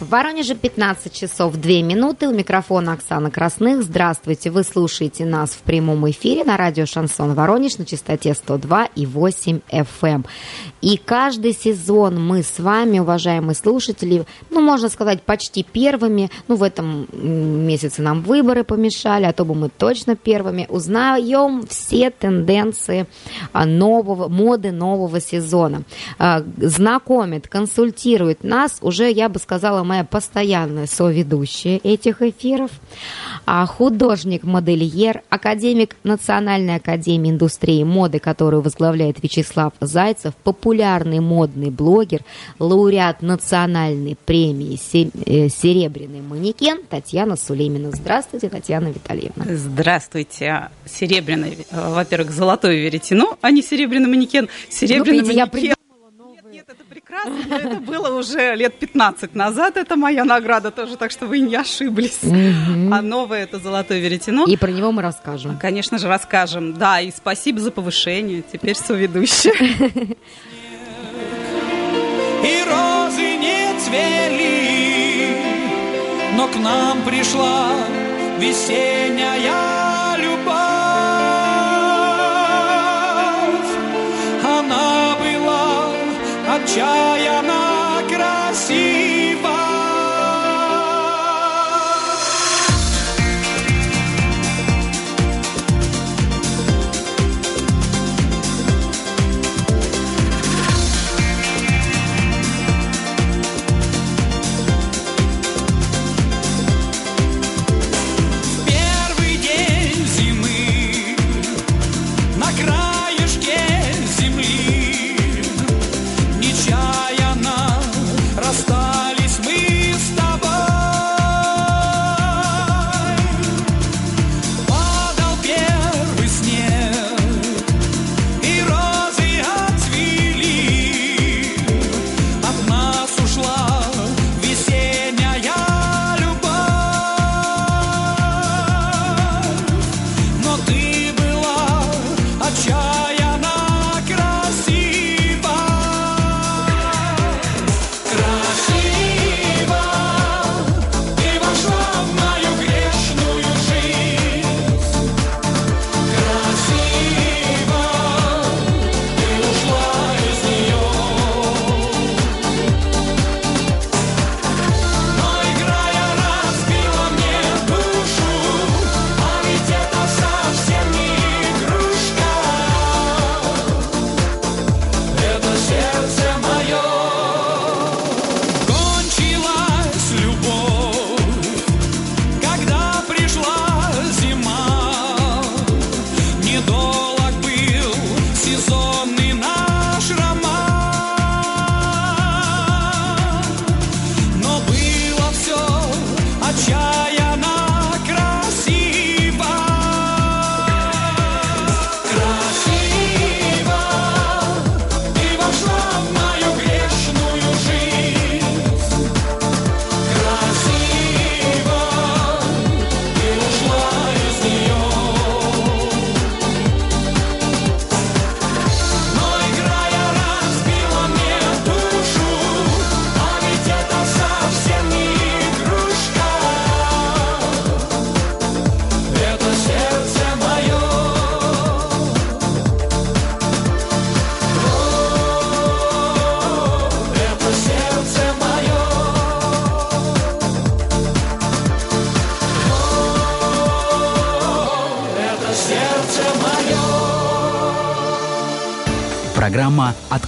В 0.00 0.10
Воронеже 0.10 0.54
15 0.54 1.12
часов 1.12 1.56
2 1.56 1.82
минуты. 1.82 2.28
У 2.28 2.32
микрофона 2.32 2.92
Оксана 2.92 3.32
Красных. 3.32 3.82
Здравствуйте. 3.82 4.48
Вы 4.48 4.62
слушаете 4.62 5.24
нас 5.24 5.50
в 5.50 5.58
прямом 5.62 6.08
эфире 6.08 6.44
на 6.44 6.56
радио 6.56 6.86
«Шансон 6.86 7.34
Воронеж» 7.34 7.78
на 7.78 7.84
частоте 7.84 8.32
102 8.34 8.90
и 8.94 9.06
8 9.06 9.58
FM. 9.68 9.84
Эм. 10.02 10.24
И 10.82 10.98
каждый 10.98 11.52
сезон 11.52 12.24
мы 12.24 12.44
с 12.44 12.60
вами, 12.60 13.00
уважаемые 13.00 13.56
слушатели, 13.56 14.24
ну, 14.50 14.60
можно 14.60 14.88
сказать, 14.88 15.22
почти 15.22 15.64
первыми, 15.64 16.30
ну, 16.46 16.54
в 16.54 16.62
этом 16.62 17.08
месяце 17.12 18.00
нам 18.00 18.22
выборы 18.22 18.62
помешали, 18.62 19.24
а 19.24 19.32
то 19.32 19.44
бы 19.44 19.56
мы 19.56 19.68
точно 19.68 20.14
первыми, 20.14 20.66
узнаем 20.68 21.66
все 21.66 22.10
тенденции 22.10 23.06
а, 23.52 23.66
нового, 23.66 24.28
моды 24.28 24.70
нового 24.70 25.20
сезона. 25.20 25.82
А, 26.20 26.44
знакомит, 26.58 27.48
консультирует 27.48 28.44
нас 28.44 28.78
уже, 28.80 29.10
я 29.10 29.28
бы 29.28 29.40
сказала, 29.40 29.87
моя 29.88 30.04
постоянная 30.04 30.86
соведущая 30.86 31.80
этих 31.82 32.22
эфиров, 32.22 32.70
а 33.46 33.64
художник-модельер, 33.66 35.22
академик 35.30 35.96
Национальной 36.04 36.76
академии 36.76 37.30
индустрии 37.30 37.82
моды, 37.82 38.18
которую 38.18 38.62
возглавляет 38.62 39.22
Вячеслав 39.22 39.72
Зайцев, 39.80 40.34
популярный 40.44 41.20
модный 41.20 41.70
блогер, 41.70 42.20
лауреат 42.58 43.22
национальной 43.22 44.16
премии 44.24 44.74
э, 44.74 45.48
«Серебряный 45.48 46.20
манекен» 46.20 46.82
Татьяна 46.88 47.36
Сулеймина. 47.36 47.90
Здравствуйте, 47.92 48.48
Татьяна 48.48 48.88
Витальевна. 48.88 49.44
Здравствуйте. 49.48 50.68
Серебряный, 50.84 51.66
э, 51.70 51.90
во-первых, 51.94 52.30
золотое 52.30 52.76
веретено, 52.76 53.38
а 53.40 53.50
не 53.50 53.62
серебряный 53.62 54.08
манекен. 54.08 54.48
Серебряный 54.68 55.22
ну, 55.22 55.26
манекен. 55.26 55.68
Я 55.70 55.77
прекрасно, 57.08 57.44
но 57.48 57.56
это 57.56 57.80
было 57.80 58.18
уже 58.18 58.54
лет 58.54 58.78
15 58.78 59.34
назад, 59.34 59.76
это 59.76 59.96
моя 59.96 60.24
награда 60.24 60.70
тоже, 60.70 60.96
так 60.96 61.10
что 61.10 61.26
вы 61.26 61.40
не 61.40 61.56
ошиблись. 61.56 62.20
А 62.22 63.02
новое 63.02 63.42
это 63.44 63.58
золотое 63.58 63.98
веретено. 64.00 64.44
И 64.46 64.56
про 64.56 64.70
него 64.70 64.92
мы 64.92 65.02
расскажем. 65.02 65.58
Конечно 65.58 65.98
же, 65.98 66.08
расскажем. 66.08 66.74
Да, 66.74 67.00
и 67.00 67.10
спасибо 67.10 67.60
за 67.60 67.70
повышение, 67.70 68.42
теперь 68.42 68.76
соведущая. 68.76 69.52
И 72.40 72.64
розы 72.64 73.36
не 73.36 73.78
цвели, 73.80 75.36
но 76.36 76.48
к 76.48 76.56
нам 76.56 77.02
пришла 77.02 77.72
весенняя 78.38 79.77
यामः 86.76 87.57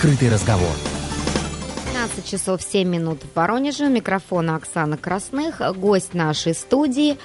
«Открытый 0.00 0.30
разговор». 0.30 0.72
15 1.92 2.24
часов 2.26 2.62
7 2.62 2.88
минут 2.88 3.18
в 3.22 3.36
Воронеже. 3.36 3.84
У 3.84 3.90
микрофона 3.90 4.56
Оксана 4.56 4.96
Красных. 4.96 5.60
Гость 5.76 6.14
нашей 6.14 6.54
студии 6.54 7.18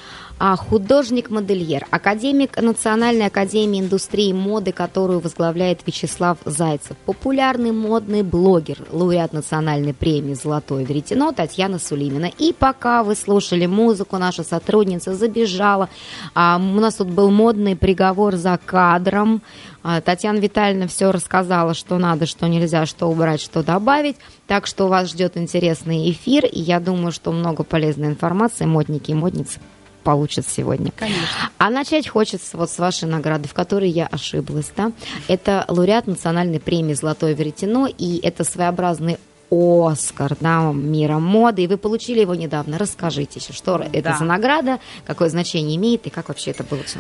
художник-модельер, 0.56 1.88
академик 1.90 2.62
Национальной 2.62 3.28
академии 3.28 3.80
индустрии 3.80 4.32
моды, 4.32 4.72
которую 4.72 5.20
возглавляет 5.20 5.80
Вячеслав 5.88 6.38
Зайцев, 6.46 6.96
популярный 7.06 7.72
модный 7.72 8.22
блогер, 8.22 8.78
лауреат 8.92 9.34
национальной 9.34 9.94
премии 9.94 10.36
«Золотое 10.36 10.84
веретено» 10.84 11.32
Татьяна 11.32 11.80
Сулимина. 11.80 12.30
И 12.38 12.54
пока 12.54 13.04
вы 13.04 13.16
слушали 13.16 13.66
музыку, 13.66 14.18
наша 14.18 14.44
сотрудница 14.44 15.16
забежала. 15.16 15.90
А, 16.36 16.58
у 16.58 16.80
нас 16.80 16.96
тут 16.96 17.08
был 17.08 17.32
модный 17.32 17.76
приговор 17.76 18.36
за 18.36 18.60
кадром. 18.64 19.42
А, 19.84 20.02
Татьяна 20.02 20.38
Витальевна 20.38 20.88
все 20.88 21.12
рассказала, 21.12 21.74
что 21.74 21.98
надо, 21.98 22.26
что 22.26 22.48
нельзя, 22.48 22.86
что 22.86 23.08
убрать, 23.08 23.42
что 23.42 23.64
добавить. 23.64 24.18
Так 24.48 24.68
что 24.68 24.90
вас 24.90 25.10
ждет 25.10 25.38
интересный 25.38 26.12
эфир, 26.12 26.46
и 26.46 26.60
я 26.60 26.80
думаю, 26.80 27.12
что 27.12 27.32
много 27.32 27.64
полезной 27.64 28.10
информации, 28.10 28.66
модники 28.66 29.12
и 29.12 29.16
модницы. 29.16 29.60
Получат 30.06 30.48
сегодня. 30.48 30.92
Конечно. 30.96 31.50
А 31.58 31.70
начать 31.70 32.08
хочется 32.08 32.56
вот 32.56 32.70
с 32.70 32.78
вашей 32.78 33.10
награды, 33.10 33.50
в 33.50 33.54
которой 33.54 33.90
я 33.90 34.06
ошиблась, 34.06 34.72
да? 34.78 34.92
Это 35.28 35.66
лауреат 35.68 36.08
национальной 36.08 36.62
премии 36.62 36.94
«Золотое 36.94 37.34
веретено», 37.34 37.88
и 37.88 38.20
это 38.24 38.46
своеобразный 38.46 39.18
Оскар 39.52 40.36
да, 40.40 40.72
мира 40.74 41.20
моды, 41.20 41.64
и 41.64 41.68
вы 41.68 41.78
получили 41.78 42.22
его 42.22 42.36
недавно. 42.36 42.78
Расскажите 42.78 43.40
еще, 43.40 43.54
что 43.54 43.78
да. 43.78 43.88
это 43.94 44.16
за 44.18 44.24
награда, 44.26 44.80
какое 45.06 45.30
значение 45.30 45.76
имеет 45.78 46.08
и 46.08 46.10
как 46.10 46.30
вообще 46.30 46.52
это 46.52 46.64
было 46.64 46.84
все? 46.84 47.00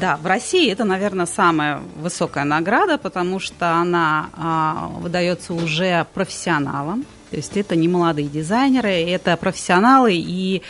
Да, 0.00 0.16
в 0.16 0.26
России 0.26 0.70
это, 0.70 0.84
наверное, 0.84 1.26
самая 1.26 1.80
высокая 1.96 2.44
награда, 2.44 2.98
потому 2.98 3.38
что 3.38 3.72
она 3.72 4.30
а, 4.36 4.90
выдается 4.98 5.54
уже 5.54 6.06
профессионалам. 6.12 7.06
То 7.30 7.36
есть 7.36 7.56
это 7.56 7.74
не 7.76 7.88
молодые 7.88 8.28
дизайнеры, 8.28 8.90
это 8.90 9.36
профессионалы, 9.36 10.14
и 10.14 10.62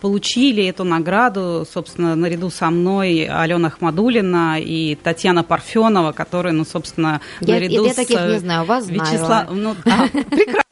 получили 0.00 0.64
эту 0.66 0.84
награду, 0.84 1.66
собственно, 1.70 2.14
наряду 2.16 2.50
со 2.50 2.70
мной 2.70 3.24
Алена 3.24 3.68
Ахмадулина 3.68 4.60
и 4.60 4.96
Татьяна 4.96 5.44
Парфенова, 5.44 6.12
которые, 6.12 6.52
ну, 6.52 6.64
собственно, 6.64 7.20
я, 7.40 7.54
наряду 7.54 7.84
я, 7.84 7.88
я 7.88 7.94
таких 7.94 8.20
не 8.20 8.38
знаю, 8.40 8.64
вас 8.64 8.88
Вячеслав... 8.88 9.20
знаю. 9.20 9.48
Ну, 9.52 9.76
а, 9.86 10.08
прекрасно. 10.08 10.71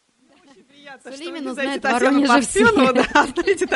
Сулимину 1.02 1.54
знает 1.54 1.80
Татьяну 1.80 2.26
Парфенова, 2.26 2.92
да, 2.92 3.26
знаете, 3.34 3.66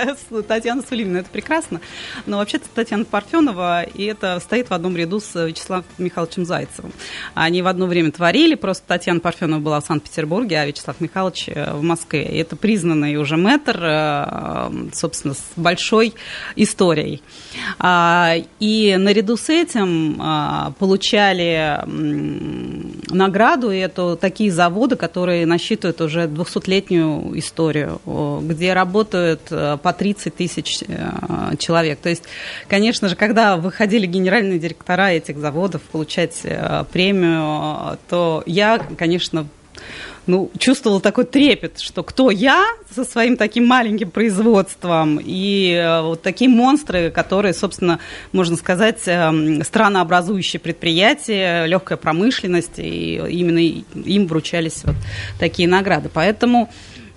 Татьяна 0.47 0.82
Сулимина, 0.82 1.19
это 1.19 1.31
прекрасно. 1.31 1.81
Но 2.26 2.37
вообще-то 2.37 2.67
Татьяна 2.75 3.06
Парфенова, 3.06 3.82
и 3.82 4.05
это 4.05 4.38
стоит 4.41 4.69
в 4.69 4.75
одном 4.75 4.94
ряду 4.94 5.21
с 5.21 5.47
Вячеславом 5.47 5.87
Михайловичем 5.97 6.44
Зайцевым. 6.44 6.93
Они 7.32 7.62
в 7.62 7.67
одно 7.67 7.87
время 7.87 8.12
творили, 8.12 8.56
просто 8.56 8.87
Татьяна 8.87 9.21
Парфенова 9.21 9.59
была 9.61 9.81
в 9.81 9.87
Санкт-Петербурге, 9.87 10.59
а 10.59 10.67
Вячеслав 10.67 11.00
Михайлович 11.00 11.49
э, 11.49 11.73
в 11.75 11.82
Москве. 11.82 12.25
И 12.25 12.37
это 12.37 12.56
признанный 12.56 13.17
уже 13.17 13.38
мэтр, 13.38 13.81
э, 13.81 14.71
собственно, 14.93 15.32
с 15.32 15.43
большой 15.56 16.12
историей. 16.56 17.23
А, 17.79 18.35
и 18.61 18.97
наряду 18.99 19.38
с 19.38 19.49
этим 19.49 20.21
а, 20.21 20.73
получали 20.79 21.81
награду, 23.11 23.71
и 23.71 23.79
это 23.79 24.17
такие 24.17 24.53
заводы, 24.53 24.97
которые 24.97 25.47
насчитывают 25.47 26.03
уже 26.03 26.26
200-летнюю 26.26 27.13
историю, 27.34 28.00
где 28.43 28.72
работают 28.72 29.43
э, 29.50 29.78
по 29.82 29.93
30 29.93 30.34
тысяч 30.34 30.82
э, 30.87 31.56
человек. 31.58 31.99
То 32.00 32.08
есть, 32.08 32.25
конечно 32.69 33.08
же, 33.08 33.16
когда 33.16 33.56
выходили 33.56 34.06
генеральные 34.06 34.58
директора 34.58 35.11
этих 35.11 35.38
заводов 35.38 35.82
получать 35.82 36.40
э, 36.44 36.84
премию, 36.93 37.99
то 38.08 38.43
я, 38.46 38.78
конечно, 38.96 39.46
ну, 40.26 40.50
чувствовала 40.58 41.00
такой 41.00 41.25
трепет, 41.25 41.81
что 41.81 42.02
кто 42.02 42.31
я 42.31 42.64
со 42.94 43.05
своим 43.05 43.37
таким 43.37 43.66
маленьким 43.66 44.11
производством 44.11 45.20
и 45.22 46.00
вот 46.02 46.22
такие 46.22 46.49
монстры, 46.49 47.11
которые, 47.11 47.52
собственно, 47.52 47.99
можно 48.32 48.56
сказать, 48.56 49.00
странообразующие 49.00 50.61
предприятия, 50.61 51.66
легкая 51.66 51.99
промышленность, 51.99 52.78
и 52.78 53.16
именно 53.16 53.58
им 53.58 54.26
вручались 54.26 54.82
вот 54.84 54.96
такие 55.38 55.69
награды. 55.69 56.08
Поэтому 56.12 56.70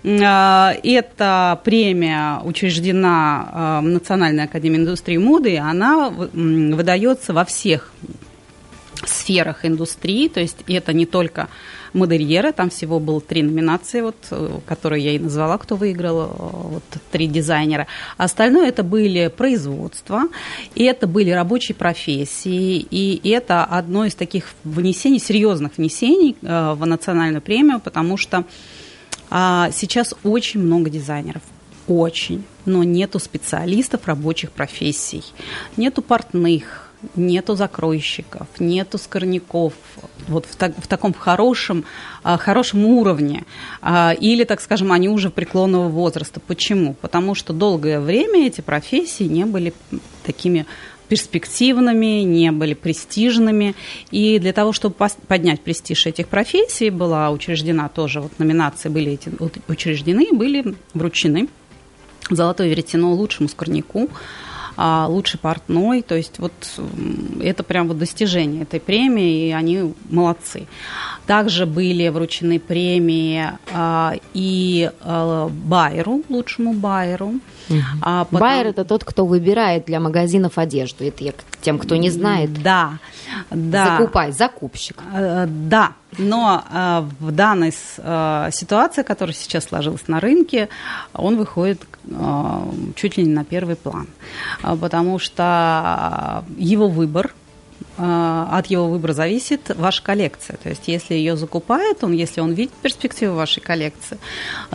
эта 0.09 1.59
премия 1.63 2.39
учреждена 2.43 3.49
а, 3.51 3.81
Национальной 3.81 4.45
академии 4.45 4.77
индустрии 4.77 5.17
моды, 5.17 5.57
она 5.57 6.09
выдается 6.09 7.33
во 7.33 7.43
всех 7.43 7.91
сферах 9.05 9.65
индустрии, 9.65 10.27
то 10.27 10.39
есть 10.39 10.57
это 10.67 10.93
не 10.93 11.05
только 11.05 11.49
модельеры, 11.93 12.51
там 12.51 12.69
всего 12.69 12.99
было 12.99 13.21
три 13.21 13.43
номинации, 13.43 14.01
вот, 14.01 14.15
которые 14.65 15.03
я 15.03 15.11
и 15.11 15.19
назвала, 15.19 15.57
кто 15.57 15.75
выиграл, 15.75 16.27
вот, 16.37 16.83
три 17.11 17.27
дизайнера. 17.27 17.87
Остальное 18.17 18.69
это 18.69 18.83
были 18.83 19.27
производства, 19.27 20.23
и 20.75 20.83
это 20.83 21.07
были 21.07 21.31
рабочие 21.31 21.75
профессии, 21.75 22.77
и 22.79 23.29
это 23.29 23.63
одно 23.65 24.05
из 24.05 24.15
таких 24.15 24.53
внесений, 24.63 25.19
серьезных 25.19 25.77
внесений 25.77 26.35
э, 26.41 26.73
в 26.73 26.85
национальную 26.85 27.41
премию, 27.41 27.79
потому 27.79 28.17
что 28.17 28.45
а 29.29 29.71
сейчас 29.71 30.13
очень 30.23 30.61
много 30.61 30.89
дизайнеров, 30.89 31.41
очень, 31.87 32.43
но 32.65 32.83
нету 32.83 33.19
специалистов 33.19 34.07
рабочих 34.07 34.51
профессий, 34.51 35.23
нету 35.77 36.01
портных, 36.01 36.87
нету 37.15 37.55
закройщиков, 37.55 38.47
нету 38.59 38.97
скорняков, 38.97 39.73
вот 40.27 40.45
в, 40.45 40.55
так, 40.55 40.73
в 40.77 40.87
таком 40.87 41.13
хорошем, 41.13 41.85
а, 42.23 42.37
хорошем 42.37 42.85
уровне. 42.85 43.45
А, 43.81 44.13
или, 44.19 44.43
так 44.43 44.61
скажем, 44.61 44.91
они 44.91 45.09
уже 45.09 45.29
преклонного 45.29 45.87
возраста. 45.89 46.39
Почему? 46.39 46.93
Потому 46.95 47.35
что 47.35 47.53
долгое 47.53 47.99
время 47.99 48.47
эти 48.47 48.61
профессии 48.61 49.23
не 49.23 49.45
были 49.45 49.73
такими 50.23 50.65
перспективными, 51.07 52.21
не 52.23 52.51
были 52.51 52.73
престижными. 52.73 53.75
И 54.11 54.39
для 54.39 54.53
того, 54.53 54.73
чтобы 54.73 54.95
поднять 55.27 55.61
престиж 55.61 56.05
этих 56.05 56.27
профессий, 56.27 56.89
была 56.89 57.29
учреждена 57.31 57.89
тоже, 57.89 58.21
вот 58.21 58.37
номинации 58.39 58.89
были 58.89 59.13
эти 59.13 59.31
учреждены, 59.67 60.27
были 60.31 60.75
вручены 60.93 61.47
золотое 62.29 62.67
веретено 62.67 63.13
лучшему 63.13 63.49
скорняку, 63.49 64.09
а, 64.75 65.07
лучший 65.09 65.39
портной, 65.39 66.01
то 66.03 66.15
есть 66.15 66.37
вот 66.37 66.53
это 67.41 67.63
прям 67.63 67.87
вот 67.87 67.97
достижение 67.97 68.63
этой 68.63 68.79
премии, 68.79 69.47
и 69.47 69.51
они 69.51 69.93
молодцы. 70.09 70.67
Также 71.25 71.65
были 71.65 72.07
вручены 72.09 72.59
премии 72.59 73.51
а, 73.73 74.13
и 74.33 74.91
а, 75.01 75.49
Байеру, 75.49 76.23
лучшему 76.29 76.73
Байеру. 76.73 77.35
Угу. 77.69 77.79
А 78.01 78.25
потом... 78.25 78.39
Байер 78.39 78.67
это 78.67 78.85
тот, 78.85 79.03
кто 79.03 79.25
выбирает 79.25 79.85
для 79.85 79.99
магазинов 79.99 80.57
одежду. 80.57 81.05
Это 81.05 81.23
я 81.23 81.33
тем, 81.61 81.79
кто 81.79 81.95
не 81.95 82.09
знает. 82.09 82.61
Да, 82.61 82.99
да. 83.49 83.97
Закупай, 83.97 84.31
закупщик. 84.31 84.97
Да, 85.13 85.93
но 86.17 86.63
э, 86.71 87.03
в 87.19 87.31
данной 87.31 87.73
э, 87.97 88.49
ситуации, 88.51 89.03
которая 89.03 89.35
сейчас 89.35 89.65
сложилась 89.65 90.07
на 90.07 90.19
рынке, 90.19 90.69
он 91.13 91.37
выходит 91.37 91.81
э, 92.05 92.71
чуть 92.95 93.17
ли 93.17 93.23
не 93.23 93.33
на 93.33 93.43
первый 93.43 93.75
план, 93.75 94.07
потому 94.61 95.19
что 95.19 96.43
его 96.57 96.87
выбор 96.87 97.33
от 97.97 98.67
его 98.67 98.87
выбора 98.87 99.13
зависит 99.13 99.75
ваша 99.75 100.03
коллекция. 100.03 100.57
То 100.57 100.69
есть, 100.69 100.87
если 100.87 101.15
ее 101.15 101.35
закупает 101.35 102.03
он, 102.03 102.13
если 102.13 102.41
он 102.41 102.53
видит 102.53 102.73
перспективу 102.73 103.35
вашей 103.35 103.61
коллекции, 103.61 104.17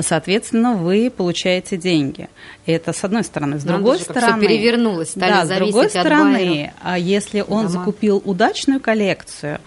соответственно, 0.01 0.75
вы 0.75 1.11
получаете 1.11 1.77
деньги. 1.77 2.29
Это 2.67 2.93
с 2.93 3.05
одной 3.05 3.25
стороны. 3.25 3.59
С 3.59 3.65
другой 3.65 3.99
же, 3.99 4.05
стороны... 4.05 4.39
Все 4.39 4.49
перевернулось, 4.49 5.13
да, 5.15 5.45
с 5.45 5.49
другой 5.49 5.89
стороны, 5.89 6.73
а 6.83 6.99
если 6.99 7.41
он 7.41 7.67
дома. 7.67 7.69
закупил 7.69 8.23
удачную 8.25 8.81
коллекцию, 8.81 9.61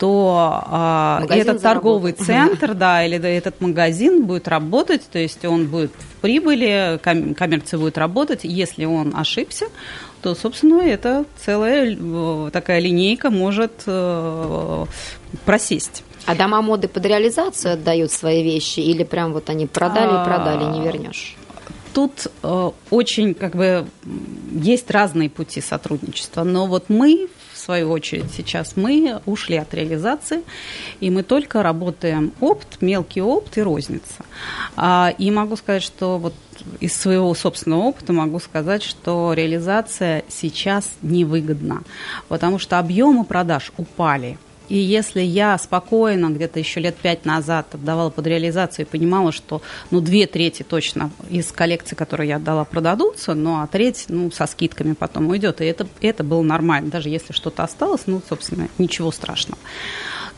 то 0.00 0.62
а, 0.66 1.26
этот 1.28 1.60
торговый 1.60 2.12
центр, 2.18 2.72
да, 2.72 3.04
или 3.04 3.18
этот 3.18 3.60
магазин 3.60 4.24
будет 4.24 4.48
работать, 4.48 5.02
то 5.12 5.18
есть 5.18 5.44
он 5.44 5.66
будет 5.66 5.92
в 5.92 6.22
прибыли, 6.22 6.98
коммерция 7.02 7.78
будет 7.78 7.98
работать. 7.98 8.40
Если 8.44 8.86
он 8.86 9.14
ошибся, 9.14 9.66
то, 10.22 10.34
собственно, 10.34 10.82
это 10.82 11.24
целая 11.38 11.96
э, 11.98 12.50
такая 12.52 12.80
линейка 12.80 13.30
может 13.30 13.72
э, 13.86 14.86
просесть. 15.44 16.02
А 16.26 16.34
дома 16.34 16.60
моды 16.62 16.88
под 16.88 17.06
реализацию 17.06 17.74
отдают 17.74 18.12
свои 18.12 18.42
вещи 18.42 18.80
или 18.80 19.04
прям 19.04 19.32
вот 19.32 19.48
они 19.50 19.66
продали 19.66 20.20
и 20.20 20.24
продали, 20.24 20.64
не 20.64 20.82
вернешь? 20.82 21.36
Тут 21.92 22.26
э, 22.42 22.70
очень 22.90 23.34
как 23.34 23.56
бы 23.56 23.86
есть 24.52 24.90
разные 24.90 25.28
пути 25.30 25.60
сотрудничества, 25.60 26.44
но 26.44 26.66
вот 26.66 26.84
мы 26.88 27.28
свою 27.60 27.90
очередь, 27.90 28.30
сейчас 28.36 28.76
мы 28.76 29.20
ушли 29.26 29.56
от 29.56 29.72
реализации, 29.74 30.42
и 31.00 31.10
мы 31.10 31.22
только 31.22 31.62
работаем 31.62 32.32
опт, 32.40 32.80
мелкий 32.80 33.22
опт 33.22 33.58
и 33.58 33.62
розница. 33.62 34.24
А, 34.76 35.14
и 35.16 35.30
могу 35.30 35.56
сказать, 35.56 35.82
что 35.82 36.18
вот 36.18 36.34
из 36.80 36.94
своего 36.94 37.34
собственного 37.34 37.82
опыта 37.82 38.12
могу 38.12 38.38
сказать, 38.40 38.82
что 38.82 39.32
реализация 39.32 40.24
сейчас 40.28 40.90
невыгодна, 41.02 41.82
потому 42.28 42.58
что 42.58 42.78
объемы 42.78 43.24
продаж 43.24 43.72
упали– 43.76 44.38
и 44.70 44.76
если 44.76 45.20
я 45.20 45.58
спокойно, 45.58 46.30
где-то 46.30 46.60
еще 46.60 46.80
лет 46.80 46.96
пять 46.96 47.24
назад 47.24 47.74
отдавала 47.74 48.10
под 48.10 48.26
реализацию 48.26 48.86
и 48.86 48.88
понимала, 48.88 49.32
что 49.32 49.62
ну, 49.90 50.00
две 50.00 50.26
трети 50.28 50.62
точно 50.62 51.10
из 51.28 51.50
коллекции, 51.50 51.96
которую 51.96 52.28
я 52.28 52.36
отдала, 52.36 52.64
продадутся, 52.64 53.34
ну, 53.34 53.60
а 53.60 53.66
треть 53.66 54.04
ну, 54.08 54.30
со 54.30 54.46
скидками 54.46 54.92
потом 54.92 55.28
уйдет. 55.28 55.60
И 55.60 55.64
это, 55.64 55.88
это 56.00 56.22
было 56.22 56.42
нормально. 56.42 56.88
Даже 56.88 57.08
если 57.08 57.32
что-то 57.32 57.64
осталось, 57.64 58.02
ну, 58.06 58.22
собственно, 58.26 58.68
ничего 58.78 59.10
страшного 59.10 59.58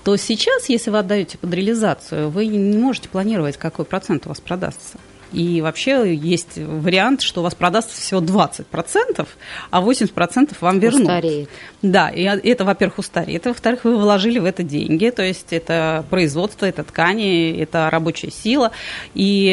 то 0.04 0.16
сейчас, 0.16 0.68
если 0.68 0.90
вы 0.90 0.98
отдаете 0.98 1.38
под 1.38 1.54
реализацию, 1.54 2.28
вы 2.28 2.46
не 2.46 2.76
можете 2.76 3.08
планировать, 3.08 3.56
какой 3.56 3.84
процент 3.84 4.26
у 4.26 4.30
вас 4.30 4.40
продастся. 4.40 4.98
И 5.32 5.60
вообще 5.60 6.14
есть 6.14 6.56
вариант, 6.56 7.22
что 7.22 7.40
у 7.40 7.44
вас 7.44 7.54
продастся 7.54 8.00
всего 8.00 8.20
20%, 8.20 9.26
а 9.70 9.82
80% 9.82 10.56
вам 10.60 10.78
вернут. 10.78 11.02
Устареет. 11.02 11.48
Да, 11.82 12.10
и 12.10 12.22
это, 12.22 12.64
во-первых, 12.64 12.98
устареет. 12.98 13.46
Во-вторых, 13.46 13.84
вы 13.84 13.96
вложили 13.96 14.38
в 14.38 14.44
это 14.44 14.62
деньги, 14.62 15.10
то 15.10 15.22
есть 15.22 15.52
это 15.52 16.04
производство, 16.10 16.66
это 16.66 16.84
ткани, 16.84 17.58
это 17.58 17.88
рабочая 17.90 18.30
сила. 18.30 18.72
И, 19.14 19.52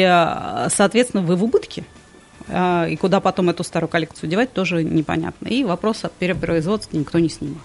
соответственно, 0.68 1.22
вы 1.22 1.36
в 1.36 1.44
убытке 1.44 1.84
а, 2.48 2.86
и 2.88 2.96
куда 2.96 3.20
потом 3.20 3.50
эту 3.50 3.64
старую 3.64 3.88
коллекцию 3.88 4.28
девать, 4.28 4.52
тоже 4.52 4.82
непонятно. 4.82 5.48
И 5.48 5.64
вопрос 5.64 6.04
о 6.04 6.08
перепроизводстве 6.08 6.98
никто 6.98 7.18
не 7.18 7.28
снимал. 7.28 7.62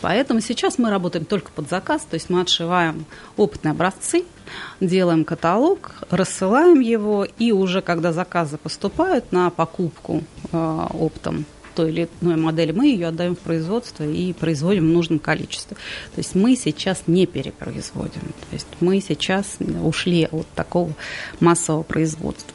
Поэтому 0.00 0.40
сейчас 0.40 0.78
мы 0.78 0.90
работаем 0.90 1.24
только 1.24 1.50
под 1.50 1.68
заказ, 1.68 2.06
то 2.08 2.14
есть 2.14 2.30
мы 2.30 2.40
отшиваем 2.40 3.04
опытные 3.36 3.72
образцы, 3.72 4.24
делаем 4.80 5.24
каталог, 5.24 5.92
рассылаем 6.10 6.80
его, 6.80 7.26
и 7.38 7.52
уже 7.52 7.80
когда 7.80 8.12
заказы 8.12 8.58
поступают 8.58 9.32
на 9.32 9.50
покупку 9.50 10.22
э, 10.52 10.86
оптом 10.92 11.46
той 11.74 11.90
или 11.90 12.08
иной 12.20 12.36
модели, 12.36 12.72
мы 12.72 12.86
ее 12.86 13.08
отдаем 13.08 13.34
в 13.34 13.38
производство 13.38 14.04
и 14.04 14.32
производим 14.32 14.88
в 14.88 14.92
нужном 14.92 15.18
количестве. 15.18 15.76
То 16.14 16.18
есть 16.18 16.34
мы 16.34 16.54
сейчас 16.56 17.04
не 17.06 17.26
перепроизводим. 17.26 18.20
То 18.20 18.52
есть 18.52 18.66
мы 18.80 19.00
сейчас 19.00 19.56
ушли 19.82 20.28
от 20.30 20.46
такого 20.48 20.92
массового 21.40 21.82
производства. 21.82 22.52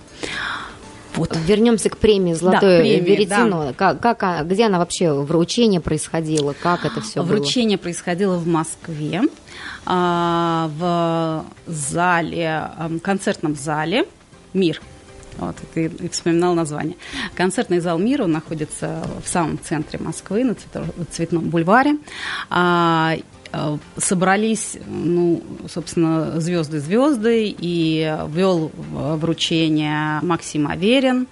Вот. 1.18 1.36
Вернемся 1.46 1.90
к 1.90 1.98
премии 1.98 2.34
«Золотое 2.34 2.84
да, 2.84 3.00
веретено». 3.00 3.66
Да. 3.68 3.74
Как, 3.74 4.00
как, 4.00 4.24
а, 4.24 4.44
где 4.44 4.66
она 4.66 4.78
вообще, 4.78 5.12
вручение 5.12 5.82
происходило? 5.82 6.54
Как 6.54 6.86
это 6.86 7.02
все 7.02 7.24
Вручение 7.24 7.78
было? 7.78 7.84
происходило 7.84 8.38
в 8.38 8.48
Москве, 8.48 9.24
а, 9.86 10.70
в 10.78 11.46
зале, 11.66 12.70
концертном 13.04 13.56
зале 13.56 14.06
«Мир». 14.54 14.82
Вот, 15.38 15.56
ты 15.74 15.92
вспоминал 16.12 16.56
название. 16.56 16.96
Концертный 17.36 17.80
зал 17.80 18.00
«Мира» 18.00 18.26
находится 18.26 19.08
в 19.24 19.28
самом 19.28 19.60
центре 19.60 20.00
Москвы, 20.00 20.44
на 20.44 20.56
Цветном 21.12 21.50
бульваре. 21.50 21.98
Э, 23.52 23.78
собрались, 23.98 24.78
ну, 24.88 25.42
собственно, 25.68 26.40
звезды-звезды, 26.40 27.56
и 27.58 28.18
вел 28.30 28.72
вручение 28.92 30.20
Максим 30.22 30.68
Аверин, 30.68 31.28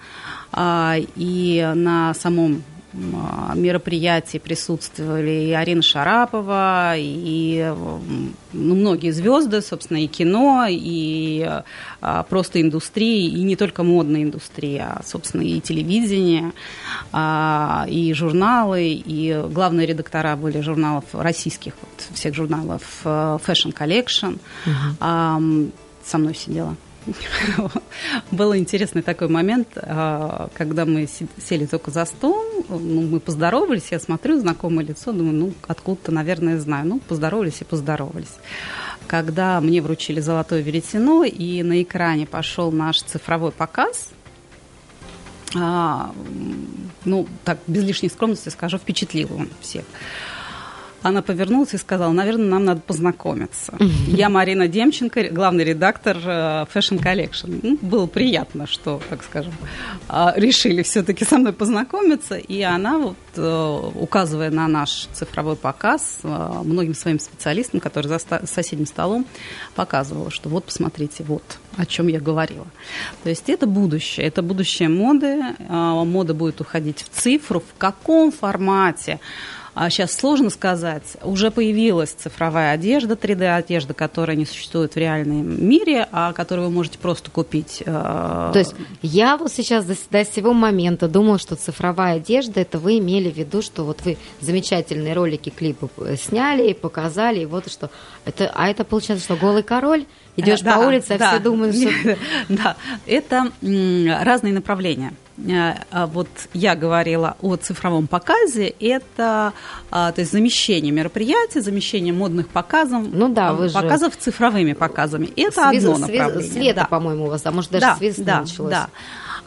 а, 0.52 0.96
и 1.16 1.72
на 1.74 2.14
самом 2.14 2.62
а, 3.14 3.54
мероприятии 3.54 4.38
присутствовали 4.38 5.48
и 5.48 5.52
Арина 5.52 5.82
Шарапова, 5.82 6.94
и 6.96 7.72
ну, 8.52 8.74
многие 8.74 9.10
звезды, 9.10 9.60
собственно, 9.60 10.02
и 10.02 10.06
кино, 10.06 10.66
и 10.68 11.48
а, 12.00 12.22
просто 12.24 12.60
индустрии, 12.60 13.28
и 13.28 13.42
не 13.42 13.56
только 13.56 13.82
модная 13.82 14.22
индустрия, 14.22 14.94
а, 14.96 15.02
собственно, 15.04 15.42
и 15.42 15.60
телевидение, 15.60 16.52
а, 17.12 17.86
и 17.88 18.12
журналы, 18.12 18.88
и 18.92 19.44
главные 19.50 19.86
редактора 19.86 20.36
были 20.36 20.60
журналов 20.60 21.04
российских, 21.12 21.74
вот, 21.80 22.16
всех 22.16 22.34
журналов 22.34 22.82
э, 23.04 23.38
Fashion 23.46 23.74
Collection. 23.74 24.38
Угу. 24.66 24.96
А, 25.00 25.40
со 26.04 26.18
мной 26.18 26.34
сидела 26.34 26.76
Был 28.30 28.56
интересный 28.56 29.02
такой 29.02 29.28
момент, 29.28 29.68
а, 29.76 30.48
когда 30.54 30.84
мы 30.84 31.08
сели 31.08 31.66
только 31.66 31.90
за 31.90 32.04
стол, 32.04 32.36
ну, 32.68 33.02
мы 33.02 33.20
поздоровались, 33.20 33.88
я 33.90 34.00
смотрю 34.00 34.38
знакомое 34.38 34.84
лицо, 34.84 35.12
думаю, 35.12 35.34
ну, 35.34 35.54
откуда-то, 35.66 36.12
наверное, 36.12 36.58
знаю. 36.58 36.86
Ну, 36.86 36.98
поздоровались 36.98 37.60
и 37.60 37.64
поздоровались. 37.64 38.34
Когда 39.06 39.60
мне 39.60 39.80
вручили 39.80 40.20
золотое 40.20 40.62
веретено, 40.62 41.24
и 41.24 41.62
на 41.62 41.82
экране 41.82 42.26
пошел 42.26 42.72
наш 42.72 43.02
цифровой 43.02 43.52
показ, 43.52 44.10
а, 45.54 46.12
ну, 47.04 47.26
так, 47.44 47.58
без 47.66 47.84
лишней 47.84 48.10
скромности 48.10 48.48
скажу, 48.48 48.78
впечатлил 48.78 49.30
он 49.32 49.48
всех. 49.60 49.84
Она 51.06 51.22
повернулась 51.22 51.72
и 51.72 51.78
сказала, 51.78 52.10
наверное, 52.10 52.48
нам 52.48 52.64
надо 52.64 52.80
познакомиться. 52.80 53.74
Я 54.08 54.28
Марина 54.28 54.66
Демченко, 54.66 55.28
главный 55.30 55.62
редактор 55.62 56.16
э, 56.16 56.66
Fashion 56.74 57.00
Collection. 57.00 57.60
Ну, 57.62 57.78
было 57.80 58.08
приятно, 58.08 58.66
что, 58.66 59.00
так 59.08 59.22
скажем, 59.22 59.52
а, 60.08 60.34
решили 60.36 60.82
все-таки 60.82 61.24
со 61.24 61.38
мной 61.38 61.52
познакомиться. 61.52 62.34
И 62.34 62.60
она, 62.60 62.98
вот, 62.98 63.16
э, 63.36 63.90
указывая 63.94 64.50
на 64.50 64.66
наш 64.66 65.06
цифровой 65.12 65.54
показ, 65.54 66.18
э, 66.24 66.62
многим 66.64 66.94
своим 66.94 67.20
специалистам, 67.20 67.78
которые 67.78 68.10
за 68.10 68.18
соседним 68.44 68.86
столом, 68.86 69.26
показывала, 69.76 70.32
что 70.32 70.48
вот, 70.48 70.64
посмотрите, 70.64 71.22
вот 71.22 71.58
о 71.76 71.86
чем 71.86 72.08
я 72.08 72.18
говорила. 72.18 72.66
То 73.22 73.28
есть 73.28 73.48
это 73.48 73.68
будущее, 73.68 74.26
это 74.26 74.42
будущее 74.42 74.88
моды. 74.88 75.40
Мода 75.68 76.34
будет 76.34 76.60
уходить 76.60 77.02
в 77.02 77.08
цифру. 77.10 77.60
В 77.60 77.78
каком 77.78 78.32
формате? 78.32 79.20
А 79.76 79.90
сейчас 79.90 80.14
сложно 80.14 80.48
сказать. 80.48 81.02
Уже 81.22 81.50
появилась 81.50 82.08
цифровая 82.08 82.72
одежда, 82.72 83.12
3D-одежда, 83.12 83.92
которая 83.92 84.34
не 84.34 84.46
существует 84.46 84.94
в 84.94 84.96
реальном 84.96 85.68
мире, 85.68 86.08
а 86.12 86.32
которую 86.32 86.68
вы 86.68 86.74
можете 86.74 86.98
просто 86.98 87.30
купить. 87.30 87.82
Э, 87.84 88.50
То 88.54 88.58
есть 88.58 88.74
я 89.02 89.36
вот 89.36 89.52
сейчас 89.52 89.84
до, 89.84 89.94
до 90.10 90.24
сего 90.24 90.54
момента 90.54 91.08
думала, 91.08 91.38
что 91.38 91.56
цифровая 91.56 92.16
одежда, 92.16 92.60
это 92.60 92.78
вы 92.78 93.00
имели 93.00 93.30
в 93.30 93.36
виду, 93.36 93.60
что 93.60 93.84
вот 93.84 94.00
вы 94.02 94.16
замечательные 94.40 95.12
ролики, 95.12 95.50
клипы 95.50 95.90
сняли 96.16 96.70
и 96.70 96.74
показали, 96.74 97.40
и 97.40 97.44
вот 97.46 97.70
что. 97.70 97.90
Это, 98.24 98.50
а 98.54 98.68
это 98.68 98.82
получается, 98.82 99.26
что 99.26 99.36
голый 99.36 99.62
король? 99.62 100.06
Идешь 100.36 100.60
да, 100.60 100.76
по 100.76 100.80
улице, 100.80 101.12
а 101.12 101.18
да, 101.18 101.30
все 101.30 101.38
думают, 101.40 101.76
что... 101.76 101.90
Да, 102.48 102.76
это 103.06 103.50
разные 103.62 104.52
направления. 104.52 105.12
Э, 105.38 105.74
а 105.90 106.06
вот 106.06 106.28
я 106.54 106.74
говорила 106.74 107.36
о 107.42 107.56
цифровом 107.56 108.06
показе, 108.06 108.68
это 108.80 109.52
а, 109.90 110.12
то 110.12 110.20
есть 110.20 110.32
замещение 110.32 110.92
мероприятий, 110.92 111.60
замещение 111.60 112.12
модных 112.12 112.48
показов, 112.48 113.04
ну 113.12 113.28
да, 113.28 113.52
вы 113.52 113.70
показов 113.70 114.14
же... 114.14 114.20
цифровыми 114.20 114.72
показами. 114.72 115.26
Это 115.36 115.68
Свез... 115.70 115.84
одно 115.84 115.98
направление. 115.98 116.50
Света, 116.50 116.80
да. 116.80 116.86
по-моему, 116.86 117.24
у 117.24 117.28
вас, 117.28 117.42
а 117.44 117.50
может 117.50 117.70
даже 117.70 117.86
да, 117.86 117.96
с 118.00 118.16
да, 118.16 118.40
началось. 118.40 118.70
Да. 118.70 118.88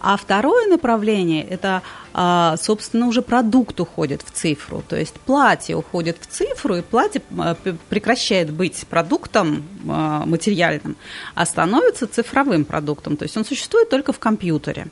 А 0.01 0.17
второе 0.17 0.67
направление– 0.67 1.43
это, 1.49 1.81
а, 2.13 2.55
собственно, 2.57 3.07
уже 3.07 3.21
продукт 3.21 3.79
уходит 3.79 4.21
в 4.25 4.31
цифру. 4.31 4.83
То 4.87 4.95
есть 4.95 5.15
платье 5.19 5.75
уходит 5.75 6.17
в 6.21 6.27
цифру, 6.27 6.77
и 6.77 6.81
платье 6.81 7.21
прекращает 7.89 8.51
быть 8.51 8.85
продуктом 8.87 9.63
материальным, 9.83 10.95
а 11.35 11.45
становится 11.45 12.07
цифровым 12.07 12.65
продуктом. 12.65 13.17
То 13.17 13.23
есть 13.23 13.35
он 13.37 13.45
существует 13.45 13.89
только 13.89 14.13
в 14.13 14.19
компьютере. 14.19 14.87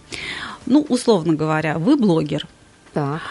Ну, 0.65 0.85
условно 0.89 1.33
говоря, 1.33 1.77
вы 1.77 1.95
блогер. 1.95 2.47
Так. 2.93 3.21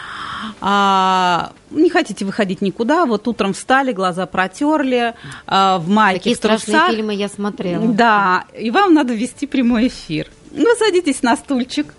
А, 0.61 1.51
не 1.71 1.89
хотите 1.89 2.25
выходить 2.25 2.61
никуда, 2.61 3.05
вот 3.05 3.27
утром 3.27 3.53
встали, 3.53 3.91
глаза 3.91 4.25
протерли, 4.25 5.13
а, 5.45 5.77
в 5.79 5.89
майке, 5.89 6.19
Такие 6.19 6.35
в 6.35 6.39
трусах. 6.39 6.61
страшные 6.61 6.95
фильмы 6.95 7.13
я 7.15 7.27
смотрела. 7.27 7.85
Да, 7.87 8.45
и 8.57 8.71
вам 8.71 8.93
надо 8.93 9.13
вести 9.13 9.47
прямой 9.47 9.87
эфир. 9.87 10.29
Вы 10.51 10.75
садитесь 10.77 11.23
на 11.23 11.35
стульчик, 11.35 11.93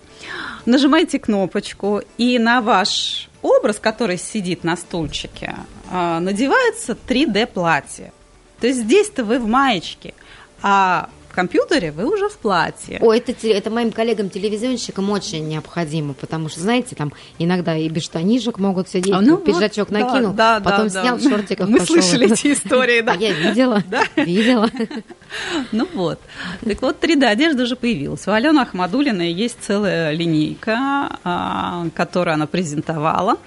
нажимаете 0.65 1.19
кнопочку, 1.19 2.01
и 2.17 2.39
на 2.39 2.61
ваш 2.61 3.29
образ, 3.41 3.79
который 3.79 4.17
сидит 4.17 4.63
на 4.63 4.75
стульчике, 4.75 5.55
а, 5.89 6.19
надевается 6.19 6.97
3D-платье. 7.07 8.11
То 8.59 8.67
есть 8.67 8.79
здесь-то 8.79 9.23
вы 9.23 9.39
в 9.39 9.47
маечке, 9.47 10.13
а 10.61 11.09
компьютере, 11.33 11.91
вы 11.91 12.05
уже 12.05 12.29
в 12.29 12.37
платье. 12.37 12.99
О, 13.01 13.13
это, 13.13 13.33
это 13.47 13.69
моим 13.69 13.91
коллегам-телевизионщикам 13.91 15.09
очень 15.09 15.47
необходимо, 15.47 16.13
потому 16.13 16.49
что, 16.49 16.59
знаете, 16.61 16.95
там 16.95 17.13
иногда 17.37 17.75
и 17.75 17.89
без 17.89 18.03
штанишек 18.03 18.57
могут 18.57 18.89
сидеть, 18.89 19.13
а, 19.13 19.21
ну, 19.21 19.37
пиджачок 19.37 19.89
вот, 19.89 19.99
накинул, 19.99 20.33
да, 20.33 20.59
да, 20.59 20.69
потом 20.71 20.87
да, 20.89 21.01
снял 21.01 21.17
да. 21.17 21.29
шортиков 21.29 21.69
Мы 21.69 21.79
пошел. 21.79 21.95
слышали 21.95 22.31
эти 22.31 22.53
истории, 22.53 23.01
да. 23.01 23.13
А 23.13 23.15
я 23.15 23.31
видела, 23.31 23.83
видела. 24.15 24.69
Ну 25.71 25.87
вот. 25.93 26.19
Так 26.65 26.81
вот, 26.81 27.03
3D-одежда 27.03 27.63
уже 27.63 27.75
появилась. 27.75 28.27
У 28.27 28.31
Алены 28.31 28.59
Ахмадулиной 28.61 29.31
есть 29.31 29.57
целая 29.61 30.11
линейка, 30.11 31.19
а, 31.23 31.85
которую 31.95 32.33
она 32.33 32.47
презентовала 32.47 33.37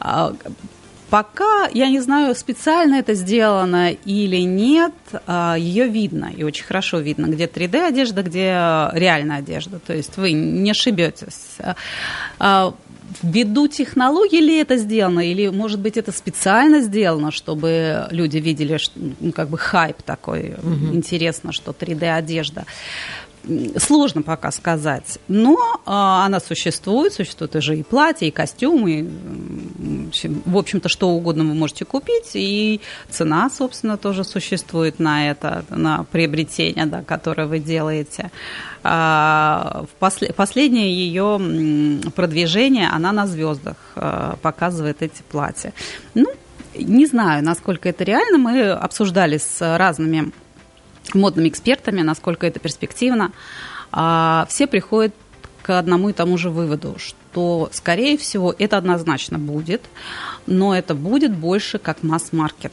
а, 0.00 0.34
Пока 1.10 1.68
я 1.72 1.88
не 1.88 2.00
знаю, 2.00 2.34
специально 2.34 2.96
это 2.96 3.14
сделано 3.14 3.92
или 3.92 4.38
нет, 4.38 4.94
а, 5.26 5.54
ее 5.56 5.86
видно, 5.86 6.32
и 6.36 6.42
очень 6.42 6.64
хорошо 6.64 6.98
видно, 6.98 7.26
где 7.26 7.46
3D 7.46 7.88
одежда, 7.88 8.22
где 8.22 8.88
реальная 8.92 9.38
одежда. 9.38 9.78
То 9.78 9.94
есть 9.94 10.16
вы 10.16 10.32
не 10.32 10.70
ошибетесь. 10.70 11.58
А, 12.38 12.74
ввиду 13.22 13.68
технологии 13.68 14.40
ли 14.40 14.56
это 14.58 14.76
сделано, 14.76 15.20
или, 15.20 15.48
может 15.48 15.80
быть, 15.80 15.96
это 15.96 16.12
специально 16.12 16.80
сделано, 16.80 17.30
чтобы 17.30 18.08
люди 18.10 18.38
видели, 18.38 18.78
ну, 18.96 19.32
как 19.32 19.48
бы 19.48 19.58
хайп 19.58 20.02
такой, 20.02 20.54
угу. 20.62 20.94
интересно, 20.94 21.52
что 21.52 21.72
3D-одежда 21.72 22.64
сложно 23.78 24.22
пока 24.22 24.50
сказать, 24.50 25.18
но 25.28 25.80
а, 25.86 26.24
она 26.26 26.40
существует, 26.40 27.12
существует 27.12 27.54
уже 27.56 27.76
и 27.76 27.82
платье, 27.82 28.28
и 28.28 28.30
костюмы, 28.30 29.08
в 30.44 30.56
общем-то, 30.56 30.88
что 30.88 31.10
угодно 31.10 31.44
вы 31.44 31.54
можете 31.54 31.84
купить, 31.84 32.30
и 32.34 32.80
цена, 33.10 33.50
собственно, 33.50 33.96
тоже 33.96 34.24
существует 34.24 34.98
на 34.98 35.30
это, 35.30 35.64
на 35.68 36.04
приобретение, 36.04 36.86
да, 36.86 37.02
которое 37.02 37.46
вы 37.46 37.58
делаете. 37.58 38.30
А, 38.82 39.84
в 39.90 39.98
после, 39.98 40.32
последнее 40.32 40.92
ее 40.92 41.40
продвижение, 42.14 42.88
она 42.88 43.12
на 43.12 43.26
звездах 43.26 43.76
а, 43.96 44.36
показывает 44.42 45.02
эти 45.02 45.22
платья. 45.30 45.72
Ну, 46.14 46.26
не 46.76 47.06
знаю, 47.06 47.44
насколько 47.44 47.88
это 47.88 48.04
реально. 48.04 48.38
Мы 48.38 48.70
обсуждали 48.70 49.38
с 49.38 49.76
разными 49.78 50.32
модными 51.12 51.48
экспертами, 51.48 52.00
насколько 52.02 52.46
это 52.46 52.58
перспективно. 52.60 53.32
А, 53.92 54.46
все 54.48 54.66
приходят 54.66 55.14
к 55.62 55.78
одному 55.78 56.10
и 56.10 56.12
тому 56.12 56.36
же 56.36 56.50
выводу, 56.50 56.96
что, 56.98 57.68
скорее 57.72 58.16
всего, 58.18 58.54
это 58.58 58.76
однозначно 58.76 59.38
будет, 59.38 59.82
но 60.46 60.76
это 60.76 60.94
будет 60.94 61.34
больше 61.34 61.78
как 61.78 62.02
масс-маркет. 62.02 62.72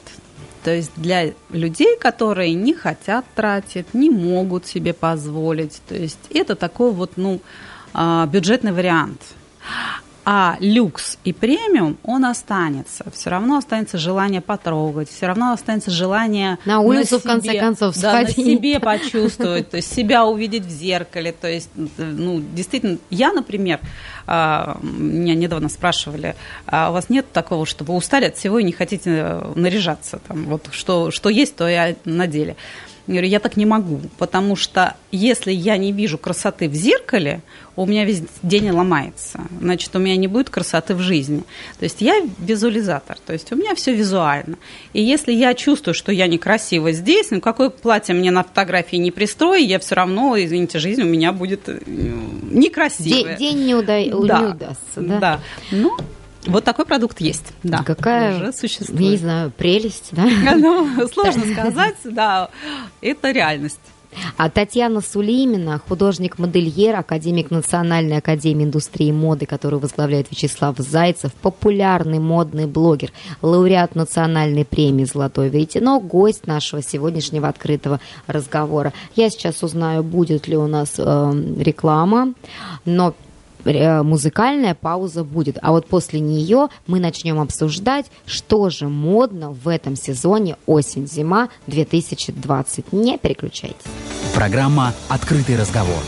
То 0.62 0.74
есть 0.74 0.92
для 0.96 1.32
людей, 1.50 1.96
которые 1.98 2.54
не 2.54 2.74
хотят 2.74 3.24
тратить, 3.34 3.94
не 3.94 4.10
могут 4.10 4.66
себе 4.66 4.92
позволить. 4.92 5.80
То 5.88 5.96
есть 5.96 6.20
это 6.30 6.54
такой 6.54 6.92
вот, 6.92 7.12
ну, 7.16 7.40
а, 7.94 8.26
бюджетный 8.26 8.72
вариант. 8.72 9.20
А 10.24 10.56
люкс 10.60 11.18
и 11.24 11.32
премиум, 11.32 11.98
он 12.04 12.24
останется. 12.24 13.04
Все 13.12 13.30
равно 13.30 13.56
останется 13.56 13.98
желание 13.98 14.40
потрогать, 14.40 15.10
все 15.10 15.26
равно 15.26 15.52
останется 15.52 15.90
желание 15.90 16.58
на 16.64 16.80
улицу, 16.80 17.16
на 17.16 17.18
себе, 17.18 17.18
в 17.18 17.22
конце 17.22 17.58
концов, 17.58 17.98
да, 17.98 18.12
сходить. 18.12 18.36
на 18.36 18.44
себе 18.44 18.80
почувствовать, 18.80 19.70
то 19.70 19.78
есть 19.78 19.92
себя 19.92 20.24
увидеть 20.24 20.64
в 20.64 20.70
зеркале. 20.70 21.32
То 21.32 21.48
есть, 21.48 21.70
ну, 21.96 22.40
действительно, 22.40 22.98
я, 23.10 23.32
например, 23.32 23.80
а, 24.28 24.78
меня 24.82 25.34
недавно 25.34 25.68
спрашивали, 25.68 26.36
а 26.66 26.90
у 26.90 26.92
вас 26.92 27.08
нет 27.08 27.32
такого, 27.32 27.66
что 27.66 27.82
вы 27.82 27.94
устали 27.94 28.26
от 28.26 28.36
всего 28.36 28.60
и 28.60 28.64
не 28.64 28.72
хотите 28.72 29.40
наряжаться? 29.56 30.20
Там, 30.28 30.44
вот 30.44 30.68
что, 30.70 31.10
что 31.10 31.30
есть, 31.30 31.56
то 31.56 31.68
и 31.68 31.96
надели. 32.04 32.56
Я 33.06 33.14
говорю, 33.14 33.28
я 33.28 33.40
так 33.40 33.56
не 33.56 33.66
могу, 33.66 34.00
потому 34.18 34.54
что 34.54 34.94
если 35.10 35.50
я 35.52 35.76
не 35.76 35.92
вижу 35.92 36.18
красоты 36.18 36.68
в 36.68 36.74
зеркале, 36.74 37.42
у 37.74 37.84
меня 37.84 38.04
весь 38.04 38.22
день 38.42 38.70
ломается. 38.70 39.40
Значит, 39.60 39.96
у 39.96 39.98
меня 39.98 40.16
не 40.16 40.28
будет 40.28 40.50
красоты 40.50 40.94
в 40.94 41.00
жизни. 41.00 41.42
То 41.78 41.84
есть 41.84 42.00
я 42.00 42.14
визуализатор, 42.38 43.16
то 43.26 43.32
есть 43.32 43.50
у 43.50 43.56
меня 43.56 43.74
все 43.74 43.94
визуально. 43.94 44.56
И 44.92 45.02
если 45.02 45.32
я 45.32 45.54
чувствую, 45.54 45.94
что 45.94 46.12
я 46.12 46.28
некрасива 46.28 46.92
здесь, 46.92 47.30
ну 47.30 47.40
какое 47.40 47.70
платье 47.70 48.14
мне 48.14 48.30
на 48.30 48.44
фотографии 48.44 48.96
не 48.96 49.10
пристрою, 49.10 49.66
я 49.66 49.78
все 49.78 49.96
равно, 49.96 50.36
извините, 50.36 50.78
жизнь 50.78 51.02
у 51.02 51.06
меня 51.06 51.32
будет 51.32 51.68
э, 51.68 51.80
некрасивая. 51.86 53.36
День, 53.36 53.56
день 53.56 53.66
не, 53.66 53.74
уда... 53.74 53.98
да. 54.26 54.40
не 54.40 54.46
удастся, 54.46 55.00
да? 55.00 55.18
Да. 55.18 55.40
Ну, 55.72 55.96
вот 56.46 56.64
такой 56.64 56.84
продукт 56.84 57.20
есть, 57.20 57.52
да. 57.62 57.82
Какая, 57.84 58.36
уже 58.36 58.52
существует. 58.52 59.00
не 59.00 59.16
знаю, 59.16 59.50
прелесть, 59.50 60.08
да? 60.12 60.24
Ну, 60.56 61.08
сложно 61.08 61.44
сказать, 61.52 61.96
да, 62.04 62.50
это 63.00 63.30
реальность. 63.30 63.78
А 64.36 64.50
Татьяна 64.50 65.00
Сулеймина, 65.00 65.80
художник-модельер, 65.88 66.96
академик 66.96 67.50
Национальной 67.50 68.18
академии 68.18 68.64
индустрии 68.64 69.10
моды, 69.10 69.46
которую 69.46 69.80
возглавляет 69.80 70.30
Вячеслав 70.30 70.76
Зайцев, 70.78 71.32
популярный 71.34 72.18
модный 72.18 72.66
блогер, 72.66 73.10
лауреат 73.40 73.94
национальной 73.94 74.64
премии 74.64 75.04
«Золотое 75.04 75.48
веретено», 75.48 75.98
гость 76.00 76.46
нашего 76.46 76.82
сегодняшнего 76.82 77.48
открытого 77.48 78.00
разговора. 78.26 78.92
Я 79.16 79.30
сейчас 79.30 79.62
узнаю, 79.62 80.02
будет 80.02 80.46
ли 80.46 80.56
у 80.56 80.66
нас 80.66 80.94
э, 80.98 81.32
реклама, 81.58 82.34
но 82.84 83.14
музыкальная 83.64 84.74
пауза 84.74 85.24
будет. 85.24 85.58
А 85.62 85.72
вот 85.72 85.86
после 85.86 86.20
нее 86.20 86.68
мы 86.86 87.00
начнем 87.00 87.40
обсуждать, 87.40 88.06
что 88.26 88.70
же 88.70 88.88
модно 88.88 89.50
в 89.50 89.68
этом 89.68 89.96
сезоне 89.96 90.56
осень-зима 90.66 91.48
2020. 91.66 92.92
Не 92.92 93.18
переключайтесь. 93.18 93.76
Программа 94.34 94.92
«Открытый 95.08 95.56
разговор». 95.56 96.02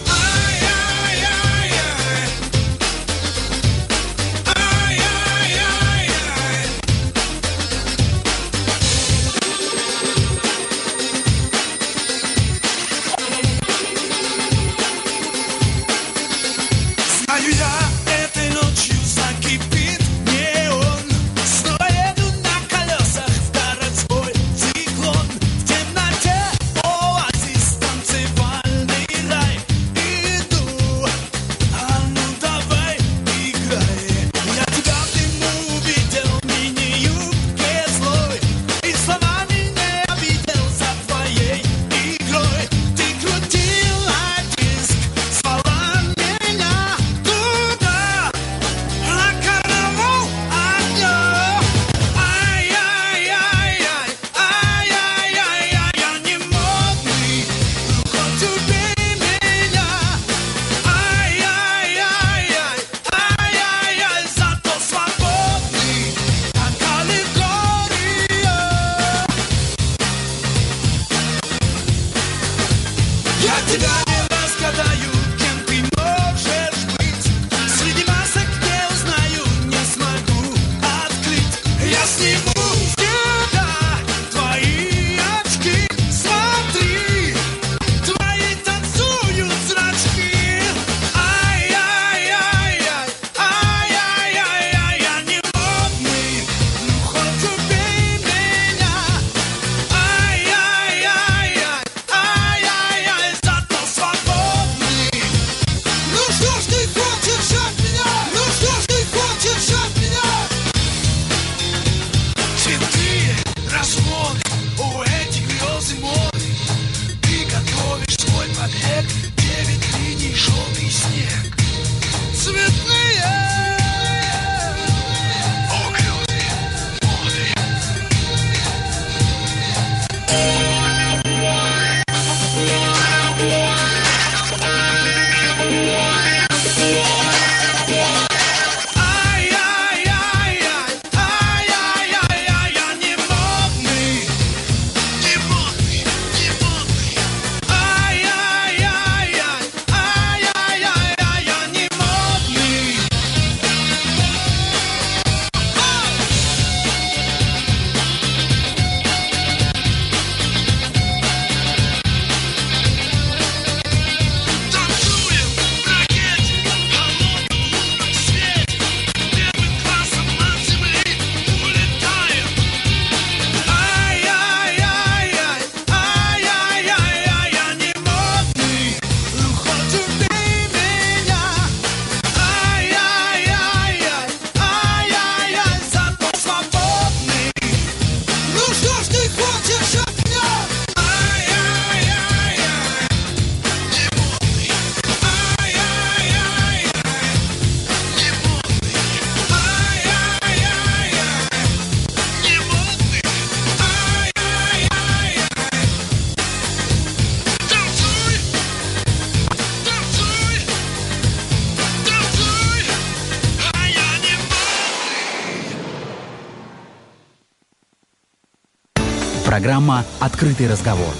«Открытый 220.24 220.70
разговор». 220.70 221.12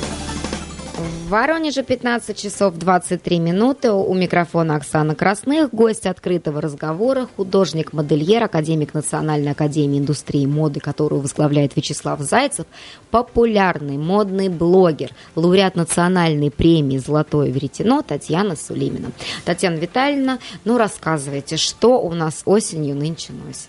В 0.97 1.29
Воронеже 1.29 1.83
15 1.83 2.39
часов 2.39 2.79
23 2.79 3.39
минуты. 3.39 3.93
У 3.93 4.15
микрофона 4.15 4.77
Оксана 4.77 5.15
Красных. 5.15 5.75
Гость 5.75 6.07
открытого 6.07 6.63
разговора, 6.63 7.29
художник-модельер, 7.37 8.43
академик 8.43 8.95
Национальной 8.95 9.51
академии 9.51 9.99
индустрии 9.99 10.47
моды, 10.47 10.81
которую 10.81 11.21
возглавляет 11.21 11.77
Вячеслав 11.77 12.19
Зайцев, 12.21 12.65
популярный 13.11 13.99
модный 13.99 14.49
блогер, 14.49 15.11
лауреат 15.35 15.77
национальной 15.77 16.51
премии 16.51 16.97
«Золотое 16.97 17.51
веретено» 17.51 18.01
Татьяна 18.01 18.57
Сулимина. 18.57 19.13
Татьяна 19.45 19.77
Витальевна, 19.77 20.39
ну 20.65 20.79
рассказывайте, 20.79 21.59
что 21.59 22.01
у 22.01 22.15
нас 22.15 22.41
осенью 22.47 22.97
нынче 22.97 23.35
носит? 23.35 23.69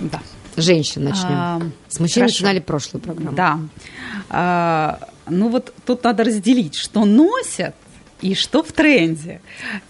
Да. 0.00 0.20
Женщин 0.56 1.04
начнем. 1.04 1.32
А, 1.32 1.62
С 1.88 2.00
мужчин 2.00 2.22
хорошо. 2.22 2.34
начинали 2.34 2.60
прошлую 2.60 3.02
программу. 3.02 3.36
Да. 3.36 3.58
А, 4.30 4.98
ну 5.28 5.48
вот 5.48 5.74
тут 5.84 6.02
надо 6.04 6.24
разделить, 6.24 6.74
что 6.76 7.04
носят 7.04 7.74
и 8.22 8.34
что 8.34 8.62
в 8.62 8.72
тренде. 8.72 9.40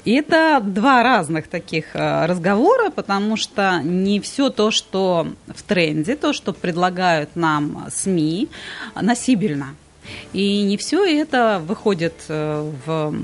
И 0.04 0.14
это 0.14 0.60
два 0.60 1.02
разных 1.02 1.46
таких 1.48 1.86
а, 1.94 2.26
разговора, 2.26 2.90
потому 2.90 3.36
что 3.36 3.80
не 3.82 4.20
все 4.20 4.50
то, 4.50 4.70
что 4.70 5.28
в 5.46 5.62
тренде, 5.62 6.16
то, 6.16 6.32
что 6.32 6.52
предлагают 6.52 7.36
нам 7.36 7.86
СМИ, 7.90 8.48
носибельно. 9.00 9.76
И 10.32 10.62
не 10.62 10.76
все 10.76 11.04
это 11.04 11.62
выходит 11.64 12.14
э, 12.28 12.70
в, 12.86 13.14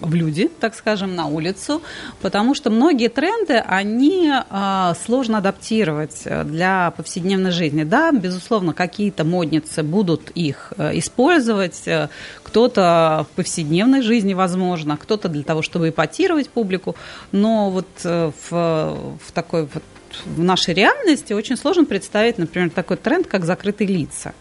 в 0.00 0.14
люди, 0.14 0.50
так 0.60 0.74
скажем, 0.74 1.14
на 1.14 1.26
улицу, 1.26 1.82
потому 2.20 2.54
что 2.54 2.70
многие 2.70 3.08
тренды, 3.08 3.54
они 3.54 4.30
а, 4.32 4.94
сложно 5.04 5.38
адаптировать 5.38 6.26
для 6.44 6.92
повседневной 6.96 7.50
жизни. 7.50 7.84
Да, 7.84 8.12
безусловно, 8.12 8.72
какие-то 8.72 9.24
модницы 9.24 9.82
будут 9.82 10.30
их 10.30 10.72
э, 10.76 10.98
использовать, 10.98 11.86
э, 11.86 12.08
кто-то 12.42 13.26
в 13.30 13.36
повседневной 13.36 14.02
жизни, 14.02 14.34
возможно, 14.34 14.96
кто-то 14.96 15.28
для 15.28 15.42
того, 15.42 15.62
чтобы 15.62 15.90
эпатировать 15.90 16.50
публику, 16.50 16.96
но 17.30 17.70
вот 17.70 17.86
в, 18.02 18.32
в 18.50 19.32
такой 19.32 19.68
вот 19.72 19.82
в 20.24 20.42
нашей 20.42 20.74
реальности 20.74 21.32
очень 21.32 21.56
сложно 21.56 21.84
представить, 21.84 22.38
например, 22.38 22.70
такой 22.70 22.96
тренд, 22.96 23.26
как 23.26 23.44
закрытые 23.44 23.88
лица. 23.88 24.34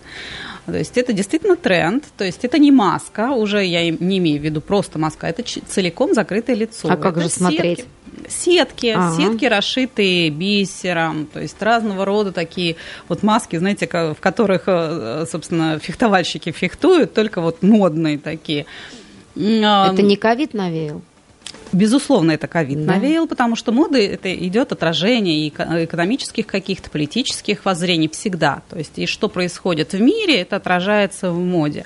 То 0.65 0.77
есть 0.77 0.97
это 0.97 1.12
действительно 1.12 1.55
тренд, 1.55 2.03
то 2.17 2.23
есть 2.23 2.45
это 2.45 2.60
не 2.60 2.71
маска, 2.71 3.31
уже 3.31 3.65
я 3.65 3.89
не 3.89 4.19
имею 4.19 4.39
в 4.39 4.43
виду 4.43 4.62
просто 4.62 4.99
маска, 4.99 5.27
это 5.27 5.43
целиком 5.43 6.13
закрытое 6.13 6.55
лицо. 6.55 6.88
А 6.89 6.97
как 6.97 7.17
это 7.17 7.21
же 7.21 7.29
смотреть? 7.29 7.86
Сетки, 8.27 8.88
ага. 8.88 9.15
сетки, 9.15 9.45
расшитые 9.45 10.29
бисером, 10.29 11.25
то 11.25 11.39
есть 11.39 11.62
разного 11.62 12.05
рода 12.05 12.31
такие 12.31 12.75
вот 13.07 13.23
маски, 13.23 13.55
знаете, 13.55 13.88
в 13.88 14.17
которых, 14.19 14.63
э, 14.67 15.25
собственно, 15.29 15.79
фехтовальщики 15.79 16.51
фехтуют, 16.51 17.13
только 17.13 17.41
вот 17.41 17.63
модные 17.63 18.19
такие. 18.19 18.65
Это 19.36 20.01
не 20.03 20.17
ковид 20.17 20.53
навеял? 20.53 21.01
Безусловно, 21.73 22.31
это 22.31 22.47
ковид 22.47 22.86
да. 22.86 22.95
навеял, 22.95 23.27
потому 23.27 23.55
что 23.55 23.71
мода 23.71 23.97
это 23.97 24.34
идет 24.34 24.71
отражение 24.71 25.47
и 25.47 25.49
экономических 25.49 26.45
каких-то 26.45 26.89
политических 26.89 27.63
воззрений 27.65 28.10
всегда. 28.10 28.62
То 28.69 28.77
есть 28.77 28.97
и 28.97 29.05
что 29.05 29.29
происходит 29.29 29.93
в 29.93 30.01
мире, 30.01 30.41
это 30.41 30.57
отражается 30.57 31.31
в 31.31 31.39
моде. 31.39 31.86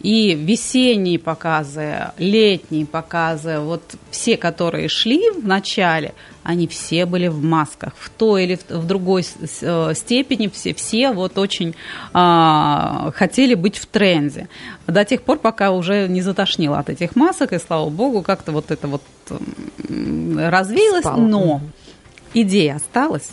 И 0.00 0.34
весенние 0.34 1.20
показы, 1.20 2.10
летние 2.18 2.86
показы, 2.86 3.60
вот 3.60 3.82
все, 4.10 4.36
которые 4.36 4.88
шли 4.88 5.30
в 5.30 5.46
начале, 5.46 6.14
они 6.42 6.66
все 6.66 7.06
были 7.06 7.28
в 7.28 7.42
масках. 7.42 7.94
В 7.96 8.10
той 8.10 8.44
или 8.44 8.58
в 8.68 8.86
другой 8.86 9.24
э, 9.60 9.92
степени 9.94 10.48
все, 10.48 10.74
все 10.74 11.12
вот 11.12 11.38
очень 11.38 11.74
а, 12.12 13.12
хотели 13.14 13.54
быть 13.54 13.76
в 13.76 13.86
тренде. 13.86 14.48
До 14.86 15.04
тех 15.04 15.22
пор, 15.22 15.38
пока 15.38 15.70
уже 15.70 16.08
не 16.08 16.22
затошнило 16.22 16.78
от 16.78 16.90
этих 16.90 17.16
масок, 17.16 17.52
и 17.52 17.58
слава 17.58 17.88
богу, 17.90 18.22
как-то 18.22 18.52
вот 18.52 18.70
это 18.70 18.88
вот 18.88 19.02
развеялось. 19.88 21.04
Спало. 21.04 21.20
Но 21.20 21.60
идея 22.34 22.76
осталась. 22.76 23.30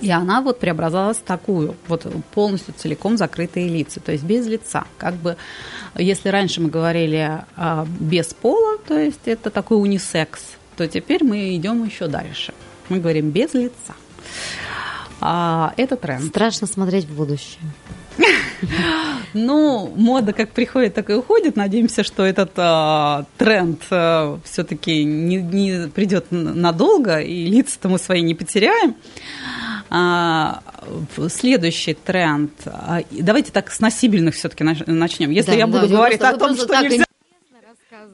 И 0.00 0.10
она 0.10 0.42
вот 0.42 0.58
преобразовалась 0.58 1.18
в 1.18 1.22
такую, 1.22 1.76
вот 1.86 2.04
полностью 2.34 2.74
целиком 2.76 3.16
закрытые 3.16 3.68
лица, 3.68 4.00
то 4.00 4.10
есть 4.10 4.24
без 4.24 4.46
лица. 4.48 4.84
Как 4.98 5.14
бы, 5.14 5.36
если 5.96 6.28
раньше 6.28 6.60
мы 6.60 6.70
говорили 6.70 7.44
а, 7.56 7.86
без 8.00 8.34
пола, 8.34 8.78
то 8.78 8.98
есть 8.98 9.20
это 9.26 9.50
такой 9.50 9.80
унисекс, 9.80 10.42
то 10.76 10.86
теперь 10.88 11.24
мы 11.24 11.56
идем 11.56 11.84
еще 11.84 12.08
дальше. 12.08 12.54
Мы 12.88 12.98
говорим 13.00 13.30
без 13.30 13.54
лица. 13.54 13.94
А, 15.20 15.72
это 15.76 15.96
тренд. 15.96 16.24
Страшно 16.24 16.66
смотреть 16.66 17.04
в 17.04 17.14
будущее. 17.14 17.60
Ну, 19.34 19.90
мода 19.96 20.34
как 20.34 20.50
приходит, 20.50 20.94
так 20.94 21.08
и 21.08 21.14
уходит. 21.14 21.56
Надеемся, 21.56 22.04
что 22.04 22.22
этот 22.22 22.52
а, 22.56 23.24
тренд 23.38 23.82
а, 23.90 24.38
все-таки 24.44 25.04
не, 25.04 25.36
не 25.36 25.88
придет 25.88 26.26
надолго, 26.30 27.18
и 27.18 27.46
лица-то 27.46 27.88
мы 27.88 27.98
свои 27.98 28.20
не 28.20 28.34
потеряем. 28.34 28.94
А, 29.88 30.62
следующий 31.28 31.94
тренд. 31.94 32.52
А, 32.66 33.02
давайте 33.10 33.52
так 33.52 33.70
с 33.70 33.80
носибельных 33.80 34.34
все-таки 34.34 34.64
начнем. 34.64 35.30
Если 35.30 35.52
да, 35.52 35.56
я 35.56 35.66
буду 35.66 35.88
да, 35.88 35.96
говорить 35.96 36.20
о 36.20 36.36
том, 36.36 36.54
что 36.56 36.80
нельзя 36.82 37.04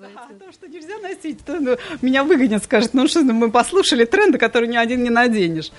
да, 0.00 0.08
а 0.14 0.34
то, 0.34 0.52
что 0.52 0.68
нельзя 0.68 0.98
носить, 0.98 1.44
то 1.44 1.58
ну, 1.58 1.76
меня 2.02 2.22
выгонят, 2.22 2.62
скажут, 2.62 2.94
ну 2.94 3.08
что, 3.08 3.22
ну, 3.22 3.32
мы 3.32 3.50
послушали 3.50 4.04
тренды, 4.04 4.38
которые 4.38 4.68
ни 4.70 4.76
один 4.76 5.02
не 5.02 5.11
наденешь. 5.11 5.72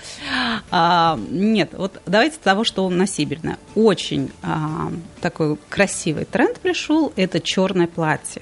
А, 0.71 1.17
нет, 1.29 1.69
вот 1.73 2.01
давайте 2.05 2.35
с 2.35 2.39
того, 2.39 2.63
что 2.63 2.89
носибельное. 2.89 3.57
Очень 3.75 4.31
а, 4.41 4.91
такой 5.21 5.57
красивый 5.69 6.25
тренд 6.25 6.59
пришел, 6.59 7.13
это 7.15 7.39
черное 7.39 7.87
платье. 7.87 8.41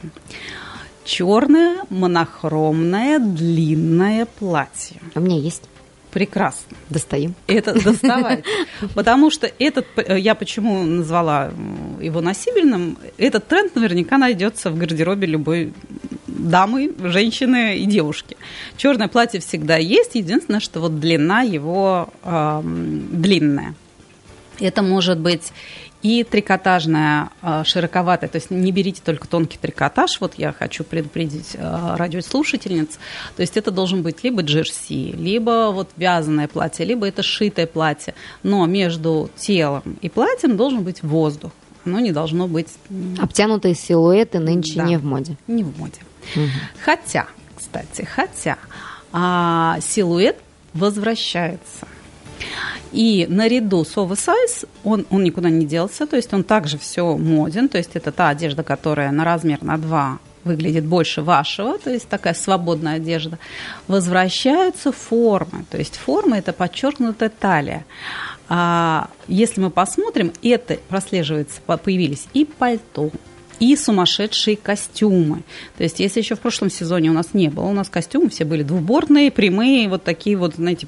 Черное, 1.03 1.85
монохромное, 1.89 3.19
длинное 3.19 4.25
платье. 4.25 4.99
У 5.15 5.19
меня 5.19 5.37
есть. 5.37 5.63
Прекрасно. 6.17 6.75
Достаем. 6.89 7.35
Это 7.45 7.79
доставать. 7.79 8.43
Потому 8.95 9.29
что 9.29 9.45
этот, 9.59 9.85
я 10.07 10.33
почему 10.33 10.81
назвала 10.81 11.51
его 12.01 12.21
носибельным, 12.21 12.97
этот 13.19 13.47
тренд 13.47 13.75
наверняка 13.75 14.17
найдется 14.17 14.71
в 14.71 14.77
гардеробе 14.79 15.27
любой 15.27 15.73
дамы, 16.25 16.91
женщины 17.03 17.77
и 17.77 17.85
девушки. 17.85 18.35
Черное 18.77 19.09
платье 19.09 19.39
всегда 19.39 19.77
есть, 19.77 20.15
единственное, 20.15 20.59
что 20.59 20.79
вот 20.79 20.99
длина 20.99 21.43
его 21.43 22.09
э, 22.23 22.61
длинная. 22.63 23.75
Это 24.59 24.81
может 24.81 25.19
быть 25.19 25.53
и 26.07 26.23
трикотажная 26.23 27.31
а, 27.41 27.65
широковатая, 27.65 28.29
то 28.29 28.37
есть 28.37 28.49
не 28.49 28.71
берите 28.71 29.01
только 29.03 29.27
тонкий 29.27 29.57
трикотаж, 29.57 30.21
вот 30.21 30.35
я 30.37 30.53
хочу 30.53 30.85
предупредить 30.85 31.57
а, 31.57 31.97
радиослушательниц, 31.97 32.97
то 33.35 33.41
есть 33.41 33.57
это 33.57 33.71
должен 33.71 34.03
быть 34.03 34.23
либо 34.23 34.41
джерси, 34.41 35.11
либо 35.11 35.71
вот 35.73 35.89
вязаное 35.97 36.47
платье, 36.47 36.85
либо 36.85 37.05
это 37.05 37.23
шитое 37.23 37.67
платье, 37.67 38.13
но 38.41 38.65
между 38.67 39.29
телом 39.35 39.97
и 40.01 40.07
платьем 40.07 40.55
должен 40.55 40.83
быть 40.83 41.03
воздух, 41.03 41.51
оно 41.83 41.99
не 41.99 42.13
должно 42.13 42.47
быть... 42.47 42.69
Обтянутые 43.19 43.75
силуэты 43.75 44.39
нынче 44.39 44.75
да, 44.77 44.83
не 44.83 44.97
в 44.97 45.03
моде. 45.03 45.35
Не 45.47 45.63
в 45.63 45.77
моде. 45.77 45.99
Угу. 46.35 46.45
Хотя, 46.85 47.27
кстати, 47.53 48.03
хотя 48.03 48.57
а, 49.11 49.77
силуэт 49.81 50.37
возвращается. 50.73 51.85
И 52.91 53.25
наряду 53.29 53.83
с 53.83 53.97
оверсайз 53.97 54.65
он, 54.83 55.05
он 55.09 55.23
никуда 55.23 55.49
не 55.49 55.65
делся, 55.65 56.07
то 56.07 56.15
есть 56.15 56.33
он 56.33 56.43
также 56.43 56.77
все 56.77 57.17
моден, 57.17 57.69
то 57.69 57.77
есть 57.77 57.91
это 57.95 58.11
та 58.11 58.29
одежда, 58.29 58.63
которая 58.63 59.11
на 59.11 59.23
размер 59.23 59.61
на 59.63 59.77
2 59.77 60.19
выглядит 60.43 60.85
больше 60.85 61.21
вашего, 61.21 61.77
то 61.77 61.91
есть 61.91 62.07
такая 62.07 62.33
свободная 62.33 62.95
одежда, 62.95 63.37
возвращаются 63.87 64.91
формы, 64.91 65.65
то 65.69 65.77
есть 65.77 65.97
формы 65.97 66.37
это 66.37 66.53
подчеркнутая 66.53 67.29
талия. 67.29 67.85
А 68.49 69.09
если 69.27 69.59
мы 69.59 69.69
посмотрим, 69.69 70.31
это 70.41 70.77
прослеживается, 70.87 71.59
появились 71.61 72.27
и 72.33 72.45
пальто, 72.45 73.11
и 73.59 73.75
сумасшедшие 73.75 74.57
костюмы. 74.57 75.43
То 75.77 75.83
есть, 75.83 75.99
если 75.99 76.19
еще 76.19 76.35
в 76.35 76.39
прошлом 76.39 76.69
сезоне 76.69 77.09
у 77.09 77.13
нас 77.13 77.33
не 77.33 77.49
было, 77.49 77.65
у 77.65 77.73
нас 77.73 77.89
костюмы 77.89 78.29
все 78.29 78.45
были 78.45 78.63
двубортные, 78.63 79.31
прямые, 79.31 79.89
вот 79.89 80.03
такие 80.03 80.37
вот, 80.37 80.55
знаете, 80.55 80.87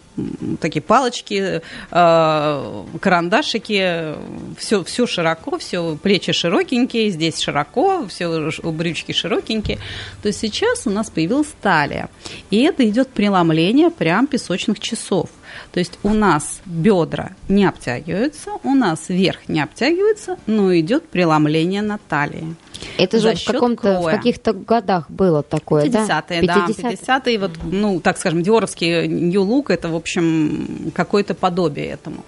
такие 0.60 0.82
палочки, 0.82 1.62
э, 1.92 2.84
карандашики, 3.00 4.16
все, 4.58 4.84
все 4.84 5.08
широко, 5.08 5.58
все 5.58 5.98
плечи 6.02 6.32
широкенькие, 6.32 7.10
здесь 7.10 7.40
широко, 7.40 8.06
все 8.08 8.52
брючки 8.64 9.12
широкенькие. 9.12 9.80
То 10.22 10.28
есть 10.28 10.40
сейчас 10.40 10.86
у 10.86 10.90
нас 10.90 11.10
появилась 11.10 11.54
талия. 11.62 12.10
И 12.50 12.62
это 12.62 12.88
идет 12.88 13.10
преломление 13.10 13.90
прям 13.90 14.28
песочных 14.28 14.80
часов. 14.80 15.30
То 15.72 15.80
есть 15.80 16.00
у 16.04 16.10
нас 16.10 16.62
бедра 16.66 17.32
не 17.48 17.66
обтягиваются, 17.66 18.52
у 18.64 18.74
нас 18.74 19.10
верх 19.10 19.48
не 19.48 19.62
обтягивается, 19.62 20.38
но 20.48 20.78
идет 20.78 21.08
преломление 21.10 21.82
на 21.82 21.98
талии. 21.98 22.56
Это 22.98 23.20
же 23.20 23.36
в, 23.36 23.46
каком-то, 23.46 24.02
в 24.02 24.06
каких-то 24.06 24.54
годах 24.54 25.10
было 25.10 25.44
такое, 25.44 25.86
50-е, 25.86 26.42
да? 26.44 26.66
50-е, 26.68 26.98
да. 27.06 27.20
50-е, 27.20 27.40
вот, 27.40 27.52
ну, 27.64 28.00
так 28.00 28.18
скажем, 28.18 28.42
диоровский 28.42 29.08
New 29.08 29.44
Look, 29.44 29.66
это, 29.70 29.90
в 29.90 29.96
общем, 29.96 30.92
какое-то 30.96 31.34
подобие 31.34 31.88
этому. 31.88 32.24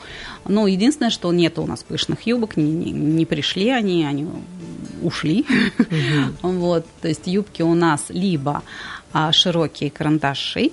Но 0.47 0.67
единственное, 0.67 1.11
что 1.11 1.31
нет 1.31 1.59
у 1.59 1.65
нас 1.65 1.83
пышных 1.83 2.23
юбок, 2.23 2.57
не, 2.57 2.71
не, 2.71 2.91
не 2.91 3.25
пришли 3.25 3.69
они, 3.69 4.05
они 4.05 4.27
ушли. 5.01 5.45
Угу. 5.79 6.51
Вот, 6.61 6.85
то 7.01 7.07
есть 7.07 7.27
юбки 7.27 7.61
у 7.61 7.73
нас 7.73 8.05
либо 8.09 8.61
а, 9.13 9.31
широкие 9.31 9.89
карандаши, 9.89 10.71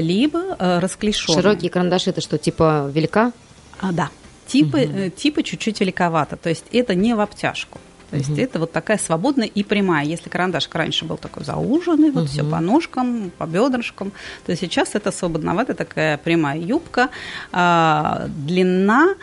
либо 0.00 0.56
а, 0.58 0.80
расклешенные. 0.80 1.42
Широкие 1.42 1.70
карандаши 1.70 2.10
это 2.10 2.20
что, 2.20 2.38
типа 2.38 2.90
велика? 2.92 3.32
А, 3.80 3.92
да. 3.92 4.10
Типы, 4.46 4.84
угу. 4.84 5.10
типы 5.10 5.42
чуть-чуть 5.42 5.80
великовато. 5.80 6.36
То 6.36 6.48
есть 6.48 6.64
это 6.72 6.94
не 6.94 7.14
в 7.14 7.20
обтяжку. 7.20 7.80
То 8.10 8.16
есть 8.16 8.30
угу. 8.30 8.40
это 8.40 8.58
вот 8.60 8.72
такая 8.72 8.98
свободная 8.98 9.46
и 9.46 9.64
прямая. 9.64 10.06
Если 10.06 10.28
карандашик 10.28 10.74
раньше 10.74 11.04
был 11.04 11.16
такой 11.16 11.44
зауженный, 11.44 12.10
вот 12.10 12.24
угу. 12.24 12.30
все 12.30 12.44
по 12.44 12.60
ножкам, 12.60 13.32
по 13.36 13.46
бедрышкам, 13.46 14.12
то 14.44 14.54
сейчас 14.56 14.94
это 14.94 15.10
свободноватая 15.10 15.74
такая 15.74 16.16
прямая 16.18 16.58
юбка, 16.58 17.10
а, 17.52 18.26
длина 18.28 19.14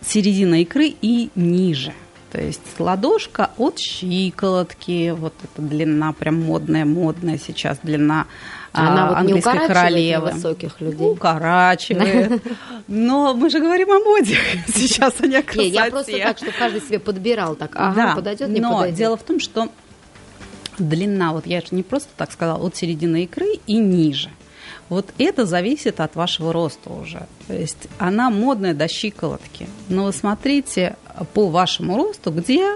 середина 0.00 0.62
икры 0.62 0.94
и 1.00 1.30
ниже. 1.34 1.92
То 2.30 2.40
есть 2.40 2.62
ладошка 2.78 3.50
от 3.58 3.78
щиколотки, 3.78 5.10
вот 5.10 5.34
эта 5.42 5.60
длина 5.60 6.12
прям 6.12 6.40
модная, 6.42 6.86
модная 6.86 7.38
сейчас 7.38 7.78
длина 7.82 8.26
она 8.72 9.08
вот 9.08 9.18
английской 9.18 9.58
не 9.60 9.66
королевы. 9.66 10.30
высоких 10.32 10.80
людей. 10.80 11.06
Укорачивает. 11.10 12.42
Но 12.88 13.34
мы 13.34 13.50
же 13.50 13.60
говорим 13.60 13.90
о 13.90 13.98
моде. 14.00 14.38
Сейчас 14.66 15.14
они 15.20 15.36
о 15.36 15.42
красоте. 15.42 15.68
я 15.68 15.90
просто 15.90 16.18
так, 16.18 16.38
что 16.38 16.52
каждый 16.52 16.80
себе 16.80 16.98
подбирал 16.98 17.54
так. 17.54 17.72
Ага, 17.74 17.94
да, 17.94 18.14
подойдет, 18.14 18.48
не 18.48 18.60
но 18.60 18.74
подойдет. 18.74 18.98
дело 18.98 19.16
в 19.16 19.22
том, 19.22 19.40
что 19.40 19.68
длина, 20.78 21.32
вот 21.32 21.46
я 21.46 21.60
же 21.60 21.68
не 21.72 21.82
просто 21.82 22.08
так 22.16 22.32
сказала, 22.32 22.64
от 22.64 22.76
середины 22.76 23.24
икры 23.24 23.60
и 23.66 23.76
ниже. 23.76 24.30
Вот 24.88 25.12
это 25.18 25.46
зависит 25.46 26.00
от 26.00 26.16
вашего 26.16 26.52
роста 26.52 26.90
уже. 26.90 27.26
То 27.46 27.54
есть 27.54 27.88
она 27.98 28.30
модная 28.30 28.74
до 28.74 28.88
щиколотки. 28.88 29.66
Но 29.88 30.04
вы 30.04 30.12
смотрите 30.12 30.96
по 31.34 31.48
вашему 31.48 31.96
росту, 31.96 32.30
где 32.30 32.74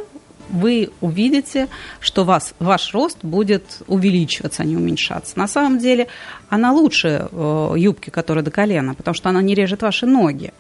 вы 0.49 0.91
увидите, 1.01 1.69
что 2.01 2.25
вас, 2.25 2.55
ваш 2.59 2.95
рост 2.95 3.19
будет 3.23 3.83
увеличиваться, 3.87 4.63
а 4.63 4.67
не 4.67 4.77
уменьшаться. 4.77 5.39
На 5.39 5.49
самом 5.49 5.79
деле 5.79 6.09
она 6.49 6.73
лучше 6.73 7.29
э, 7.31 7.75
юбки, 7.77 8.11
которая 8.11 8.45
до 8.45 8.51
колена, 8.51 8.95
потому 8.95 9.15
что 9.15 9.29
она 9.29 9.43
не 9.43 9.55
режет 9.55 9.83
ваши 9.83 10.07
ноги. 10.07 10.53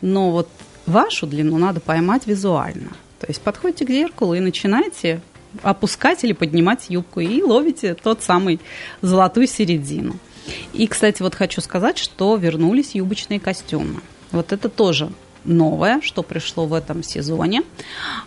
Но 0.00 0.30
вот 0.30 0.48
вашу 0.86 1.26
длину 1.26 1.58
надо 1.58 1.80
поймать 1.80 2.26
визуально. 2.26 2.90
То 3.20 3.26
есть 3.28 3.40
подходите 3.40 3.84
к 3.84 3.90
зеркалу 3.90 4.34
и 4.34 4.40
начинаете 4.40 5.20
опускать 5.62 6.24
или 6.24 6.32
поднимать 6.32 6.86
юбку 6.88 7.20
и 7.20 7.42
ловите 7.42 7.94
тот 7.94 8.22
самый 8.22 8.60
золотую 9.02 9.46
середину. 9.46 10.16
И, 10.72 10.86
кстати, 10.86 11.22
вот 11.22 11.34
хочу 11.34 11.60
сказать, 11.60 11.98
что 11.98 12.36
вернулись 12.36 12.94
юбочные 12.94 13.38
костюмы. 13.38 14.00
Вот 14.32 14.52
это 14.52 14.68
тоже 14.68 15.10
новое, 15.44 16.00
что 16.00 16.22
пришло 16.22 16.66
в 16.66 16.74
этом 16.74 17.02
сезоне. 17.02 17.62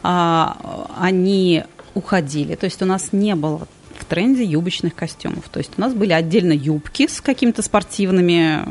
А, 0.04 0.90
они 0.98 1.64
уходили, 1.94 2.56
то 2.56 2.66
есть 2.66 2.82
у 2.82 2.86
нас 2.86 3.10
не 3.12 3.36
было 3.36 3.68
в 3.98 4.06
тренде 4.06 4.44
юбочных 4.44 4.94
костюмов. 4.94 5.48
То 5.50 5.60
есть 5.60 5.72
у 5.78 5.82
нас 5.82 5.94
были 5.94 6.12
отдельно 6.12 6.52
юбки 6.52 7.08
с 7.08 7.22
какими-то 7.22 7.62
спортивными 7.62 8.64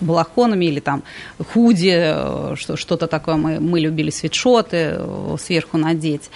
балахонами 0.00 0.66
или 0.66 0.80
там 0.80 1.02
худи, 1.52 1.94
э, 1.94 2.54
что-то 2.56 3.06
такое. 3.06 3.36
Мы, 3.36 3.60
мы 3.60 3.80
любили 3.80 4.10
свитшоты 4.10 4.94
э, 4.96 5.36
сверху 5.40 5.76
надеть. 5.76 6.30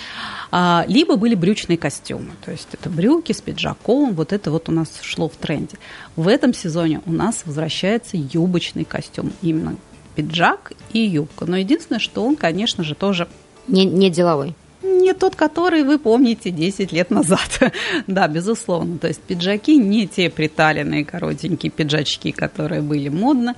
А, 0.51 0.85
либо 0.87 1.16
были 1.16 1.35
брючные 1.35 1.79
костюмы. 1.79 2.33
То 2.44 2.53
есть 2.53 2.68
это 2.72 2.90
брюки 2.90 3.33
с 3.33 3.40
пиджаком. 3.40 4.14
Вот 4.14 4.33
это 4.33 4.51
вот 4.51 4.68
у 4.68 4.72
нас 4.72 4.88
шло 5.03 5.29
в 5.29 5.37
тренде. 5.37 5.77
В 6.16 6.29
этом 6.29 6.55
сезоне 6.55 7.01
у 7.07 7.12
нас 7.12 7.42
возвращается 7.44 8.16
юбочный 8.16 8.85
костюм. 8.85 9.33
Именно 9.42 9.77
пиджак 10.14 10.72
и 10.92 11.01
юбка. 11.01 11.46
Но 11.46 11.57
единственное, 11.57 12.01
что 12.01 12.25
он, 12.25 12.37
конечно 12.37 12.85
же, 12.85 12.94
тоже... 12.94 13.29
Не, 13.68 13.85
не 13.85 14.11
деловой. 14.11 14.55
Не 14.83 15.14
тот, 15.14 15.37
который 15.37 15.85
вы 15.85 15.98
помните 15.98 16.51
10 16.51 16.92
лет 16.92 17.11
назад. 17.11 17.61
да, 18.07 18.27
безусловно. 18.27 18.98
То 18.98 19.09
есть 19.09 19.20
пиджаки 19.20 19.77
не 19.77 20.09
те 20.09 20.29
приталенные 20.29 21.05
коротенькие 21.05 21.70
пиджачки, 21.70 22.33
которые 22.33 22.83
были 22.83 23.09
модно. 23.09 23.55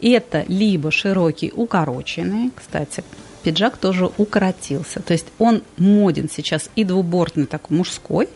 Это 0.00 0.44
либо 0.46 0.90
широкие 0.90 1.52
укороченные, 1.52 2.50
кстати, 2.54 3.02
пиджак 3.42 3.76
тоже 3.76 4.10
укоротился. 4.16 5.00
То 5.00 5.12
есть 5.12 5.26
он 5.38 5.62
моден 5.76 6.28
сейчас 6.30 6.70
и 6.76 6.84
двубортный 6.84 7.46
такой 7.46 7.76
мужской, 7.76 8.28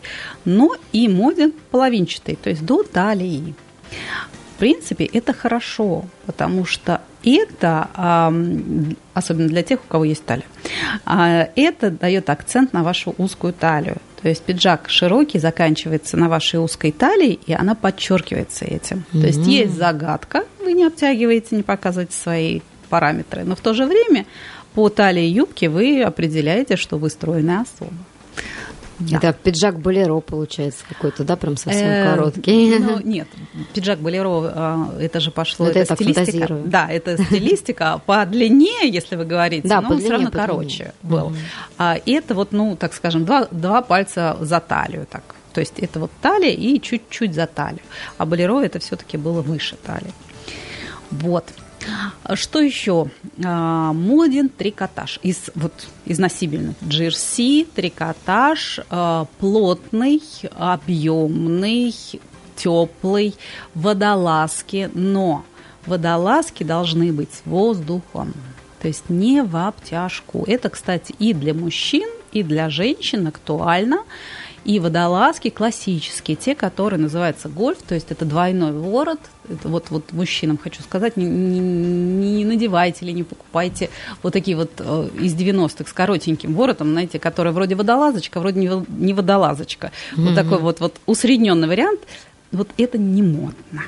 но 0.43 0.75
и 0.91 1.07
моден 1.07 1.53
половинчатый, 1.71 2.35
то 2.35 2.49
есть 2.49 2.65
до 2.65 2.83
талии. 2.83 3.55
В 4.55 4.59
принципе, 4.59 5.05
это 5.05 5.33
хорошо, 5.33 6.05
потому 6.25 6.65
что 6.65 7.01
это, 7.25 7.89
особенно 9.13 9.47
для 9.47 9.63
тех, 9.63 9.79
у 9.83 9.87
кого 9.87 10.05
есть 10.05 10.25
талия, 10.25 10.45
а, 11.05 11.49
это 11.55 11.91
дает 11.91 12.29
акцент 12.29 12.73
на 12.73 12.83
вашу 12.83 13.15
узкую 13.17 13.53
талию. 13.53 13.97
То 14.21 14.29
есть 14.29 14.43
пиджак 14.43 14.89
широкий 14.89 15.39
заканчивается 15.39 16.17
на 16.17 16.29
вашей 16.29 16.59
узкой 16.59 16.91
талии, 16.91 17.39
и 17.45 17.53
она 17.53 17.75
подчеркивается 17.75 18.65
этим. 18.65 19.03
Mm-hmm. 19.11 19.21
То 19.21 19.27
есть 19.27 19.47
есть 19.47 19.73
загадка, 19.75 20.45
вы 20.63 20.73
не 20.73 20.85
обтягиваете, 20.85 21.55
не 21.55 21.63
показываете 21.63 22.15
свои 22.15 22.61
параметры, 22.89 23.43
но 23.43 23.55
в 23.55 23.59
то 23.59 23.73
же 23.73 23.85
время 23.85 24.25
по 24.73 24.89
талии 24.89 25.25
юбки 25.25 25.65
вы 25.65 26.01
определяете, 26.01 26.75
что 26.75 26.97
вы 26.97 27.09
стройная 27.09 27.61
особа. 27.61 27.93
Да. 28.99 29.17
Это 29.17 29.33
пиджак 29.33 29.79
болеро 29.79 30.19
получается 30.21 30.85
какой-то, 30.87 31.23
да, 31.23 31.35
прям 31.35 31.57
совсем 31.57 31.87
э, 31.87 32.05
короткий. 32.05 32.79
Ну, 32.79 32.99
нет, 33.03 33.27
пиджак 33.73 33.99
болеро, 33.99 34.29
а, 34.29 34.97
это 34.99 35.19
же 35.19 35.31
пошло, 35.31 35.67
это, 35.67 35.79
это 35.79 35.95
стилистика. 35.95 36.61
Да, 36.65 36.87
это 36.89 37.17
стилистика. 37.23 38.01
По 38.05 38.25
длине, 38.25 38.89
если 38.89 39.15
вы 39.15 39.25
говорите, 39.25 39.67
да, 39.67 39.81
но 39.81 39.89
он 39.91 39.99
все 39.99 40.11
равно 40.11 40.31
короче 40.31 40.93
был. 41.03 41.33
А, 41.77 41.95
и 41.95 42.11
это 42.13 42.33
вот, 42.33 42.51
ну, 42.51 42.75
так 42.75 42.93
скажем, 42.93 43.25
два, 43.25 43.47
два 43.51 43.81
пальца 43.81 44.37
за 44.39 44.59
талию 44.59 45.05
так. 45.09 45.35
То 45.53 45.61
есть 45.61 45.79
это 45.79 46.01
вот 46.01 46.11
талия 46.21 46.51
и 46.51 46.81
чуть-чуть 46.81 47.33
за 47.33 47.47
талию. 47.47 47.81
А 48.17 48.25
болеро 48.25 48.59
это 48.59 48.79
все-таки 48.79 49.17
было 49.17 49.41
выше 49.41 49.77
талии. 49.77 50.13
Вот. 51.11 51.45
Что 52.33 52.59
еще? 52.59 53.07
А, 53.43 53.93
моден 53.93 54.49
трикотаж. 54.49 55.19
Из, 55.23 55.51
вот, 55.55 55.87
из 56.05 56.19
носибельных. 56.19 56.75
Джерси, 56.87 57.67
трикотаж, 57.73 58.79
а, 58.89 59.27
плотный, 59.39 60.21
объемный, 60.57 61.93
теплый, 62.55 63.35
водолазки. 63.73 64.89
Но 64.93 65.45
водолазки 65.85 66.63
должны 66.63 67.11
быть 67.13 67.33
с 67.33 67.41
воздухом. 67.45 68.33
То 68.81 68.87
есть 68.87 69.09
не 69.09 69.41
в 69.41 69.55
обтяжку. 69.55 70.43
Это, 70.47 70.69
кстати, 70.69 71.13
и 71.17 71.33
для 71.33 71.53
мужчин, 71.53 72.09
и 72.31 72.43
для 72.43 72.69
женщин 72.69 73.27
актуально. 73.27 73.99
И 74.65 74.79
водолазки 74.79 75.51
классические, 75.51 76.35
те, 76.35 76.55
которые 76.55 76.99
называются 76.99 77.49
гольф, 77.49 77.77
то 77.87 77.93
есть 77.93 78.11
это 78.11 78.25
двойной 78.25 78.71
ворот. 78.71 79.19
Это 79.47 79.69
вот, 79.69 79.91
вот 79.91 80.11
мужчинам 80.11 80.57
хочу 80.57 80.81
сказать, 80.81 81.17
не, 81.17 81.25
не, 81.25 81.59
не 81.59 82.45
надевайте 82.45 83.05
или 83.05 83.11
не 83.11 83.21
покупайте 83.21 83.91
вот 84.23 84.33
такие 84.33 84.57
вот 84.57 84.71
э, 84.79 85.09
из 85.19 85.35
90-х 85.35 85.87
с 85.87 85.93
коротеньким 85.93 86.55
воротом, 86.55 86.91
знаете, 86.93 87.19
которые 87.19 87.53
вроде 87.53 87.75
водолазочка, 87.75 88.39
вроде 88.39 88.59
не, 88.59 88.85
не 88.89 89.13
водолазочка. 89.13 89.91
Mm-hmm. 90.15 90.25
Вот 90.25 90.35
такой 90.35 90.57
вот, 90.57 90.79
вот 90.79 90.95
усредненный 91.05 91.67
вариант. 91.67 91.99
Вот 92.51 92.69
это 92.77 92.97
не 92.97 93.21
модно. 93.21 93.83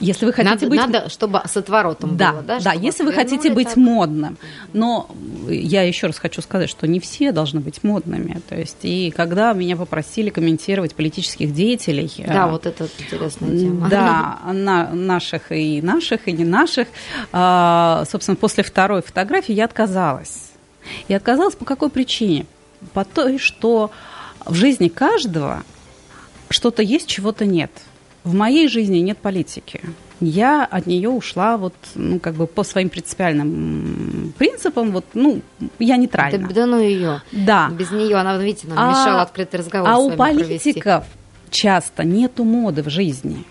Если 0.00 0.26
вы 0.26 0.32
хотите 0.32 0.54
надо, 0.54 0.68
быть... 0.68 0.78
Надо, 0.78 1.08
чтобы 1.08 1.42
с 1.44 1.56
отворотом 1.56 2.16
да, 2.16 2.32
было, 2.32 2.42
да? 2.42 2.60
Да, 2.60 2.72
если 2.72 3.04
вы 3.04 3.12
хотите 3.12 3.50
быть 3.52 3.68
так. 3.68 3.76
модным. 3.76 4.36
Но 4.72 5.10
я 5.48 5.82
еще 5.82 6.06
раз 6.06 6.18
хочу 6.18 6.40
сказать, 6.42 6.70
что 6.70 6.86
не 6.86 7.00
все 7.00 7.32
должны 7.32 7.60
быть 7.60 7.82
модными. 7.82 8.40
То 8.48 8.56
есть, 8.56 8.78
и 8.82 9.10
когда 9.10 9.52
меня 9.52 9.76
попросили 9.76 10.30
комментировать 10.30 10.94
политических 10.94 11.52
деятелей... 11.52 12.12
Да, 12.26 12.44
а, 12.44 12.48
вот 12.48 12.66
это 12.66 12.88
интересная 12.98 13.58
тема. 13.58 13.88
Да, 13.88 14.38
на, 14.52 14.90
наших 14.90 15.52
и 15.52 15.80
наших, 15.82 16.28
и 16.28 16.32
не 16.32 16.44
наших. 16.44 16.88
А, 17.32 18.04
собственно, 18.10 18.36
после 18.36 18.64
второй 18.64 19.02
фотографии 19.02 19.52
я 19.52 19.64
отказалась. 19.64 20.50
И 21.08 21.14
отказалась 21.14 21.54
по 21.54 21.64
какой 21.64 21.90
причине? 21.90 22.46
По 22.92 23.04
той, 23.04 23.38
что 23.38 23.90
в 24.44 24.54
жизни 24.54 24.88
каждого 24.88 25.62
что-то 26.50 26.82
есть, 26.82 27.06
чего-то 27.08 27.44
нет– 27.44 27.70
в 28.28 28.34
моей 28.34 28.68
жизни 28.68 28.98
нет 28.98 29.18
политики. 29.18 29.80
Я 30.20 30.64
от 30.64 30.86
нее 30.86 31.08
ушла 31.08 31.56
вот, 31.56 31.74
ну, 31.94 32.18
как 32.18 32.34
бы 32.34 32.46
по 32.46 32.64
своим 32.64 32.88
принципиальным 32.90 34.34
принципам, 34.36 34.90
вот, 34.90 35.04
ну, 35.14 35.40
я 35.78 35.96
нейтральна. 35.96 36.46
Да, 36.48 36.54
да 36.54 36.66
ну 36.66 36.80
ее. 36.80 37.22
Да. 37.32 37.70
Без 37.70 37.90
нее 37.90 38.16
она, 38.16 38.36
видите, 38.36 38.66
нам 38.66 38.78
а, 38.78 38.90
мешала 38.90 39.22
открытый 39.22 39.60
разговор 39.60 39.88
А 39.88 39.98
у 39.98 40.10
политиков 40.10 41.04
провести. 41.04 41.50
часто 41.50 42.04
нету 42.04 42.44
моды 42.44 42.82
в 42.82 42.90
жизни. 42.90 43.44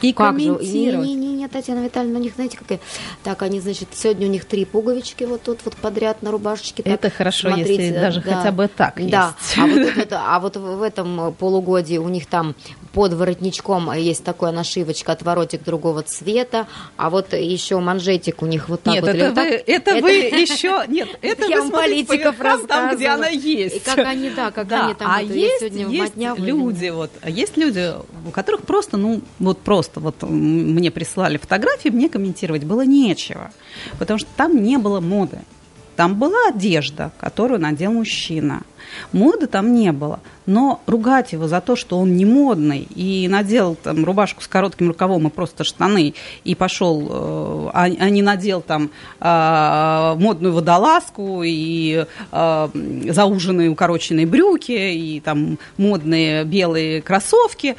И 0.00 0.12
как 0.12 0.30
комментировать. 0.30 1.06
Же? 1.06 1.12
Не, 1.12 1.14
не, 1.14 1.28
не, 1.28 1.38
меня, 1.48 1.48
Татьяна 1.48 1.84
Витальевна, 1.84 2.18
у 2.18 2.22
них, 2.22 2.34
знаете, 2.34 2.56
какая... 2.56 2.80
Так, 3.22 3.42
они, 3.42 3.60
значит, 3.60 3.88
сегодня 3.92 4.26
у 4.26 4.30
них 4.30 4.44
три 4.44 4.64
пуговички 4.64 5.24
вот 5.24 5.42
тут 5.42 5.60
вот 5.64 5.76
подряд 5.76 6.22
на 6.22 6.30
рубашечке. 6.30 6.82
Так, 6.82 6.92
это 6.92 7.10
хорошо, 7.10 7.48
смотрите, 7.48 7.76
если 7.76 7.98
даже 7.98 8.20
да, 8.20 8.36
хотя 8.36 8.52
бы 8.52 8.68
так 8.68 8.94
Да, 9.08 9.34
есть. 9.40 9.58
А, 9.58 9.66
вот, 9.66 9.94
вот, 9.96 10.12
а 10.12 10.40
вот 10.40 10.56
в 10.56 10.82
этом 10.82 11.34
полугодии 11.34 11.98
у 11.98 12.08
них 12.08 12.26
там 12.26 12.54
под 12.98 13.12
воротничком 13.12 13.92
есть 13.92 14.24
такая 14.24 14.50
нашивочка 14.50 15.12
отворотик 15.12 15.62
другого 15.62 16.02
цвета, 16.02 16.66
а 16.96 17.10
вот 17.10 17.32
еще 17.32 17.78
манжетик 17.78 18.42
у 18.42 18.46
них 18.46 18.68
вот 18.68 18.82
так 18.82 18.94
нет, 18.94 19.04
вот. 19.04 19.14
Это, 19.14 19.28
вы, 19.28 19.34
так, 19.36 19.46
это, 19.46 19.90
это 19.92 20.02
вы 20.02 20.10
еще... 20.40 20.82
Нет, 20.88 21.08
это 21.22 21.46
Я 21.46 21.62
вы 21.62 21.70
политиков 21.70 22.34
там, 22.66 22.96
где 22.96 23.06
она 23.06 23.28
есть. 23.28 23.76
И 23.76 23.78
как 23.78 23.98
они, 23.98 24.30
да, 24.30 24.50
как 24.50 24.66
да, 24.66 24.86
они 24.86 24.94
там... 24.94 25.12
А 25.14 25.22
есть, 25.22 25.60
сегодня 25.60 25.86
есть 25.86 26.16
люди, 26.16 26.88
вот, 26.88 27.12
а 27.22 27.30
есть 27.30 27.56
люди, 27.56 27.92
у 28.26 28.32
которых 28.32 28.62
просто, 28.62 28.96
ну, 28.96 29.22
вот 29.38 29.60
просто 29.60 30.00
вот 30.00 30.20
мне 30.22 30.90
прислали 30.90 31.36
фотографии, 31.36 31.90
мне 31.90 32.08
комментировать 32.08 32.64
было 32.64 32.84
нечего, 32.84 33.52
потому 34.00 34.18
что 34.18 34.28
там 34.36 34.60
не 34.60 34.76
было 34.76 34.98
моды. 34.98 35.38
Там 35.94 36.16
была 36.16 36.48
одежда, 36.48 37.12
которую 37.18 37.60
надел 37.60 37.92
мужчина. 37.92 38.62
Моды 39.12 39.46
там 39.46 39.74
не 39.74 39.92
было 39.92 40.20
но 40.48 40.80
ругать 40.86 41.32
его 41.32 41.46
за 41.46 41.60
то, 41.60 41.76
что 41.76 41.98
он 41.98 42.16
не 42.16 42.24
модный 42.24 42.88
и 42.94 43.28
надел 43.28 43.74
там 43.74 44.02
рубашку 44.04 44.42
с 44.42 44.48
коротким 44.48 44.88
рукавом 44.88 45.28
и 45.28 45.30
просто 45.30 45.62
штаны 45.62 46.14
и 46.42 46.54
пошел, 46.54 47.06
э, 47.06 47.70
а, 47.74 47.82
а 47.84 48.08
не 48.08 48.22
надел 48.22 48.62
там 48.62 48.90
а, 49.20 50.14
модную 50.14 50.54
водолазку 50.54 51.42
и 51.44 52.06
а, 52.32 52.70
зауженные 53.10 53.68
укороченные 53.68 54.26
брюки 54.26 54.72
и 54.72 55.20
там 55.20 55.58
модные 55.76 56.44
белые 56.44 57.02
кроссовки, 57.02 57.76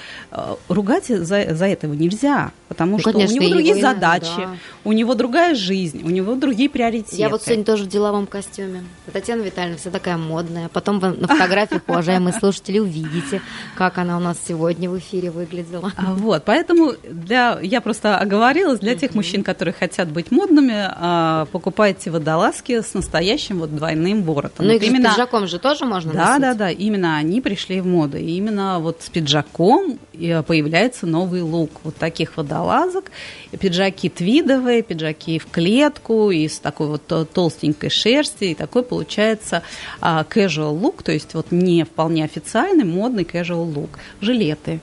ругать 0.68 1.08
за, 1.08 1.56
за 1.56 1.66
этого 1.66 1.94
нельзя, 1.94 2.52
потому 2.68 2.94
ну, 2.94 3.00
что 3.00 3.14
конечно, 3.14 3.36
у 3.36 3.40
него 3.40 3.50
другие 3.50 3.80
его, 3.80 3.82
задачи, 3.82 4.30
да. 4.38 4.56
у 4.84 4.92
него 4.92 5.16
другая 5.16 5.56
жизнь, 5.56 6.04
у 6.04 6.10
него 6.10 6.36
другие 6.36 6.70
приоритеты. 6.70 7.16
Я 7.16 7.30
вот 7.30 7.42
сегодня 7.42 7.66
тоже 7.66 7.86
в 7.86 7.88
деловом 7.88 8.28
костюме. 8.28 8.84
Татьяна 9.12 9.42
Витальевна 9.42 9.78
вся 9.78 9.90
такая 9.90 10.18
модная. 10.18 10.70
Потом 10.70 10.99
на 11.00 11.28
фотографиях, 11.28 11.82
уважаемые 11.88 12.34
слушатели, 12.34 12.80
увидите, 12.80 13.42
как 13.76 13.98
она 13.98 14.18
у 14.18 14.20
нас 14.20 14.38
сегодня 14.48 14.90
в 14.90 14.98
эфире 15.00 15.32
выглядела. 15.32 15.92
А, 15.96 16.14
вот, 16.14 16.44
поэтому 16.46 16.94
для, 17.10 17.60
я 17.62 17.82
просто 17.82 18.18
оговорилась, 18.18 18.80
для 18.80 18.96
тех 18.96 19.16
мужчин, 19.16 19.44
которые 19.44 19.74
хотят 19.74 20.10
быть 20.10 20.32
модными, 20.32 20.74
а, 20.76 21.46
покупайте 21.52 22.12
водолазки 22.12 22.82
с 22.82 22.94
настоящим 22.94 23.60
вот 23.60 23.76
двойным 23.76 24.24
воротом. 24.24 24.66
Ну, 24.66 24.74
вот 24.74 24.82
их 24.82 24.88
именно... 24.90 25.10
с 25.10 25.14
пиджаком 25.14 25.48
же 25.48 25.60
тоже 25.60 25.86
можно 25.86 26.14
Да, 26.14 26.26
носить? 26.26 26.42
да, 26.42 26.54
да, 26.54 26.72
именно 26.72 27.18
они 27.18 27.42
пришли 27.42 27.82
в 27.82 27.86
моду. 27.86 28.18
И 28.18 28.32
именно 28.32 28.80
вот 28.80 29.02
с 29.02 29.10
пиджаком 29.10 30.00
появляется 30.14 31.06
новый 31.08 31.42
лук 31.42 31.72
вот 31.84 31.96
таких 31.96 32.36
водолазок. 32.38 33.12
Пиджаки 33.58 34.10
твидовые, 34.10 34.84
пиджаки 34.84 35.40
в 35.40 35.48
клетку, 35.48 36.32
из 36.32 36.60
такой 36.60 36.88
вот 36.88 37.32
толстенькой 37.34 37.90
шерсти, 37.90 38.46
и 38.46 38.56
такой 38.56 38.84
получается 38.84 39.64
а, 40.02 40.24
casual 40.24 40.72
лук, 40.72 41.04
то 41.04 41.12
есть 41.12 41.34
вот 41.34 41.52
не 41.52 41.84
вполне 41.84 42.24
официальный 42.24 42.86
модный 42.86 43.24
casual 43.24 43.74
look. 43.74 43.90
Жилеты. 44.22 44.80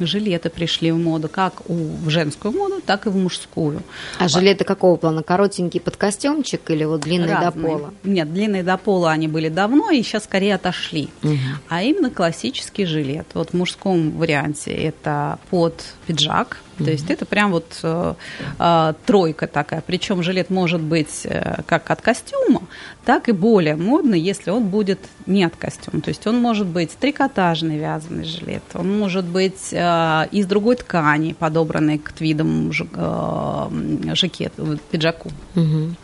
Жилеты 0.00 0.50
пришли 0.50 0.92
в 0.92 0.98
моду 0.98 1.28
как 1.28 1.68
у, 1.68 1.74
в 1.74 2.10
женскую 2.10 2.52
моду, 2.52 2.80
так 2.84 3.06
и 3.06 3.08
в 3.08 3.16
мужскую. 3.16 3.82
А 4.18 4.28
жилеты 4.28 4.64
какого 4.64 4.96
плана? 4.96 5.22
Коротенький 5.22 5.80
под 5.80 5.96
костюмчик 5.96 6.70
или 6.70 6.84
вот 6.84 7.00
длинные 7.00 7.34
Разные. 7.34 7.50
до 7.50 7.68
пола? 7.68 7.94
Нет, 8.04 8.32
длинные 8.32 8.62
до 8.62 8.76
пола 8.76 9.10
они 9.12 9.28
были 9.28 9.48
давно 9.48 9.90
и 9.90 10.02
сейчас 10.02 10.24
скорее 10.24 10.56
отошли. 10.56 11.08
Угу. 11.22 11.38
А 11.68 11.82
именно 11.82 12.10
классический 12.10 12.84
жилет. 12.84 13.26
Вот 13.34 13.50
в 13.50 13.54
мужском 13.54 14.10
варианте 14.12 14.72
это 14.72 15.38
под 15.50 15.82
пиджак, 16.06 16.58
то 16.78 16.90
есть 16.90 17.10
это 17.10 17.24
прям 17.24 17.52
вот 17.52 17.80
э, 17.82 18.14
э, 18.58 18.94
тройка 19.06 19.46
такая. 19.46 19.82
Причем 19.86 20.22
жилет 20.22 20.50
может 20.50 20.80
быть 20.80 21.22
э, 21.24 21.62
как 21.66 21.90
от 21.90 22.02
костюма, 22.02 22.62
так 23.04 23.28
и 23.28 23.32
более 23.32 23.76
модный, 23.76 24.20
если 24.20 24.50
он 24.50 24.68
будет 24.68 25.00
не 25.26 25.44
от 25.44 25.56
костюма. 25.56 26.00
То 26.02 26.10
есть 26.10 26.26
он 26.26 26.38
может 26.38 26.66
быть 26.66 26.90
трикотажный 26.98 27.78
вязаный 27.78 28.24
жилет, 28.24 28.62
он 28.74 28.98
может 28.98 29.24
быть 29.24 29.72
э, 29.72 30.28
из 30.32 30.46
другой 30.46 30.76
ткани, 30.76 31.32
подобранный 31.32 31.98
к 31.98 32.12
твидам 32.12 32.70
э, 32.70 34.14
жакет, 34.14 34.52
пиджаку. 34.90 35.30
Угу. 35.54 35.94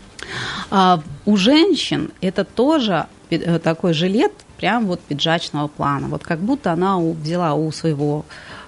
А 0.70 1.02
у 1.26 1.36
женщин 1.36 2.10
это 2.20 2.44
тоже 2.44 3.06
э, 3.30 3.58
такой 3.58 3.92
жилет, 3.92 4.32
прям 4.56 4.86
вот 4.86 5.00
пиджачного 5.00 5.68
плана. 5.68 6.08
Вот 6.08 6.22
как 6.22 6.38
будто 6.38 6.72
она 6.72 6.98
взяла 6.98 7.54
у 7.54 7.70
своего 7.72 8.24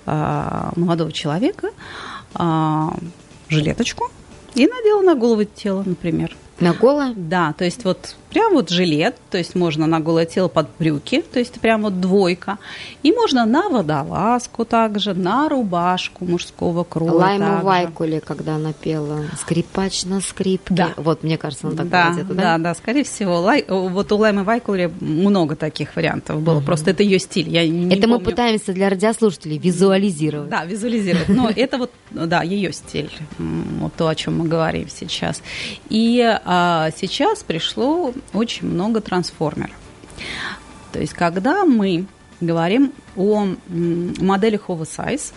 молодого 0.06 1.12
человека 1.12 1.70
а, 2.34 2.94
жилеточку 3.48 4.10
и 4.54 4.66
надела 4.66 5.02
на 5.02 5.14
голову 5.14 5.44
тело, 5.44 5.82
например. 5.84 6.36
На 6.60 6.72
голое? 6.72 7.12
Да, 7.16 7.52
то 7.56 7.64
есть 7.64 7.84
вот 7.84 8.14
прям 8.34 8.52
вот 8.52 8.68
жилет, 8.68 9.16
то 9.30 9.38
есть 9.38 9.54
можно 9.54 9.86
на 9.86 10.00
голое 10.00 10.26
тело 10.26 10.48
под 10.48 10.66
брюки, 10.78 11.22
то 11.22 11.38
есть 11.38 11.60
прям 11.60 11.82
вот 11.82 12.00
двойка. 12.00 12.58
И 13.04 13.12
можно 13.12 13.46
на 13.46 13.68
водолазку 13.68 14.64
также, 14.64 15.14
на 15.14 15.48
рубашку 15.48 16.24
мужского 16.24 16.82
кроя 16.82 17.12
Лайму 17.12 17.62
Вайкуле, 17.62 18.20
когда 18.20 18.56
она 18.56 18.72
пела 18.72 19.22
«Скрипач 19.40 20.04
на 20.04 20.20
скрипке». 20.20 20.74
Да. 20.74 20.94
Вот, 20.96 21.22
мне 21.22 21.38
кажется, 21.38 21.68
она 21.68 21.76
так 21.76 21.88
да, 21.88 22.10
где-то, 22.10 22.34
да? 22.34 22.42
Да, 22.42 22.58
да, 22.58 22.74
скорее 22.74 23.04
всего. 23.04 23.40
Лай, 23.40 23.64
вот 23.68 24.10
у 24.10 24.16
Лаймы 24.16 24.42
Вайкуле 24.42 24.90
много 25.00 25.54
таких 25.54 25.94
вариантов 25.94 26.40
было, 26.40 26.58
угу. 26.58 26.66
просто 26.66 26.90
это 26.90 27.04
ее 27.04 27.20
стиль. 27.20 27.48
Я 27.48 27.66
не 27.68 27.86
это 27.86 28.02
помню. 28.02 28.18
мы 28.18 28.20
пытаемся 28.20 28.72
для 28.72 28.88
радиослушателей 28.88 29.58
визуализировать. 29.58 30.50
Да, 30.50 30.64
визуализировать. 30.64 31.28
Но 31.28 31.50
это 31.54 31.78
вот, 31.78 31.92
да, 32.10 32.42
ее 32.42 32.72
стиль, 32.72 33.10
вот 33.38 33.92
то, 33.94 34.08
о 34.08 34.14
чем 34.16 34.38
мы 34.38 34.48
говорим 34.48 34.88
сейчас. 34.88 35.40
И 35.88 36.36
а 36.44 36.90
сейчас 36.96 37.42
пришло 37.42 38.12
очень 38.33 38.66
много 38.66 39.00
трансформеров. 39.00 39.74
То 40.92 41.00
есть, 41.00 41.14
когда 41.14 41.64
мы 41.64 42.07
говорим 42.40 42.92
о 43.16 43.46
моделях 43.68 44.68
oversize, 44.68 45.33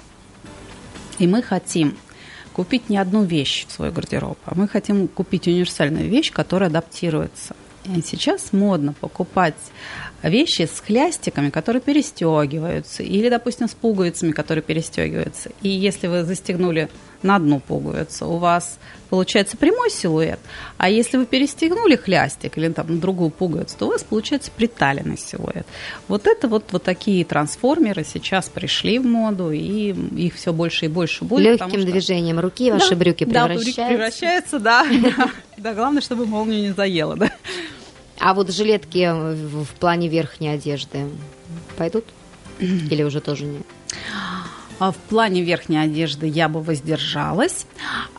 и 1.20 1.28
мы 1.28 1.42
хотим 1.42 1.98
купить 2.54 2.90
не 2.90 2.98
одну 2.98 3.24
вещь 3.24 3.66
в 3.68 3.72
свой 3.72 3.92
гардероб, 3.92 4.38
а 4.46 4.56
мы 4.56 4.68
хотим 4.68 5.08
купить 5.08 5.48
универсальную 5.48 6.10
вещь, 6.10 6.32
которая 6.32 6.70
адаптируется. 6.70 7.56
И 7.86 8.02
сейчас 8.02 8.52
модно 8.52 8.94
покупать 8.94 9.56
вещи 10.22 10.64
с 10.64 10.82
хлястиками, 10.82 11.50
которые 11.50 11.82
перестегиваются, 11.82 13.02
или, 13.02 13.30
допустим, 13.30 13.70
с 13.70 13.74
пуговицами, 13.74 14.32
которые 14.32 14.62
перестегиваются. 14.62 15.52
И 15.62 15.70
если 15.70 16.08
вы 16.08 16.24
застегнули 16.24 16.90
на 17.24 17.36
одну 17.36 17.60
пуговицу, 17.60 18.28
у 18.28 18.38
вас 18.38 18.78
получается 19.10 19.58
прямой 19.58 19.90
силуэт, 19.90 20.40
а 20.78 20.90
если 20.90 21.18
вы 21.18 21.26
перестегнули 21.26 21.96
хлястик 21.96 22.58
или 22.58 22.70
там 22.70 22.88
на 22.88 23.00
другую 23.00 23.30
пуговицу, 23.30 23.78
то 23.78 23.86
у 23.88 23.90
вас 23.90 24.04
получается 24.04 24.52
приталенный 24.56 25.18
силуэт. 25.18 25.66
Вот 26.08 26.28
это 26.28 26.48
вот, 26.48 26.66
вот 26.72 26.84
такие 26.84 27.24
трансформеры 27.26 28.04
сейчас 28.04 28.50
пришли 28.50 29.00
в 29.00 29.06
моду, 29.06 29.52
и 29.52 29.92
их 29.92 30.36
все 30.36 30.54
больше 30.54 30.86
и 30.86 30.88
больше 30.90 31.24
будет. 31.24 31.60
Легким 31.60 31.82
что... 31.82 31.92
движением 31.92 32.40
руки 32.40 32.72
ваши 32.72 32.92
да, 32.92 32.96
брюки 32.96 33.26
превращаются. 33.26 33.76
Да, 33.76 33.88
превращаются, 33.88 34.60
да. 35.18 35.32
Да, 35.58 35.74
главное, 35.74 36.02
чтобы 36.02 36.26
молнию 36.26 36.62
не 36.62 36.74
заело, 36.74 37.16
да. 37.16 37.32
А 38.20 38.34
вот 38.34 38.52
жилетки 38.52 39.10
в 39.12 39.68
плане 39.80 40.08
верхней 40.08 40.50
одежды 40.50 41.06
пойдут? 41.78 42.06
Или 42.60 43.04
уже 43.04 43.22
тоже 43.22 43.46
нет? 43.46 43.64
А 44.80 44.92
в 44.92 44.96
плане 44.96 45.42
верхней 45.42 45.78
одежды 45.78 46.28
я 46.28 46.50
бы 46.50 46.62
воздержалась. 46.62 47.66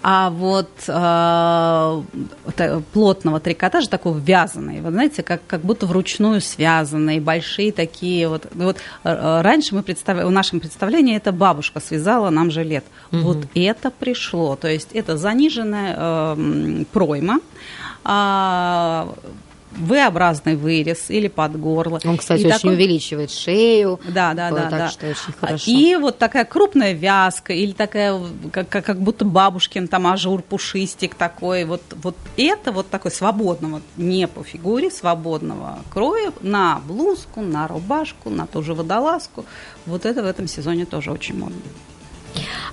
А 0.02 0.30
вот 0.30 0.70
э, 0.86 2.02
плотного 2.92 3.40
трикотажа, 3.40 3.88
такого 3.88 4.18
вязаный, 4.18 4.80
вы 4.80 4.90
знаете, 4.90 5.22
как, 5.22 5.40
как 5.46 5.60
будто 5.60 5.86
вручную 5.86 6.40
связанные, 6.40 7.20
большие 7.20 7.72
такие 7.72 8.28
вот. 8.28 8.46
Вот 8.54 8.78
э, 9.04 9.40
раньше 9.42 9.74
мы 9.74 9.82
представляли, 9.82 10.26
в 10.26 10.30
нашем 10.30 10.60
представлении 10.60 11.16
это 11.16 11.32
бабушка 11.32 11.80
связала 11.80 12.30
нам 12.30 12.50
жилет. 12.50 12.84
Угу. 13.12 13.20
Вот 13.20 13.38
это 13.54 13.90
пришло. 13.90 14.56
То 14.56 14.68
есть 14.68 14.90
это 14.92 15.16
заниженная 15.16 15.94
э, 15.96 16.84
пройма. 16.92 17.40
А, 18.04 19.14
V-образный 19.78 20.56
вырез 20.56 21.10
или 21.10 21.28
под 21.28 21.58
горло. 21.58 22.00
Он, 22.04 22.16
кстати, 22.16 22.42
и 22.42 22.46
очень 22.46 22.56
такой... 22.56 22.74
увеличивает 22.74 23.30
шею. 23.30 24.00
Да, 24.08 24.34
да, 24.34 24.50
да. 24.50 24.62
Так 24.62 24.70
да. 24.70 24.88
что 24.88 25.06
очень 25.08 25.32
хорошо. 25.38 25.70
И 25.70 25.96
вот 25.96 26.18
такая 26.18 26.44
крупная 26.44 26.92
вязка 26.92 27.52
или 27.52 27.72
такая, 27.72 28.20
как, 28.52 28.68
как 28.68 29.00
будто 29.00 29.24
бабушкин 29.24 29.88
там 29.88 30.06
ажур, 30.06 30.42
пушистик 30.42 31.14
такой. 31.14 31.64
Вот, 31.64 31.82
вот 32.02 32.16
это 32.36 32.72
вот 32.72 32.90
такой 32.90 33.10
свободного, 33.10 33.80
не 33.96 34.26
по 34.26 34.42
фигуре, 34.42 34.90
свободного 34.90 35.78
кроя 35.90 36.32
на 36.42 36.80
блузку, 36.86 37.40
на 37.40 37.68
рубашку, 37.68 38.30
на 38.30 38.46
ту 38.46 38.62
же 38.62 38.74
водолазку. 38.74 39.44
Вот 39.86 40.04
это 40.04 40.22
в 40.22 40.26
этом 40.26 40.48
сезоне 40.48 40.84
тоже 40.84 41.10
очень 41.10 41.38
модно. 41.38 41.56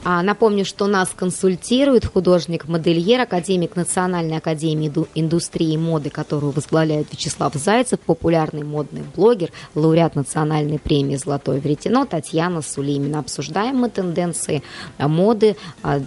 А, 0.03 0.21
напомню, 0.21 0.65
что 0.65 0.85
нас 0.85 1.09
консультирует 1.15 2.05
художник-модельер, 2.05 3.21
академик 3.21 3.75
Национальной 3.75 4.37
академии 4.37 4.93
индустрии 5.15 5.73
и 5.73 5.77
моды, 5.77 6.11
которую 6.11 6.51
возглавляет 6.51 7.11
Вячеслав 7.11 7.53
Зайцев, 7.55 7.99
популярный 7.99 8.63
модный 8.63 9.01
блогер, 9.15 9.49
лауреат 9.73 10.15
национальной 10.15 10.77
премии 10.77 11.15
«Золотое 11.15 11.59
веретено» 11.59 12.05
Татьяна 12.05 12.61
Сулимина. 12.61 13.19
Обсуждаем 13.19 13.77
мы 13.77 13.89
тенденции 13.89 14.61
моды 14.99 15.55
а, 15.81 15.99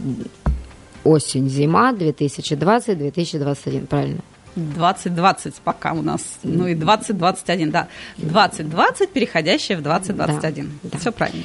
осень-зима 1.03 1.93
2020-2021, 1.93 3.87
правильно? 3.87 4.21
2020 4.55 5.55
пока 5.57 5.93
у 5.93 6.03
нас, 6.03 6.39
ну 6.43 6.67
и 6.67 6.75
2021, 6.75 7.71
да. 7.71 7.89
2020, 8.19 9.11
переходящее 9.11 9.79
в 9.79 9.83
2021. 9.83 10.81
Да, 10.83 10.89
да. 10.91 10.99
Все 10.99 11.13
правильно. 11.13 11.45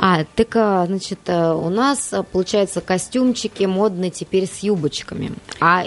А, 0.00 0.24
так, 0.36 0.54
а, 0.54 0.86
значит, 0.86 1.18
э, 1.26 1.52
у 1.52 1.68
нас, 1.70 2.12
э, 2.12 2.22
получается, 2.22 2.80
костюмчики 2.80 3.64
модные 3.64 4.12
теперь 4.12 4.46
с 4.46 4.60
юбочками. 4.60 5.32
А 5.58 5.84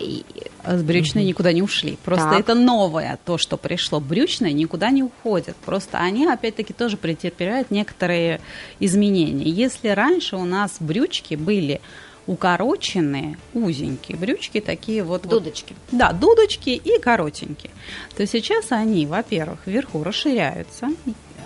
с 0.66 0.84
брючной 0.84 1.24
никуда 1.24 1.53
не 1.53 1.62
ушли. 1.62 1.97
Просто 2.03 2.30
так. 2.30 2.39
это 2.41 2.53
новое, 2.53 3.18
то, 3.24 3.38
что 3.38 3.55
пришло. 3.55 4.01
Брючные 4.01 4.51
никуда 4.51 4.89
не 4.89 5.01
уходят. 5.01 5.55
Просто 5.66 5.97
они, 5.97 6.28
опять-таки, 6.28 6.74
тоже 6.74 6.97
претерпевают 6.97 7.72
некоторые 7.72 8.41
изменения. 8.82 9.49
Если 9.49 9.88
раньше 9.88 10.36
у 10.36 10.43
нас 10.43 10.76
брючки 10.82 11.36
были 11.36 11.80
укороченные, 12.28 13.38
узенькие 13.53 14.18
брючки, 14.18 14.59
такие 14.59 15.03
вот... 15.03 15.24
Дудочки. 15.24 15.74
Вот, 15.89 15.99
да, 15.99 16.12
дудочки 16.12 16.70
и 16.72 16.99
коротенькие. 16.99 17.72
То 18.16 18.28
сейчас 18.28 18.72
они, 18.72 19.05
во-первых, 19.05 19.59
вверху 19.66 20.03
расширяются, 20.03 20.89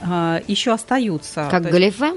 э, 0.02 0.42
еще 0.48 0.74
остаются... 0.74 1.48
Как 1.50 1.64
галифе? 1.64 2.14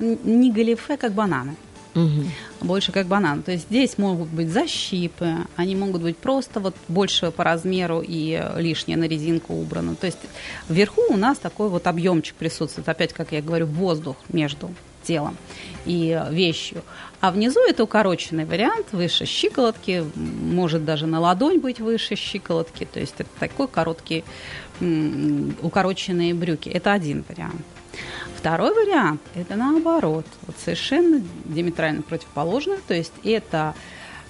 Не 0.00 0.52
галифе, 0.52 0.96
как 0.96 1.12
бананы. 1.12 1.56
Угу. 1.94 2.24
Больше 2.60 2.92
как 2.92 3.06
банан. 3.06 3.42
То 3.42 3.52
есть 3.52 3.64
здесь 3.64 3.98
могут 3.98 4.28
быть 4.28 4.50
защипы, 4.50 5.34
они 5.56 5.74
могут 5.74 6.02
быть 6.02 6.16
просто 6.16 6.60
вот 6.60 6.74
больше 6.86 7.30
по 7.30 7.44
размеру 7.44 8.02
и 8.06 8.40
лишнее 8.56 8.96
на 8.96 9.04
резинку 9.04 9.54
убрано. 9.54 9.96
То 9.96 10.06
есть 10.06 10.18
вверху 10.68 11.02
у 11.08 11.16
нас 11.16 11.38
такой 11.38 11.68
вот 11.68 11.86
объемчик 11.86 12.34
присутствует. 12.36 12.88
Опять, 12.88 13.12
как 13.12 13.32
я 13.32 13.42
говорю, 13.42 13.66
воздух 13.66 14.16
между 14.28 14.70
телом 15.02 15.36
и 15.86 16.20
вещью. 16.30 16.82
А 17.20 17.30
внизу 17.30 17.60
это 17.66 17.82
укороченный 17.82 18.44
вариант, 18.44 18.88
выше 18.92 19.24
щиколотки, 19.24 20.04
может 20.14 20.84
даже 20.84 21.06
на 21.06 21.18
ладонь 21.18 21.58
быть 21.58 21.80
выше 21.80 22.14
щиколотки. 22.14 22.86
То 22.92 23.00
есть 23.00 23.14
это 23.18 23.30
такой 23.40 23.66
короткий, 23.66 24.24
укороченные 25.62 26.34
брюки. 26.34 26.68
Это 26.68 26.92
один 26.92 27.24
вариант. 27.28 27.62
Второй 28.38 28.72
вариант– 28.72 29.20
это 29.34 29.56
наоборот, 29.56 30.24
вот 30.46 30.54
совершенно 30.64 31.20
диаметрально 31.44 32.02
противоположное, 32.02 32.78
то 32.86 32.94
есть 32.94 33.12
это 33.24 33.74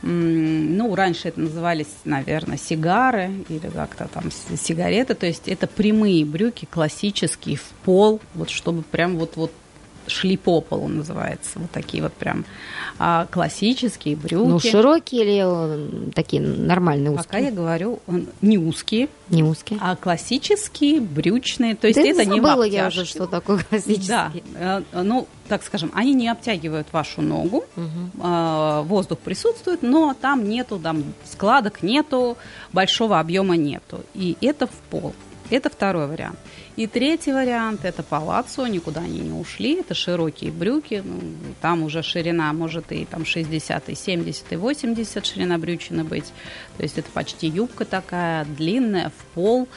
ну, 0.01 0.95
раньше 0.95 1.29
это 1.29 1.41
назывались, 1.41 1.89
наверное, 2.07 2.57
сигары 2.57 3.45
или 3.51 3.69
как-то 3.69 4.09
там 4.09 4.31
сигареты, 4.31 5.15
то 5.15 5.27
есть 5.27 5.47
это 5.47 5.67
прямые 5.67 6.25
брюки, 6.25 6.65
классические, 6.71 7.57
в 7.57 7.67
пол, 7.85 8.21
вот 8.35 8.49
чтобы 8.49 8.83
прям 8.83 9.19
вот-вот 9.19 9.53
шли 10.09 10.37
по 10.37 10.61
полу 10.61 10.89
называется. 10.89 11.59
Вот 11.59 11.71
такие 11.71 12.03
вот 12.03 12.13
прям 12.13 12.45
а, 12.99 13.27
классические 13.27 14.17
брюки. 14.17 14.49
Ну, 14.49 14.59
широкие 14.59 15.23
или 15.23 16.11
такие 16.13 16.43
нормальные 16.43 17.11
узкие? 17.11 17.25
Пока 17.25 17.39
я 17.39 17.51
говорю, 17.51 18.01
не 18.41 18.59
узкие. 18.59 19.09
Не 19.29 19.43
узкие. 19.43 19.79
А 19.83 19.95
классические, 19.95 21.01
брючные. 21.01 21.77
То 21.77 21.87
есть 21.87 21.99
да 22.01 22.07
это 22.07 22.25
не 22.25 22.41
забыла 22.41 22.65
я 22.65 22.89
уже, 22.89 23.05
что 23.05 23.27
такое 23.27 23.63
классические. 23.69 24.09
Да, 24.09 24.33
э, 24.55 25.03
ну, 25.03 25.29
так 25.49 25.63
скажем, 25.63 25.91
они 25.95 26.15
не 26.15 26.29
обтягивают 26.29 26.89
вашу 26.93 27.23
ногу, 27.23 27.65
угу. 27.77 28.85
воздух 28.85 29.19
присутствует, 29.19 29.83
но 29.83 30.15
там 30.21 30.49
нету 30.49 30.79
там 30.79 31.05
складок, 31.25 31.83
нету 31.83 32.37
большого 32.73 33.19
объема 33.19 33.57
нету, 33.57 34.01
и 34.15 34.37
это 34.41 34.67
в 34.67 34.75
пол. 34.91 35.15
Это 35.51 35.71
второй 35.71 36.07
вариант. 36.07 36.39
И 36.77 36.87
третий 36.87 37.33
вариант– 37.33 37.81
это 37.85 38.03
палаццо, 38.03 38.67
никуда 38.67 39.01
они 39.01 39.21
не 39.21 39.33
ушли, 39.33 39.81
это 39.81 39.95
широкие 39.95 40.53
брюки, 40.53 41.03
ну, 41.05 41.19
там 41.61 41.83
уже 41.83 42.03
ширина 42.03 42.53
может 42.53 42.93
и 42.93 43.05
там 43.05 43.25
60, 43.25 43.89
и 43.89 43.95
70, 43.95 44.53
и 44.53 44.57
80 44.57 45.27
ширина 45.27 45.59
брючины 45.59 46.05
быть, 46.05 46.27
то 46.77 46.83
есть 46.83 46.99
это 46.99 47.11
почти 47.11 47.49
юбка 47.49 47.85
такая, 47.85 48.45
длинная, 48.45 49.11
в 49.11 49.25
пол. 49.35 49.69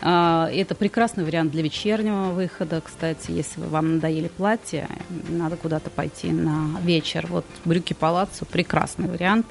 А, 0.00 0.50
это 0.50 0.74
прекрасный 0.74 1.24
вариант 1.24 1.52
для 1.52 1.62
вечернего 1.62 2.30
выхода, 2.30 2.80
кстати, 2.80 3.30
если 3.30 3.60
вам 3.60 3.96
надоели 3.96 4.28
платье, 4.28 4.88
надо 5.28 5.56
куда-то 5.56 5.90
пойти 5.90 6.32
на 6.32 6.80
вечер. 6.80 7.26
Вот 7.28 7.44
брюки 7.64 7.92
палаццо– 7.92 8.44
прекрасный 8.46 9.08
вариант 9.08 9.46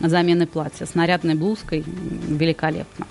замены 0.00 0.46
платья. 0.46 0.86
С 0.86 0.94
нарядной 0.94 1.34
блузкой 1.34 1.84
великолепно. 1.86 3.06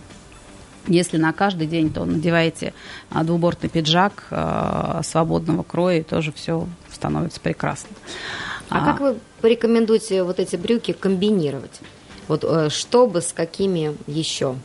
Если 0.88 1.18
на 1.18 1.32
каждый 1.32 1.68
день, 1.68 1.92
то 1.92 2.04
надеваете 2.04 2.74
а, 3.10 3.24
двубортный 3.24 3.70
пиджак 3.70 4.28
а, 4.32 5.02
свободного 5.04 5.64
кроя, 5.64 6.00
и 6.00 6.04
тоже 6.04 6.32
все 6.34 6.68
становится 6.92 7.40
прекрасно. 7.40 7.90
А, 8.70 8.84
как 8.84 9.00
вы 9.00 9.18
порекомендуете 9.42 10.24
вот 10.24 10.40
эти 10.40 10.56
брюки 10.56 10.94
комбинировать? 10.94 11.80
Вот 12.28 12.44
э, 12.44 12.70
чтобы 12.70 13.22
с 13.22 13.34
какими 13.34 13.96
еще? 14.08 14.56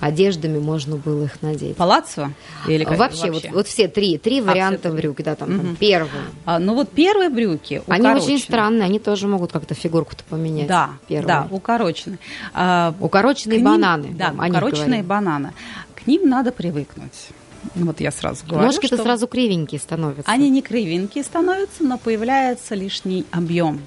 Одеждами 0.00 0.58
можно 0.58 0.96
было 0.96 1.24
их 1.24 1.42
надеть. 1.42 1.76
Палаццо? 1.76 2.32
Или 2.66 2.84
как? 2.84 2.98
Вообще, 2.98 3.30
вообще? 3.30 3.48
Вот, 3.48 3.56
вот 3.56 3.66
все 3.66 3.88
три, 3.88 4.18
три 4.18 4.40
а, 4.40 4.44
варианта 4.44 4.90
брюк, 4.90 5.22
да, 5.22 5.34
там, 5.34 5.50
угу. 5.50 5.58
там 5.58 5.76
первые. 5.76 6.24
А, 6.44 6.58
ну 6.58 6.74
вот 6.74 6.90
первые 6.90 7.28
брюки 7.28 7.82
Они 7.86 8.06
очень 8.08 8.38
странные, 8.38 8.84
они 8.84 8.98
тоже 8.98 9.28
могут 9.28 9.52
как-то 9.52 9.74
фигурку-то 9.74 10.24
поменять. 10.24 10.66
Да, 10.66 10.90
первые. 11.06 11.26
да, 11.26 11.48
укороченные. 11.50 12.18
А, 12.54 12.94
укороченные 13.00 13.58
ним, 13.58 13.66
бананы. 13.66 14.08
Да, 14.12 14.32
укороченные 14.32 15.02
бананы. 15.02 15.52
К 15.94 16.06
ним 16.06 16.28
надо 16.28 16.50
привыкнуть. 16.50 17.28
Вот 17.74 18.00
я 18.00 18.10
сразу 18.10 18.44
говорю. 18.46 18.66
Ножки-то 18.66 18.96
что 18.96 19.04
сразу 19.04 19.26
кривенькие 19.26 19.80
становятся. 19.80 20.30
Они 20.30 20.48
не 20.48 20.62
кривенькие 20.62 21.24
становятся, 21.24 21.84
но 21.84 21.98
появляется 21.98 22.74
лишний 22.74 23.26
объем. 23.30 23.82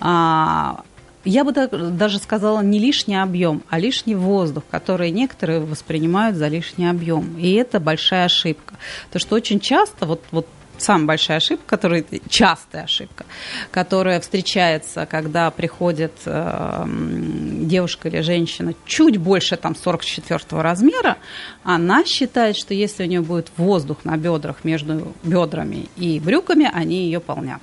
А, 0.00 0.82
я 1.26 1.44
бы 1.44 1.52
даже 1.52 2.18
сказала 2.18 2.60
не 2.60 2.78
лишний 2.78 3.20
объем, 3.20 3.62
а 3.68 3.78
лишний 3.78 4.14
воздух, 4.14 4.64
который 4.70 5.10
некоторые 5.10 5.60
воспринимают 5.60 6.36
за 6.36 6.48
лишний 6.48 6.88
объем. 6.88 7.36
И 7.38 7.52
это 7.54 7.80
большая 7.80 8.26
ошибка. 8.26 8.74
То, 9.10 9.18
что 9.18 9.34
очень 9.34 9.60
часто, 9.60 10.06
вот, 10.06 10.22
вот 10.30 10.46
самая 10.78 11.06
большая 11.06 11.38
ошибка, 11.38 11.64
которая 11.66 12.04
частая 12.28 12.84
ошибка, 12.84 13.24
которая 13.70 14.20
встречается, 14.20 15.06
когда 15.06 15.50
приходит 15.50 16.12
э, 16.24 16.84
девушка 16.86 18.08
или 18.08 18.20
женщина 18.20 18.74
чуть 18.84 19.16
больше 19.16 19.56
там 19.56 19.74
44 19.74 20.40
размера, 20.62 21.16
она 21.62 22.04
считает, 22.04 22.56
что 22.56 22.74
если 22.74 23.04
у 23.04 23.06
нее 23.06 23.20
будет 23.20 23.50
воздух 23.56 24.04
на 24.04 24.16
бедрах 24.16 24.64
между 24.64 25.14
бедрами 25.22 25.88
и 25.96 26.20
брюками, 26.20 26.70
они 26.72 27.04
ее 27.04 27.20
полнят. 27.20 27.62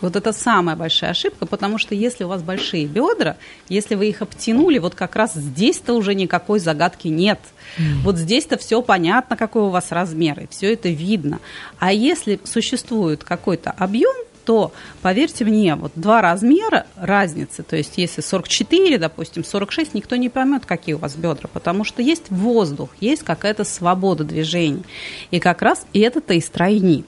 Вот 0.00 0.16
это 0.16 0.32
самая 0.32 0.76
большая 0.76 1.10
ошибка, 1.10 1.46
потому 1.46 1.78
что 1.78 1.94
если 1.94 2.24
у 2.24 2.28
вас 2.28 2.42
большие 2.42 2.86
бедра, 2.86 3.36
если 3.68 3.94
вы 3.94 4.08
их 4.08 4.22
обтянули, 4.22 4.78
вот 4.78 4.94
как 4.94 5.16
раз 5.16 5.34
здесь-то 5.34 5.94
уже 5.94 6.14
никакой 6.14 6.60
загадки 6.60 7.08
нет. 7.08 7.40
Mm. 7.78 8.02
Вот 8.02 8.16
здесь-то 8.16 8.58
все 8.58 8.82
понятно, 8.82 9.36
какой 9.36 9.62
у 9.62 9.68
вас 9.68 9.90
размер, 9.90 10.40
и 10.40 10.46
все 10.48 10.72
это 10.72 10.88
видно. 10.88 11.40
А 11.78 11.92
если 11.92 12.40
существует 12.44 13.24
какой-то 13.24 13.70
объем, 13.70 14.14
то, 14.48 14.72
поверьте 15.02 15.44
мне, 15.44 15.74
вот 15.74 15.92
два 15.94 16.22
размера 16.22 16.86
разницы, 16.96 17.62
то 17.62 17.76
есть 17.76 17.98
если 17.98 18.22
44, 18.22 18.96
допустим, 18.96 19.44
46, 19.44 19.92
никто 19.92 20.16
не 20.16 20.30
поймет, 20.30 20.64
какие 20.64 20.94
у 20.94 20.98
вас 20.98 21.16
бедра, 21.16 21.50
потому 21.52 21.84
что 21.84 22.00
есть 22.00 22.30
воздух, 22.30 22.88
есть 22.98 23.24
какая-то 23.24 23.64
свобода 23.64 24.24
движений. 24.24 24.84
И 25.30 25.38
как 25.38 25.60
раз 25.60 25.84
это-то 25.92 26.32
и 26.32 26.40
стройнит. 26.40 27.04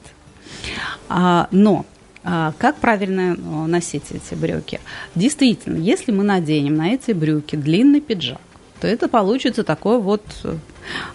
А, 1.09 1.49
но 1.51 1.87
как 2.23 2.77
правильно 2.77 3.35
носить 3.67 4.05
эти 4.11 4.35
брюки? 4.35 4.81
Действительно, 5.15 5.79
если 5.79 6.13
мы 6.13 6.23
наденем 6.23 6.77
на 6.77 6.91
эти 6.91 7.13
брюки 7.13 7.57
длинный 7.57 8.01
пиджак, 8.01 8.41
то 8.81 8.89
это 8.89 9.09
получится 9.09 9.63
такой 9.63 10.01
вот 10.01 10.25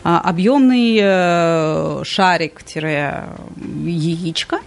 а, 0.04 0.22
объемный 0.22 1.00
э, 1.02 2.04
шарик-яичко. 2.04 4.60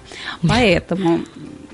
Поэтому 0.46 1.20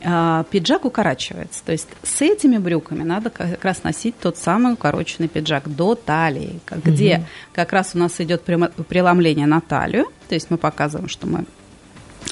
а, 0.05 0.45
пиджак 0.45 0.85
укорачивается. 0.85 1.65
То 1.65 1.73
есть 1.73 1.89
с 2.03 2.21
этими 2.21 2.59
брюками 2.59 3.03
надо 3.03 3.31
как 3.31 3.65
раз 3.65 3.83
носить 3.83 4.19
тот 4.19 4.37
самый 4.37 4.75
укороченный 4.75 5.29
пиджак 5.29 5.75
до 5.75 5.95
талии, 5.95 6.61
где 6.85 7.17
угу. 7.17 7.25
как 7.55 7.73
раз 7.73 7.93
у 7.95 7.99
нас 7.99 8.21
идет 8.21 8.43
преломление 8.43 9.47
на 9.47 9.63
талию. 9.63 10.13
То 10.29 10.35
есть 10.35 10.51
мы 10.51 10.59
показываем, 10.59 11.09
что 11.09 11.27
мы 11.27 11.47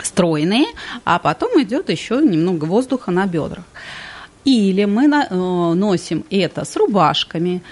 стройные, 0.03 0.67
а 1.05 1.19
потом 1.19 1.63
идет 1.63 1.91
еще 1.91 2.17
немного 2.17 2.65
воздуха 2.65 3.11
на 3.11 3.27
бедрах. 3.27 3.65
Или 4.45 4.87
мы 4.87 5.05
э, 5.05 5.35
носим 5.75 6.25
это 6.31 6.65
с 6.65 6.77
рубашками, 6.77 7.63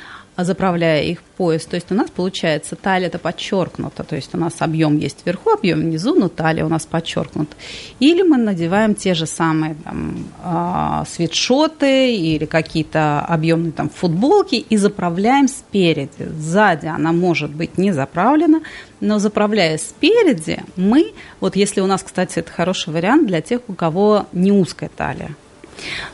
заправляя 0.45 1.03
их 1.03 1.23
пояс. 1.23 1.65
То 1.65 1.77
есть 1.77 1.91
у 1.91 1.95
нас 1.95 2.11
получается 2.11 2.77
талия 2.77 3.09
это 3.09 3.19
подчеркнута, 3.19 4.05
то 4.05 4.17
есть 4.17 4.35
у 4.35 4.39
нас 4.39 4.55
объем 4.59 4.99
есть 4.99 5.19
вверху, 5.25 5.51
объем 5.51 5.81
внизу, 5.81 6.15
но 6.15 6.29
талия 6.29 6.65
у 6.65 6.69
нас 6.69 6.87
подчеркнута. 6.87 7.57
Или 7.99 8.23
мы 8.23 8.37
надеваем 8.37 8.95
те 8.95 9.15
же 9.15 9.27
самые 9.27 9.75
там, 9.85 10.25
э, 10.45 11.05
свитшоты 11.11 12.15
или 12.15 12.45
какие-то 12.45 13.21
объемные 13.21 13.73
там 13.73 13.89
футболки 13.89 14.57
и 14.57 14.77
заправляем 14.77 15.49
спереди. 15.49 16.29
Сзади 16.39 16.87
она 16.87 17.13
может 17.13 17.51
быть 17.51 17.79
не 17.79 17.93
заправлена, 17.93 18.61
но 19.01 19.19
заправляя 19.19 19.79
спереди, 19.79 20.63
мы, 20.77 21.13
вот 21.41 21.57
если 21.57 21.81
у 21.81 21.87
нас, 21.87 22.03
кстати, 22.03 22.39
это 22.39 22.53
хороший 22.53 22.93
вариант 22.93 23.27
для 23.27 23.41
тех, 23.41 23.61
у 23.69 23.73
кого 23.73 24.27
не 24.33 24.53
узкая 24.53 24.91
талия. 24.95 25.35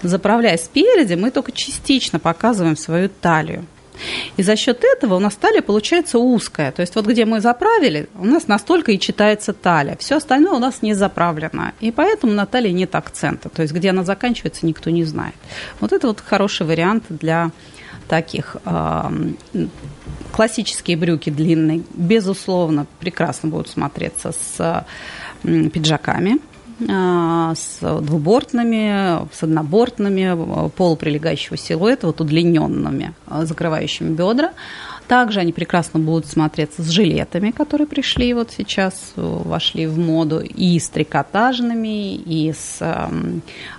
Заправляя 0.02 0.56
спереди, 0.56 1.14
мы 1.14 1.30
только 1.30 1.52
частично 1.52 2.18
показываем 2.18 2.76
свою 2.76 3.08
талию. 3.08 3.64
И 4.36 4.42
за 4.42 4.56
счет 4.56 4.82
этого 4.84 5.14
у 5.14 5.18
нас 5.18 5.34
талия 5.36 5.62
получается 5.62 6.18
узкая. 6.18 6.72
То 6.72 6.80
есть 6.80 6.94
вот 6.94 7.06
где 7.06 7.24
мы 7.24 7.40
заправили, 7.40 8.08
у 8.18 8.24
нас 8.24 8.48
настолько 8.48 8.92
и 8.92 8.98
читается 8.98 9.52
талия. 9.52 9.96
Все 9.98 10.16
остальное 10.16 10.52
у 10.52 10.58
нас 10.58 10.82
не 10.82 10.94
заправлено. 10.94 11.72
И 11.80 11.90
поэтому 11.90 12.32
на 12.32 12.46
талии 12.46 12.70
нет 12.70 12.94
акцента. 12.94 13.48
То 13.48 13.62
есть 13.62 13.74
где 13.74 13.90
она 13.90 14.04
заканчивается, 14.04 14.66
никто 14.66 14.90
не 14.90 15.04
знает. 15.04 15.34
Вот 15.80 15.92
это 15.92 16.06
вот 16.08 16.20
хороший 16.20 16.66
вариант 16.66 17.04
для 17.08 17.50
таких 18.08 18.56
классические 20.32 20.96
брюки 20.96 21.30
длинные, 21.30 21.82
безусловно, 21.94 22.86
прекрасно 23.00 23.48
будут 23.48 23.68
смотреться 23.68 24.32
с 24.32 24.86
пиджаками 25.42 26.38
с 26.78 27.78
двубортными, 27.80 29.26
с 29.34 29.42
однобортными, 29.42 30.68
полуприлегающего 30.70 31.56
силуэта, 31.56 32.06
вот 32.06 32.20
удлиненными, 32.20 33.14
а, 33.26 33.46
закрывающими 33.46 34.14
бедра. 34.14 34.52
Также 35.08 35.40
они 35.40 35.52
прекрасно 35.52 36.00
будут 36.00 36.26
смотреться 36.26 36.82
с 36.82 36.88
жилетами, 36.88 37.52
которые 37.52 37.86
пришли 37.86 38.34
вот 38.34 38.50
сейчас, 38.56 39.12
вошли 39.16 39.86
в 39.86 39.98
моду, 39.98 40.40
и 40.40 40.78
с 40.78 40.88
трикотажными, 40.88 42.16
и 42.16 42.52
с 42.52 42.78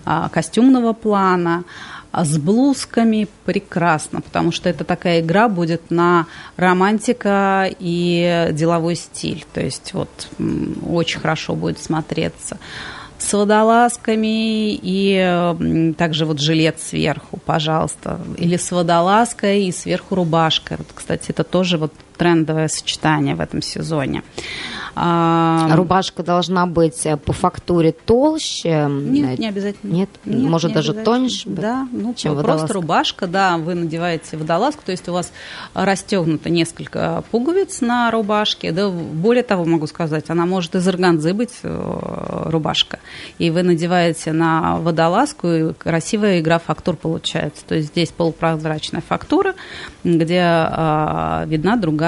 а, 0.06 0.30
костюмного 0.30 0.93
плана. 0.93 1.66
А 2.18 2.26
с 2.26 2.39
блузками 2.39 3.28
прекрасно, 3.45 4.22
потому 4.22 4.51
что 4.51 4.70
это 4.70 4.84
такая 4.84 5.20
игра 5.20 5.47
будет 5.47 5.91
на 5.91 6.26
романтика 6.55 7.70
и 7.78 8.47
деловой 8.53 8.95
стиль. 8.95 9.45
То 9.53 9.61
есть 9.61 9.93
вот 9.93 10.09
очень 10.84 11.20
хорошо 11.20 11.53
будет 11.53 11.78
смотреться 11.78 12.57
с 13.20 13.34
водолазками 13.34 14.74
и 14.74 15.93
также 15.95 16.26
вот 16.26 16.39
жилет 16.39 16.80
сверху, 16.82 17.38
пожалуйста. 17.45 18.20
Или 18.39 18.57
с 18.57 18.72
водолазкой 18.72 19.65
и 19.65 19.72
сверху 19.72 20.15
рубашка. 20.15 20.78
Вот, 20.80 20.88
кстати, 20.95 21.30
это 21.30 21.43
тоже 21.43 21.78
вот 21.78 21.93
трендовое 22.18 22.68
сочетание 22.68 23.36
в 23.36 23.41
этом 23.41 23.61
сезоне. 23.61 24.24
А, 24.99 25.76
Рубашка 25.76 26.24
должна 26.24 26.65
быть 26.65 27.05
э, 27.05 27.18
по 27.18 27.32
фактуре 27.32 27.91
толще? 27.91 28.88
Нет, 28.89 29.38
не 29.38 29.47
обязательно. 29.47 29.91
Нет, 29.91 30.09
Нет 30.26 30.49
может 30.49 30.70
не 30.70 30.74
даже 30.74 30.93
тоньше? 30.95 31.47
Да, 31.47 31.88
ну, 31.91 32.15
чем 32.15 32.34
просто 32.34 32.47
водолазка. 32.47 32.74
рубашка, 32.74 33.28
да, 33.28 33.57
вы 33.57 33.76
надеваете 33.76 34.38
водолазку, 34.38 34.82
то 34.84 34.91
есть 34.91 35.07
у 35.07 35.13
вас 35.13 35.32
расстегнуто 35.76 36.49
несколько 36.49 37.24
пуговиц 37.30 37.82
на 37.82 38.09
рубашке, 38.09 38.72
да, 38.72 38.89
более 38.89 39.43
того, 39.43 39.65
могу 39.65 39.86
сказать, 39.86 40.32
она 40.32 40.47
может 40.47 40.74
из 40.74 40.88
органзы 40.88 41.36
быть 41.36 41.53
э, 41.61 42.43
рубашка, 42.45 42.97
и 43.38 43.51
вы 43.51 43.61
надеваете 43.61 44.32
на 44.32 44.78
водолазку, 44.78 45.47
и 45.47 45.74
красивая 45.74 46.39
игра 46.39 46.57
фактур 46.57 46.95
получается, 46.95 47.63
то 47.68 47.76
есть 47.76 47.89
здесь 47.89 48.09
полупрозрачная 48.09 49.03
фактура, 49.07 49.53
где 50.03 50.41
э, 50.41 51.43
видна 51.45 51.76
другая 51.76 52.07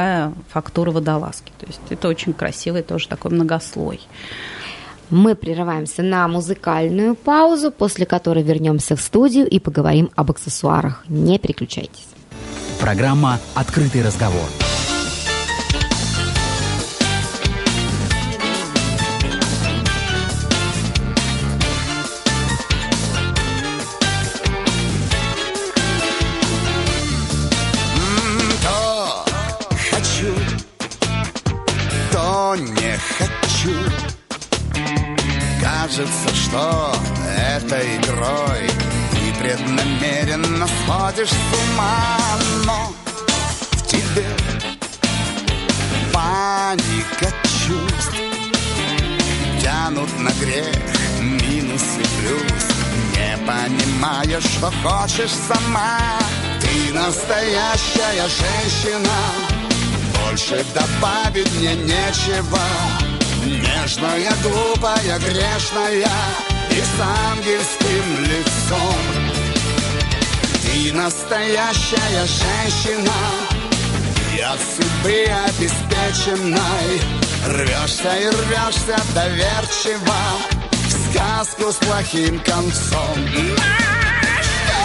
фактура 0.49 0.91
водолазки, 0.91 1.51
то 1.59 1.65
есть 1.67 1.81
это 1.89 2.07
очень 2.07 2.33
красивый 2.33 2.83
тоже 2.83 3.07
такой 3.07 3.31
многослой. 3.31 3.99
Мы 5.09 5.35
прерываемся 5.35 6.03
на 6.03 6.27
музыкальную 6.27 7.15
паузу, 7.15 7.71
после 7.71 8.05
которой 8.05 8.43
вернемся 8.43 8.95
в 8.95 9.01
студию 9.01 9.47
и 9.47 9.59
поговорим 9.59 10.11
об 10.15 10.29
аксессуарах. 10.29 11.03
Не 11.07 11.39
переключайтесь. 11.39 12.07
Программа 12.79 13.39
«Открытый 13.55 14.03
разговор». 14.03 14.68
Кажется, 35.99 36.35
что 36.35 36.93
этой 37.55 37.97
игрой. 37.97 38.69
Ты 39.11 39.33
преднамеренно 39.39 40.67
сходишь 40.67 41.29
с 41.29 41.73
ума 41.73 42.17
Но 42.65 42.93
в 43.71 43.87
тебе 43.87 44.25
паника 46.13 47.33
чувств. 47.65 48.15
Тянут 49.61 50.09
на 50.19 50.31
грех 50.41 50.75
минус 51.21 51.83
и 51.97 52.21
плюс. 52.21 52.63
Не 53.15 53.37
понимая, 53.45 54.39
что 54.39 54.71
хочешь 54.83 55.31
сама. 55.47 55.99
Ты 56.61 56.93
настоящая 56.93 58.27
женщина. 58.27 59.15
Больше 60.25 60.65
добавить 60.73 61.51
мне 61.55 61.75
нечего 61.75 62.59
Нежная, 63.45 64.31
глупая, 64.43 65.19
грешная 65.19 66.09
И 66.71 66.81
с 66.81 66.99
ангельским 67.31 68.23
лицом. 68.23 68.99
Ты 70.63 70.93
настоящая 70.93 72.25
женщина 72.25 73.13
И 74.35 74.39
от 74.39 74.59
судьбы 74.59 75.25
обеспеченной 75.47 77.01
Рвешься 77.47 78.15
и 78.17 78.27
рвешься 78.27 78.97
доверчиво 79.15 80.21
В 80.71 80.91
сказку 81.09 81.71
с 81.71 81.75
плохим 81.77 82.39
концом. 82.41 83.17
Что 84.43 84.83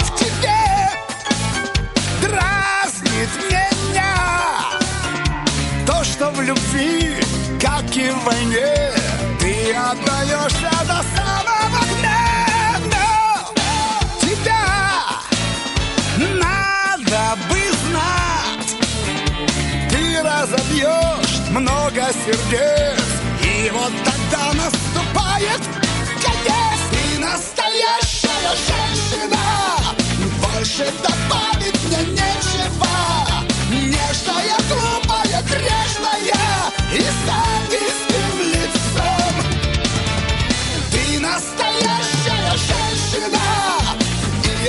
в 0.00 0.18
тебе 0.18 0.62
дразнит 2.20 3.30
меня? 3.50 4.16
То, 5.86 6.04
что 6.04 6.30
в 6.30 6.40
любви 6.42 6.91
войне. 8.24 8.92
Ты 9.40 9.74
отдаешься 9.74 10.70
до 10.86 11.02
самого 11.14 11.82
дна 11.98 12.78
Но 12.92 14.18
тебя 14.20 14.64
надо 16.18 17.38
бы 17.48 17.60
знать. 17.82 18.70
Ты 19.90 20.22
разобьешь 20.22 21.48
много 21.50 22.02
сердец. 22.24 23.02
И 23.42 23.70
вот 23.70 23.92
тогда 24.04 24.52
наступает 24.54 25.62
конец. 26.22 26.80
Ты 26.90 27.18
настоящая 27.18 28.50
женщина. 28.68 29.42
Больше 30.40 30.86
добавить 31.02 31.82
мне 31.84 32.02
нечего. 32.12 32.92
Нежная, 33.70 34.58
глупая, 34.68 35.42
грешная. 35.42 36.72
И 36.92 37.02
сам 37.26 37.51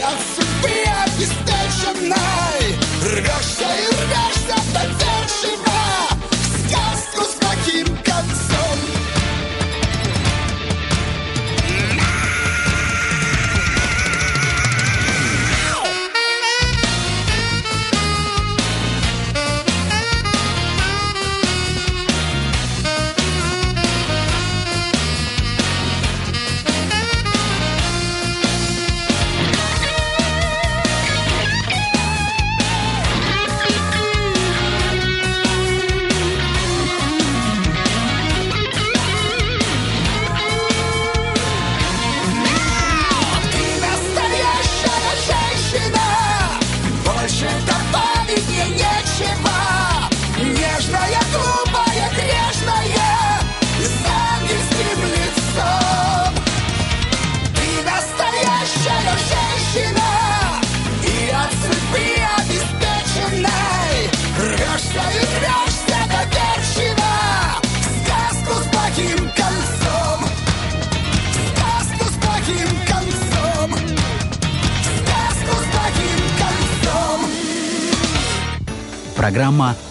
I'll 0.02 0.18
be 0.64 0.84
at 0.88 1.10
the 1.18 1.26
station 1.26 2.10
night. 2.10 2.62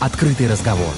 «Открытый 0.02 0.48
разговор». 0.48 0.92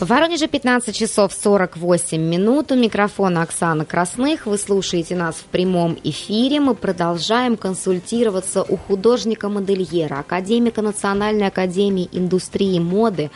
В 0.00 0.06
Воронеже 0.08 0.48
15 0.48 0.96
часов 0.96 1.32
48 1.32 2.20
минут. 2.20 2.72
У 2.72 2.74
микрофона 2.74 3.42
Оксана 3.42 3.84
Красных. 3.84 4.46
Вы 4.46 4.58
слушаете 4.58 5.14
нас 5.14 5.36
в 5.36 5.44
прямом 5.44 5.96
эфире. 6.02 6.58
Мы 6.58 6.74
продолжаем 6.74 7.56
консультироваться 7.56 8.64
у 8.64 8.76
художника-модельера, 8.76 10.18
академика 10.18 10.82
Национальной 10.82 11.46
академии 11.46 12.08
индустрии 12.10 12.80
моды, 12.80 13.30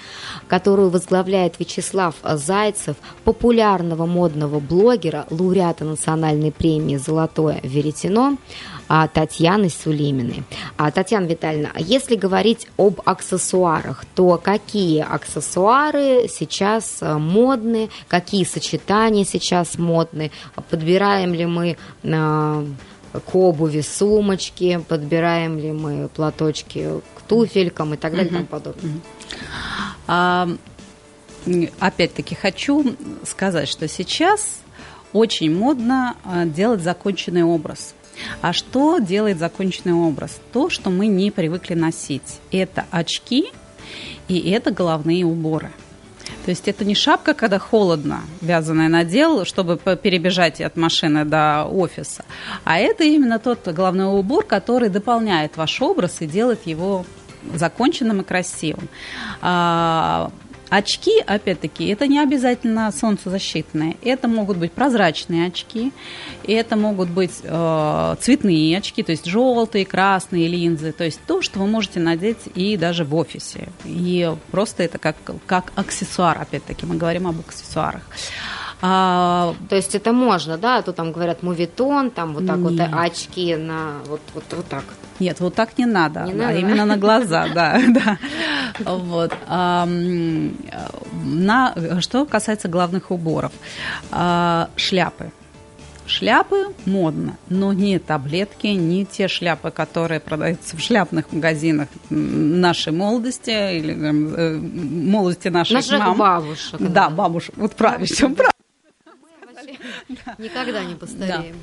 которую 0.48 0.90
возглавляет 0.90 1.60
Вячеслав 1.60 2.16
Зайцев, 2.24 2.96
популярного 3.22 4.06
модного 4.06 4.58
блогера, 4.58 5.24
лауреата 5.30 5.84
национальной 5.84 6.50
премии 6.50 6.96
«Золотое 6.96 7.60
веретено», 7.62 8.38
Татьяны 8.88 9.68
Сулиминой. 9.68 10.44
А, 10.76 10.90
Татьяна 10.90 11.26
Витальевна, 11.26 11.70
а 11.74 11.80
если 11.80 12.14
говорить 12.14 12.68
об 12.76 13.00
аксессуарах, 13.04 14.04
то 14.14 14.40
какие 14.42 15.00
аксессуары 15.00 16.28
сейчас 16.28 16.98
а, 17.00 17.18
модны, 17.18 17.90
какие 18.08 18.44
сочетания 18.44 19.24
сейчас 19.24 19.76
модны, 19.76 20.30
подбираем 20.70 21.34
ли 21.34 21.46
мы 21.46 21.76
к 22.02 23.34
обуви 23.34 23.80
сумочки, 23.80 24.80
подбираем 24.88 25.58
ли 25.58 25.72
мы 25.72 26.08
платочки 26.08 27.00
к 27.16 27.22
туфелькам 27.22 27.94
и 27.94 27.96
так 27.96 28.12
далее 28.12 28.28
и 28.28 28.32
тому 28.34 28.46
подобное. 28.46 28.92
А, 30.06 30.48
опять-таки 31.80 32.34
хочу 32.34 32.94
сказать, 33.24 33.68
что 33.68 33.88
сейчас 33.88 34.60
очень 35.12 35.52
модно 35.56 36.14
делать 36.46 36.82
законченный 36.82 37.42
образ. 37.42 37.95
А 38.40 38.52
что 38.52 38.98
делает 38.98 39.38
законченный 39.38 39.94
образ? 39.94 40.40
То, 40.52 40.70
что 40.70 40.90
мы 40.90 41.06
не 41.06 41.30
привыкли 41.30 41.74
носить. 41.74 42.40
Это 42.50 42.84
очки 42.90 43.46
и 44.28 44.50
это 44.50 44.70
головные 44.70 45.24
уборы. 45.24 45.70
То 46.44 46.50
есть 46.50 46.68
это 46.68 46.84
не 46.84 46.94
шапка, 46.94 47.34
когда 47.34 47.58
холодно, 47.58 48.20
вязаная 48.40 48.88
надел, 48.88 49.44
чтобы 49.44 49.76
перебежать 49.76 50.60
от 50.60 50.76
машины 50.76 51.24
до 51.24 51.64
офиса, 51.64 52.24
а 52.64 52.78
это 52.78 53.04
именно 53.04 53.38
тот 53.38 53.66
головной 53.68 54.18
убор, 54.18 54.44
который 54.44 54.88
дополняет 54.88 55.56
ваш 55.56 55.80
образ 55.82 56.16
и 56.20 56.26
делает 56.26 56.66
его 56.66 57.04
законченным 57.54 58.20
и 58.20 58.24
красивым. 58.24 58.88
Очки, 60.68 61.20
опять-таки, 61.24 61.86
это 61.86 62.06
не 62.08 62.18
обязательно 62.18 62.90
солнцезащитные. 62.90 63.96
Это 64.02 64.26
могут 64.26 64.56
быть 64.56 64.72
прозрачные 64.72 65.46
очки, 65.46 65.92
это 66.46 66.76
могут 66.76 67.08
быть 67.08 67.40
э, 67.42 68.16
цветные 68.20 68.76
очки, 68.76 69.02
то 69.02 69.12
есть 69.12 69.26
желтые, 69.26 69.86
красные 69.86 70.48
линзы, 70.48 70.92
то 70.92 71.04
есть 71.04 71.20
то, 71.26 71.40
что 71.40 71.60
вы 71.60 71.66
можете 71.66 72.00
надеть 72.00 72.48
и 72.54 72.76
даже 72.76 73.04
в 73.04 73.14
офисе. 73.14 73.68
И 73.84 74.34
просто 74.50 74.82
это 74.82 74.98
как, 74.98 75.16
как 75.46 75.72
аксессуар, 75.76 76.40
опять-таки, 76.40 76.84
мы 76.84 76.96
говорим 76.96 77.28
об 77.28 77.38
аксессуарах. 77.40 78.02
А, 78.82 79.54
то 79.68 79.76
есть 79.76 79.94
это 79.94 80.12
можно, 80.12 80.58
да? 80.58 80.78
А 80.78 80.82
то 80.82 80.92
там 80.92 81.12
говорят 81.12 81.42
мувитон, 81.42 82.10
там 82.10 82.34
вот 82.34 82.46
так 82.46 82.58
Нет. 82.58 82.70
вот 82.70 82.80
очки 82.92 83.56
на 83.56 83.98
вот, 84.06 84.20
вот, 84.34 84.44
вот 84.50 84.66
так. 84.66 84.84
Нет, 85.18 85.40
вот 85.40 85.54
так 85.54 85.78
не 85.78 85.86
надо, 85.86 86.24
не 86.24 86.34
да, 86.34 86.48
надо 86.48 86.58
именно 86.58 86.84
на 86.84 86.96
глаза, 86.98 87.48
да, 87.54 87.80
да. 87.88 88.18
Вот. 88.84 89.32
На, 91.24 91.74
что 92.00 92.26
касается 92.26 92.68
главных 92.68 93.10
уборов. 93.10 93.52
А, 94.10 94.68
шляпы. 94.76 95.32
Шляпы 96.06 96.68
модно, 96.84 97.36
но 97.48 97.72
не 97.72 97.98
таблетки, 97.98 98.68
не 98.68 99.04
те 99.04 99.26
шляпы, 99.26 99.72
которые 99.72 100.20
продаются 100.20 100.76
в 100.76 100.80
шляпных 100.80 101.32
магазинах 101.32 101.88
нашей 102.10 102.92
молодости 102.92 103.50
или 103.50 103.92
э, 103.92 104.56
молодости 104.56 105.48
наших, 105.48 105.74
наших 105.74 105.98
мам. 105.98 106.16
бабушек. 106.16 106.78
Да, 106.78 106.88
да 106.88 107.10
бабушек. 107.10 107.54
Вот 107.56 107.74
правильно, 107.74 108.06
все 108.06 108.28
правильно. 108.28 108.52
Никогда 110.38 110.84
не 110.84 110.94
постареем. 110.94 111.56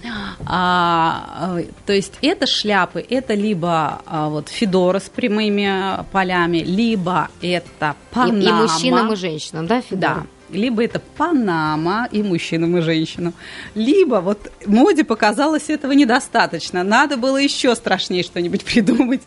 А, 0.45 1.57
то 1.85 1.93
есть 1.93 2.13
это 2.21 2.47
шляпы, 2.47 3.05
это 3.07 3.33
либо 3.33 4.01
а, 4.05 4.29
вот 4.29 4.49
федора 4.49 4.99
с 4.99 5.09
прямыми 5.09 6.03
полями, 6.11 6.57
либо 6.59 7.29
это 7.41 7.95
панама. 8.11 8.39
И, 8.39 8.47
и 8.47 8.51
мужчинам, 8.51 9.13
и 9.13 9.15
женщинам, 9.15 9.67
да, 9.67 9.81
федора? 9.81 10.15
Да 10.15 10.25
либо 10.49 10.83
это 10.83 10.99
панама 11.17 12.07
и 12.11 12.21
мужчинам, 12.21 12.77
и 12.77 12.81
женщинам, 12.81 13.33
либо 13.73 14.15
вот 14.15 14.51
моде 14.67 15.03
показалось 15.03 15.69
этого 15.69 15.93
недостаточно, 15.93 16.83
надо 16.83 17.17
было 17.17 17.37
еще 17.37 17.75
страшнее 17.75 18.21
что-нибудь 18.21 18.63
придумать. 18.63 19.21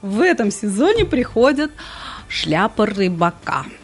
В 0.00 0.22
этом 0.22 0.50
сезоне 0.50 1.04
приходят 1.04 1.70
шляпа 2.28 2.86
рыбака– 2.86 3.66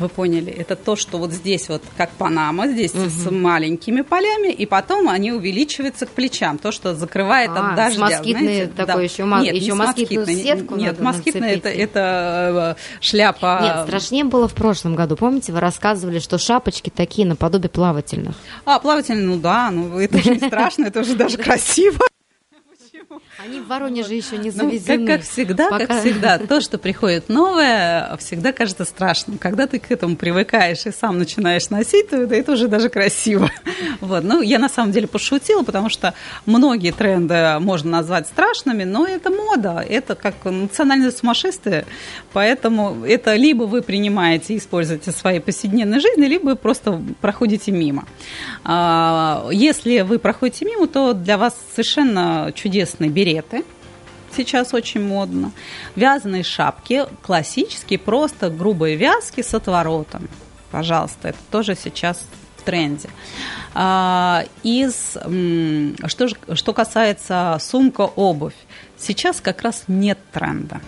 вы 0.00 0.08
поняли, 0.08 0.52
это 0.52 0.76
то, 0.76 0.96
что 0.96 1.18
вот 1.18 1.32
здесь 1.32 1.68
вот 1.68 1.82
как 1.96 2.10
Панама, 2.10 2.68
здесь 2.68 2.94
угу. 2.94 3.08
с 3.08 3.30
маленькими 3.30 4.02
полями, 4.02 4.52
и 4.52 4.66
потом 4.66 5.08
они 5.08 5.32
увеличиваются 5.32 6.06
к 6.06 6.10
плечам, 6.10 6.58
то, 6.58 6.72
что 6.72 6.94
закрывает 6.94 7.50
а, 7.50 7.70
от 7.70 7.76
дождя. 7.76 8.06
С 8.06 8.10
москитной 8.10 8.66
такой 8.66 8.94
да. 8.94 9.02
еще, 9.02 9.24
нет, 9.24 9.54
еще 9.54 9.74
москитную 9.74 10.26
сетку 10.26 10.76
Нет, 10.76 11.00
москитная 11.00 11.54
это, 11.54 11.68
это 11.68 12.76
э, 12.76 13.00
шляпа. 13.00 13.60
Нет, 13.62 13.86
страшнее 13.86 14.24
было 14.24 14.48
в 14.48 14.54
прошлом 14.54 14.94
году. 14.94 15.16
Помните, 15.16 15.52
вы 15.52 15.60
рассказывали, 15.60 16.18
что 16.18 16.38
шапочки 16.38 16.90
такие 16.90 17.26
наподобие 17.26 17.70
плавательных. 17.70 18.34
А, 18.64 18.78
плавательные, 18.78 19.26
ну 19.26 19.38
да, 19.38 19.70
ну 19.70 19.98
это 19.98 20.18
уже 20.18 20.30
не 20.36 20.40
страшно, 20.46 20.86
это 20.86 21.00
уже 21.00 21.14
даже 21.14 21.36
красиво. 21.38 22.00
Они 23.38 23.58
в 23.58 23.66
Воронеже 23.66 24.14
еще 24.14 24.38
не 24.38 24.50
завезены. 24.50 24.98
Ну, 24.98 25.06
как, 25.06 25.16
как 25.16 25.26
всегда, 25.28 25.68
пока... 25.68 25.86
как 25.86 26.00
всегда, 26.00 26.38
то, 26.38 26.60
что 26.60 26.78
приходит 26.78 27.28
новое, 27.28 28.16
всегда 28.18 28.52
кажется 28.52 28.84
страшным. 28.84 29.36
Когда 29.36 29.66
ты 29.66 29.80
к 29.80 29.90
этому 29.90 30.14
привыкаешь 30.14 30.86
и 30.86 30.92
сам 30.92 31.18
начинаешь 31.18 31.70
носить, 31.70 32.10
то 32.10 32.16
это 32.18 32.52
уже 32.52 32.68
даже 32.68 32.88
красиво. 32.88 33.50
Вот. 34.00 34.24
Ну, 34.24 34.40
я 34.42 34.58
на 34.58 34.68
самом 34.68 34.92
деле 34.92 35.06
пошутила, 35.06 35.62
потому 35.62 35.88
что 35.88 36.14
многие 36.46 36.92
тренды 36.92 37.58
можно 37.60 37.90
назвать 37.90 38.26
страшными, 38.28 38.84
но 38.84 39.06
это 39.06 39.30
мода, 39.30 39.84
это 39.86 40.14
как 40.14 40.44
национальное 40.44 41.10
сумасшествие, 41.10 41.86
поэтому 42.32 43.04
это 43.04 43.36
либо 43.36 43.64
вы 43.64 43.82
принимаете 43.82 44.54
и 44.54 44.58
используете 44.58 45.12
в 45.12 45.16
своей 45.16 45.40
повседневной 45.40 46.00
жизни, 46.00 46.26
либо 46.26 46.54
просто 46.54 47.00
проходите 47.20 47.72
мимо. 47.72 48.06
А, 48.64 49.48
если 49.50 50.00
вы 50.00 50.18
проходите 50.18 50.64
мимо, 50.64 50.86
то 50.86 51.12
для 51.12 51.36
вас 51.38 51.56
совершенно 51.74 52.52
чудесный 52.54 52.99
берег 53.08 53.30
береты, 53.30 53.64
сейчас 54.36 54.74
очень 54.74 55.02
модно, 55.02 55.52
вязаные 55.96 56.42
шапки, 56.42 57.04
классические, 57.22 57.98
просто 57.98 58.50
грубые 58.50 58.96
вязки 58.96 59.42
с 59.42 59.54
отворотом. 59.54 60.28
Пожалуйста, 60.70 61.28
это 61.28 61.38
тоже 61.50 61.76
сейчас 61.76 62.24
в 62.56 62.62
тренде. 62.62 63.08
А, 63.74 64.44
из, 64.62 65.16
что, 66.06 66.28
что 66.54 66.72
касается 66.72 67.58
сумка, 67.60 68.02
обувь, 68.02 68.54
сейчас 68.96 69.40
как 69.40 69.62
раз 69.62 69.84
нет 69.88 70.18
тренда. 70.32 70.80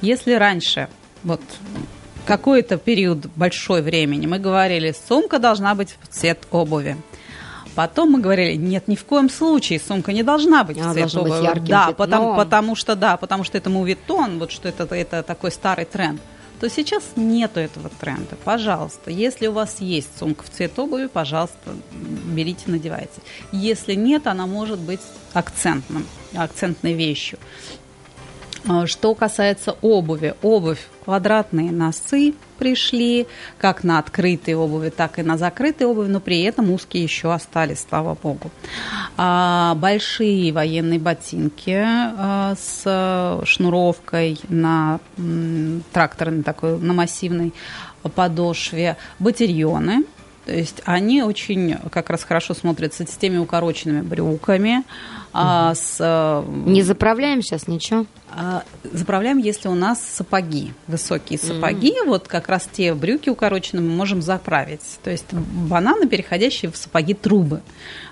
Если 0.00 0.32
раньше, 0.32 0.88
вот 1.22 1.40
какой-то 2.26 2.78
период 2.78 3.26
большой 3.36 3.82
времени 3.82 4.26
мы 4.26 4.38
говорили, 4.38 4.94
сумка 5.08 5.38
должна 5.38 5.74
быть 5.74 5.96
в 6.02 6.08
цвет 6.08 6.46
обуви. 6.50 6.96
Потом 7.74 8.12
мы 8.12 8.20
говорили, 8.20 8.56
нет, 8.56 8.88
ни 8.88 8.94
в 8.94 9.04
коем 9.04 9.28
случае 9.28 9.80
сумка 9.80 10.12
не 10.12 10.22
должна 10.22 10.64
быть 10.64 10.78
Она 10.78 10.94
должна 10.94 11.22
быть 11.22 11.42
ярким 11.42 11.64
Да, 11.64 11.92
потому, 11.92 12.36
потому 12.36 12.76
что, 12.76 12.94
да, 12.94 13.16
потому 13.16 13.44
что 13.44 13.58
это 13.58 13.70
мувитон, 13.70 14.38
вот 14.38 14.52
что 14.52 14.68
это, 14.68 14.92
это 14.94 15.22
такой 15.22 15.50
старый 15.50 15.84
тренд 15.84 16.20
то 16.60 16.70
сейчас 16.70 17.02
нету 17.16 17.60
этого 17.60 17.90
тренда. 17.90 18.36
Пожалуйста, 18.44 19.10
если 19.10 19.48
у 19.48 19.52
вас 19.52 19.80
есть 19.80 20.08
сумка 20.18 20.44
в 20.44 20.50
цвет 20.50 20.78
обуви, 20.78 21.08
пожалуйста, 21.12 21.74
берите, 21.92 22.62
надевайте. 22.66 23.20
Если 23.52 23.94
нет, 23.94 24.26
она 24.26 24.46
может 24.46 24.78
быть 24.78 25.00
акцентным, 25.34 26.06
акцентной 26.34 26.94
вещью. 26.94 27.38
А, 28.66 28.86
что 28.86 29.14
касается 29.14 29.76
обуви, 29.82 30.34
обувь, 30.42 30.88
квадратные 31.04 31.70
носы 31.70 32.34
пришли, 32.58 33.26
как 33.58 33.84
на 33.84 33.98
открытой 33.98 34.54
обуви, 34.54 34.88
так 34.88 35.18
и 35.18 35.22
на 35.22 35.36
закрытой 35.36 35.86
обуви, 35.86 36.08
но 36.08 36.20
при 36.20 36.42
этом 36.42 36.70
узкие 36.70 37.02
еще 37.02 37.32
остались, 37.32 37.84
слава 37.86 38.16
богу. 38.20 38.50
А, 39.16 39.74
большие 39.74 40.52
военные 40.52 40.98
ботинки 40.98 41.76
а, 41.76 42.54
с 42.56 43.44
шнуровкой 43.44 44.40
на 44.48 44.98
тракторной 45.92 46.42
такой, 46.42 46.78
на 46.78 46.94
массивной 46.94 47.52
подошве, 48.14 48.96
батильоны, 49.18 50.04
то 50.46 50.52
есть 50.52 50.82
они 50.84 51.22
очень 51.22 51.76
как 51.90 52.10
раз 52.10 52.22
хорошо 52.22 52.54
смотрятся 52.54 53.04
с 53.04 53.16
теми 53.16 53.38
укороченными 53.38 54.02
брюками, 54.02 54.84
а, 55.34 55.74
с... 55.74 56.44
Не 56.48 56.82
заправляем 56.82 57.42
сейчас 57.42 57.66
ничего? 57.66 58.06
А, 58.36 58.62
заправляем, 58.92 59.38
если 59.38 59.68
у 59.68 59.74
нас 59.74 60.00
сапоги, 60.00 60.72
высокие 60.86 61.38
сапоги, 61.38 61.90
mm-hmm. 61.90 62.06
вот 62.06 62.26
как 62.26 62.48
раз 62.48 62.68
те 62.70 62.94
брюки 62.94 63.28
укороченные 63.28 63.82
мы 63.82 63.94
можем 63.94 64.22
заправить. 64.22 64.80
То 65.02 65.10
есть 65.10 65.32
бананы, 65.32 66.08
переходящие 66.08 66.70
в 66.70 66.76
сапоги 66.76 67.14
трубы. 67.14 67.62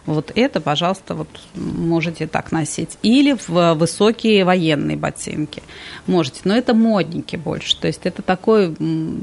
Вот 0.04 0.32
это, 0.34 0.60
пожалуйста, 0.60 1.14
вот 1.14 1.28
можете 1.54 2.26
так 2.26 2.50
носить. 2.52 2.98
Или 3.02 3.36
в 3.46 3.74
высокие 3.74 4.44
военные 4.44 4.96
ботинки 4.96 5.62
можете. 6.06 6.40
Но 6.44 6.56
это 6.56 6.74
модники 6.74 7.36
больше. 7.36 7.76
То 7.76 7.86
есть 7.86 8.00
это 8.04 8.22
такой, 8.22 8.74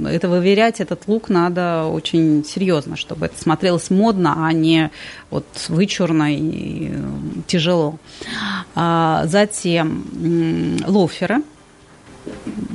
это 0.08 0.30
выверять 0.30 0.80
этот 0.80 1.08
лук 1.08 1.30
надо 1.30 1.86
очень 1.86 2.45
серьезно, 2.45 2.95
чтобы 2.95 3.28
это 3.28 3.41
смотрелось 3.41 3.89
модно, 3.89 4.47
а 4.47 4.54
не 4.54 4.89
вот 5.30 5.45
вычурно 5.68 6.34
и 6.34 6.91
тяжело. 7.47 7.89
А 8.76 9.26
затем 9.26 10.80
лоферы 10.86 11.44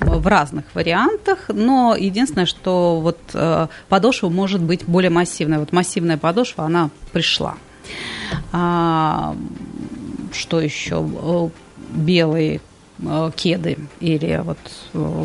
в 0.00 0.26
разных 0.26 0.64
вариантах, 0.74 1.46
но 1.48 1.94
единственное, 1.98 2.46
что 2.46 3.00
вот 3.00 3.18
э, 3.34 3.66
подошва 3.88 4.28
может 4.28 4.62
быть 4.62 4.84
более 4.84 5.10
массивная. 5.10 5.58
Вот 5.58 5.72
массивная 5.72 6.16
подошва, 6.16 6.64
она 6.64 6.90
пришла. 7.12 7.56
А, 8.52 9.36
что 10.32 10.60
еще? 10.60 11.06
Э, 11.22 11.48
белые 11.90 12.60
э, 12.98 13.30
кеды 13.36 13.78
или 14.00 14.42
вот 14.42 14.58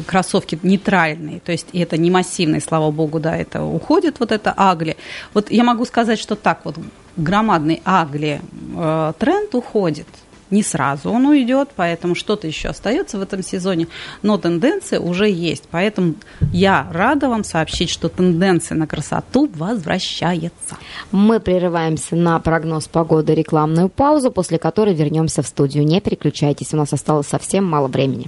кроссовки 0.05 0.59
нейтральные, 0.61 1.39
то 1.39 1.51
есть 1.51 1.67
это 1.73 1.97
не 1.97 2.11
массивные, 2.11 2.61
слава 2.61 2.91
богу, 2.91 3.19
да, 3.19 3.35
это 3.35 3.63
уходит 3.63 4.19
вот 4.19 4.31
это 4.31 4.53
агли. 4.55 4.97
Вот 5.33 5.51
я 5.51 5.63
могу 5.63 5.85
сказать, 5.85 6.19
что 6.19 6.35
так 6.35 6.61
вот 6.65 6.77
громадный 7.17 7.81
агли 7.85 8.41
э, 8.79 9.13
тренд 9.19 9.53
уходит– 9.55 10.07
не 10.51 10.63
сразу 10.63 11.11
он 11.11 11.25
уйдет, 11.25 11.69
поэтому 11.75 12.15
что-то 12.15 12.47
еще 12.47 12.69
остается 12.69 13.17
в 13.17 13.21
этом 13.21 13.43
сезоне, 13.43 13.87
но 14.23 14.37
тенденция 14.37 14.99
уже 14.99 15.29
есть. 15.29 15.65
Поэтому 15.69 16.15
я 16.51 16.87
рада 16.91 17.29
вам 17.29 17.43
сообщить, 17.43 17.89
что 17.89 18.09
тенденция 18.09 18.75
на 18.75 18.87
красоту 18.87 19.49
возвращается. 19.55 20.77
Мы 21.11 21.39
прерываемся 21.39 22.15
на 22.15 22.39
прогноз 22.39 22.87
погоды, 22.87 23.35
рекламную 23.35 23.89
паузу, 23.89 24.31
после 24.31 24.57
которой 24.57 24.95
вернемся 24.95 25.43
в 25.43 25.47
студию. 25.47 25.85
Не 25.85 26.01
переключайтесь, 26.01 26.73
у 26.73 26.77
нас 26.77 26.93
осталось 26.93 27.27
совсем 27.27 27.65
мало 27.65 27.87
времени. 27.87 28.27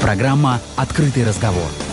Программа 0.00 0.60
«Открытый 0.76 1.24
разговор». 1.24 1.89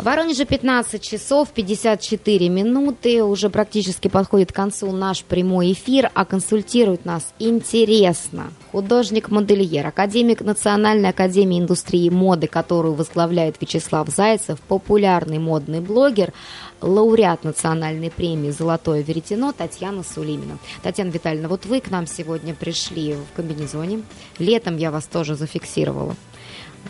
В 0.00 0.02
Воронеже 0.02 0.46
15 0.46 1.02
часов 1.02 1.50
54 1.50 2.48
минуты. 2.48 3.22
Уже 3.22 3.50
практически 3.50 4.08
подходит 4.08 4.50
к 4.50 4.54
концу 4.54 4.90
наш 4.92 5.22
прямой 5.24 5.72
эфир, 5.72 6.10
а 6.14 6.24
консультирует 6.24 7.04
нас 7.04 7.34
интересно 7.38 8.50
художник-модельер, 8.72 9.86
академик 9.86 10.40
Национальной 10.40 11.10
академии 11.10 11.58
индустрии 11.58 12.08
моды, 12.08 12.46
которую 12.46 12.94
возглавляет 12.94 13.56
Вячеслав 13.60 14.08
Зайцев, 14.08 14.58
популярный 14.60 15.38
модный 15.38 15.80
блогер, 15.80 16.32
лауреат 16.80 17.44
национальной 17.44 18.10
премии 18.10 18.50
«Золотое 18.50 19.02
веретено» 19.02 19.52
Татьяна 19.52 20.02
Сулимина. 20.02 20.58
Татьяна 20.82 21.10
Витальевна, 21.10 21.48
вот 21.48 21.66
вы 21.66 21.80
к 21.80 21.90
нам 21.90 22.06
сегодня 22.06 22.54
пришли 22.54 23.16
в 23.16 23.36
комбинезоне. 23.36 24.02
Летом 24.38 24.78
я 24.78 24.90
вас 24.90 25.04
тоже 25.04 25.34
зафиксировала 25.34 26.16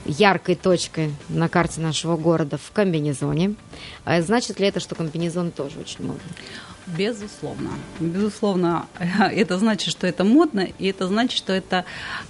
яркой 0.05 0.55
точкой 0.55 1.15
на 1.29 1.49
карте 1.49 1.81
нашего 1.81 2.17
города 2.17 2.59
в 2.59 2.71
комбинезоне. 2.73 3.55
А 4.05 4.21
значит 4.23 4.61
ли 4.61 4.67
это, 4.67 4.81
что 4.81 4.95
комбинезон 4.95 5.51
тоже 5.51 5.79
очень 5.79 6.07
модный? 6.07 6.33
Безусловно. 6.87 7.71
Безусловно, 8.01 8.87
это 8.99 9.59
значит, 9.59 9.91
что 9.91 10.07
это 10.07 10.25
модно, 10.25 10.67
и 10.79 10.87
это 10.87 11.07
значит, 11.07 11.37
что 11.37 11.53
это 11.53 11.85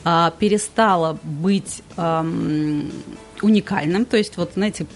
а, 0.04 0.32
перестало 0.32 1.18
быть 1.22 1.82
а, 1.96 2.26
уникальным. 3.42 4.04
То 4.04 4.16
есть, 4.16 4.36
вот, 4.36 4.52
знаете, 4.54 4.86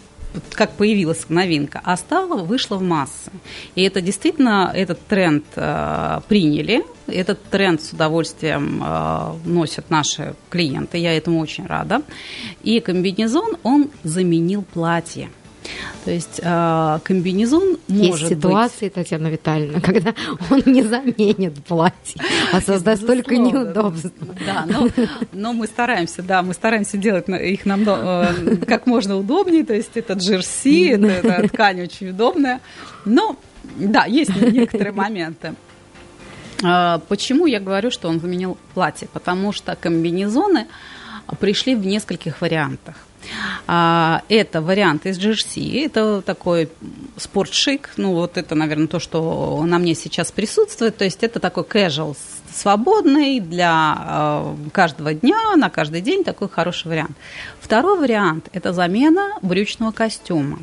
как 0.51 0.72
появилась 0.72 1.26
новинка, 1.28 1.80
а 1.85 1.97
стала, 1.97 2.43
вышла 2.43 2.76
в 2.76 2.82
массы. 2.82 3.30
И 3.74 3.82
это 3.82 4.01
действительно, 4.01 4.70
этот 4.74 5.01
тренд 5.07 5.45
э, 5.57 6.20
приняли, 6.28 6.85
этот 7.07 7.43
тренд 7.45 7.82
с 7.82 7.93
удовольствием 7.93 8.82
э, 8.85 9.32
носят 9.45 9.91
наши 9.91 10.35
клиенты, 10.51 10.99
я 10.99 11.16
этому 11.16 11.41
очень 11.41 11.66
рада. 11.66 12.03
И 12.62 12.80
комбинезон, 12.80 13.57
он 13.62 13.91
заменил 14.03 14.62
платье. 14.62 15.30
То 16.05 16.11
есть 16.11 16.41
э, 16.43 16.99
комбинезон 17.03 17.79
Есть 17.89 18.11
может 18.11 18.29
ситуации, 18.29 18.87
быть... 18.87 18.95
Татьяна 18.95 19.29
Витальевна, 19.29 19.81
когда 19.81 20.15
он 20.51 20.62
не 20.67 20.83
заменит 20.83 21.65
платье, 21.65 22.21
а 22.53 22.61
создаст 22.61 23.03
столько 23.03 23.37
неудобств. 23.37 24.12
Да, 24.47 24.67
но, 24.67 24.89
но 25.33 25.53
мы 25.53 25.67
стараемся, 25.67 26.23
да, 26.23 26.43
мы 26.43 26.55
стараемся 26.55 26.99
делать 26.99 27.29
их 27.29 27.65
нам 27.65 27.85
э, 27.87 28.57
как 28.67 28.87
можно 28.87 29.17
удобнее, 29.17 29.65
то 29.65 29.75
есть 29.75 29.97
это 29.97 30.15
джерси, 30.15 30.89
это, 30.89 31.07
это 31.07 31.49
ткань 31.49 31.83
очень 31.83 32.11
удобная. 32.11 32.61
Но, 33.05 33.37
да, 33.77 34.05
есть 34.05 34.35
некоторые 34.37 34.93
моменты. 34.93 35.55
Э, 36.62 36.99
почему 37.09 37.47
я 37.47 37.61
говорю, 37.61 37.91
что 37.91 38.09
он 38.09 38.21
заменил 38.21 38.59
платье? 38.75 39.09
Потому 39.12 39.53
что 39.53 39.77
комбинезоны 39.77 40.67
пришли 41.41 41.75
в 41.75 41.87
нескольких 41.87 42.41
вариантах. 42.41 42.97
А, 43.67 44.23
это 44.29 44.61
вариант 44.61 45.07
из 45.07 45.19
джерси, 45.19 45.79
это 45.81 46.21
такой 46.21 46.69
спортшик, 47.17 47.91
ну 47.97 48.12
вот 48.12 48.37
это, 48.37 48.55
наверное, 48.55 48.89
то, 48.89 48.99
что 48.99 49.62
на 49.65 49.79
мне 49.79 49.95
сейчас 49.95 50.31
присутствует, 50.33 50.97
то 50.97 51.05
есть 51.05 51.23
это 51.23 51.41
такой 51.41 51.62
casual 51.62 52.17
свободный 52.55 53.41
для 53.41 53.97
э, 53.99 54.55
каждого 54.73 55.15
дня, 55.15 55.57
на 55.57 55.71
каждый 55.71 56.01
день 56.01 56.25
такой 56.25 56.49
хороший 56.49 56.89
вариант. 56.89 57.17
Второй 57.61 57.99
вариант– 57.99 58.49
это 58.53 58.73
замена 58.73 59.39
брючного 59.43 59.91
костюма. 59.91 60.59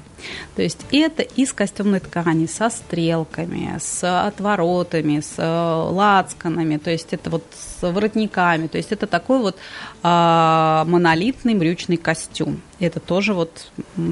То 0.56 0.62
есть 0.62 0.86
это 0.92 1.24
из 1.24 1.52
костюмной 1.52 2.00
ткани 2.00 2.46
со 2.46 2.70
стрелками, 2.70 3.78
с 3.80 4.28
отворотами, 4.28 5.20
с 5.20 5.34
э, 5.38 5.92
лацканами, 5.92 6.78
то 6.78 6.92
есть 6.92 7.12
это 7.12 7.30
вот 7.30 7.44
с 7.54 7.82
воротниками, 7.82 8.68
то 8.68 8.78
есть 8.78 8.92
это 8.92 9.08
такой 9.08 9.40
вот 9.40 9.58
э, 10.04 10.84
монолитный 10.88 11.56
брючный 11.56 11.98
костюм. 11.98 12.62
Это 12.80 13.00
тоже 13.00 13.34
вот 13.34 13.72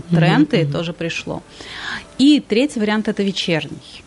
тренд, 0.10 0.54
mm-hmm. 0.54 0.70
и 0.70 0.72
тоже 0.72 0.94
пришло. 0.94 1.42
И 2.18 2.40
третий 2.42 2.80
вариант– 2.80 3.08
это 3.08 3.24
вечерний. 3.24 4.04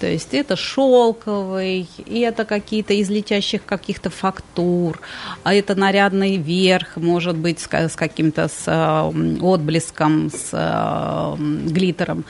То 0.00 0.06
есть 0.06 0.32
это 0.32 0.56
шелковый, 0.56 1.86
и 2.06 2.20
это 2.20 2.46
какие-то 2.46 2.94
из 2.94 3.10
летящих 3.10 3.66
каких-то 3.66 4.08
фактур, 4.08 4.98
а 5.44 5.54
это 5.54 5.74
нарядный 5.74 6.36
верх, 6.36 6.96
может 6.96 7.36
быть, 7.36 7.60
с, 7.60 7.96
каким-то 7.96 8.48
с 8.48 8.64
э, 8.66 9.40
отблеском, 9.42 10.30
с 10.30 10.50
э, 10.52 11.36
глиттером. 11.68 12.24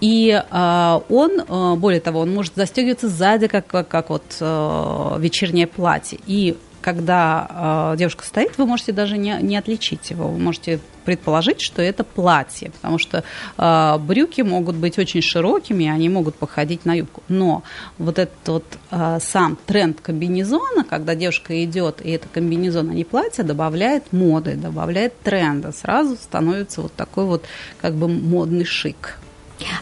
И 0.00 0.30
э, 0.30 1.00
он, 1.10 1.78
более 1.78 2.00
того, 2.00 2.20
он 2.20 2.32
может 2.32 2.54
застегиваться 2.56 3.10
сзади, 3.10 3.46
как, 3.46 3.66
как, 3.66 4.08
вот 4.08 4.22
вечернее 4.40 5.66
платье. 5.66 6.18
И 6.26 6.56
когда 6.82 7.92
э, 7.94 7.98
девушка 7.98 8.24
стоит, 8.24 8.58
вы 8.58 8.66
можете 8.66 8.92
даже 8.92 9.16
не, 9.16 9.38
не 9.40 9.56
отличить 9.56 10.10
его. 10.10 10.28
Вы 10.28 10.38
можете 10.38 10.80
предположить, 11.04 11.60
что 11.60 11.80
это 11.82 12.04
платье, 12.04 12.70
потому 12.70 12.98
что 12.98 13.24
э, 13.56 13.98
брюки 13.98 14.42
могут 14.42 14.76
быть 14.76 14.98
очень 14.98 15.22
широкими, 15.22 15.88
они 15.88 16.08
могут 16.08 16.34
походить 16.34 16.84
на 16.84 16.94
юбку. 16.94 17.22
Но 17.28 17.62
вот 17.98 18.18
этот 18.18 18.46
вот 18.46 18.64
э, 18.90 19.18
сам 19.20 19.56
тренд 19.66 20.00
комбинезона, 20.00 20.84
когда 20.84 21.14
девушка 21.14 21.64
идет, 21.64 22.00
и 22.04 22.10
это 22.10 22.28
комбинезон, 22.28 22.90
а 22.90 22.94
не 22.94 23.04
платье, 23.04 23.44
добавляет 23.44 24.12
моды, 24.12 24.56
добавляет 24.56 25.18
тренда. 25.20 25.72
Сразу 25.72 26.16
становится 26.16 26.82
вот 26.82 26.92
такой 26.92 27.24
вот 27.24 27.44
как 27.80 27.94
бы 27.94 28.08
модный 28.08 28.64
шик. 28.64 29.18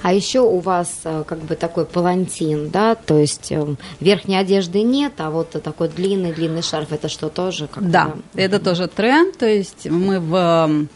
А 0.03 0.13
еще 0.13 0.41
у 0.41 0.59
вас 0.61 1.01
э, 1.05 1.25
как 1.27 1.39
бы 1.41 1.55
такой 1.55 1.85
палантин, 1.85 2.71
да, 2.71 2.95
то 2.95 3.19
есть 3.19 3.53
э, 3.53 3.75
верхней 4.01 4.37
одежды 4.37 4.83
нет, 4.83 5.15
а 5.19 5.31
вот 5.31 5.51
такой 5.63 5.89
длинный-длинный 5.89 6.63
шарф, 6.63 6.93
это 6.93 7.09
что 7.09 7.29
тоже? 7.29 7.67
Как 7.67 7.91
да, 7.91 8.15
это 8.35 8.59
тоже 8.59 8.89
тренд, 8.89 9.37
то 9.37 9.47
есть 9.47 9.87
мы 9.89 10.21
в 10.21 10.87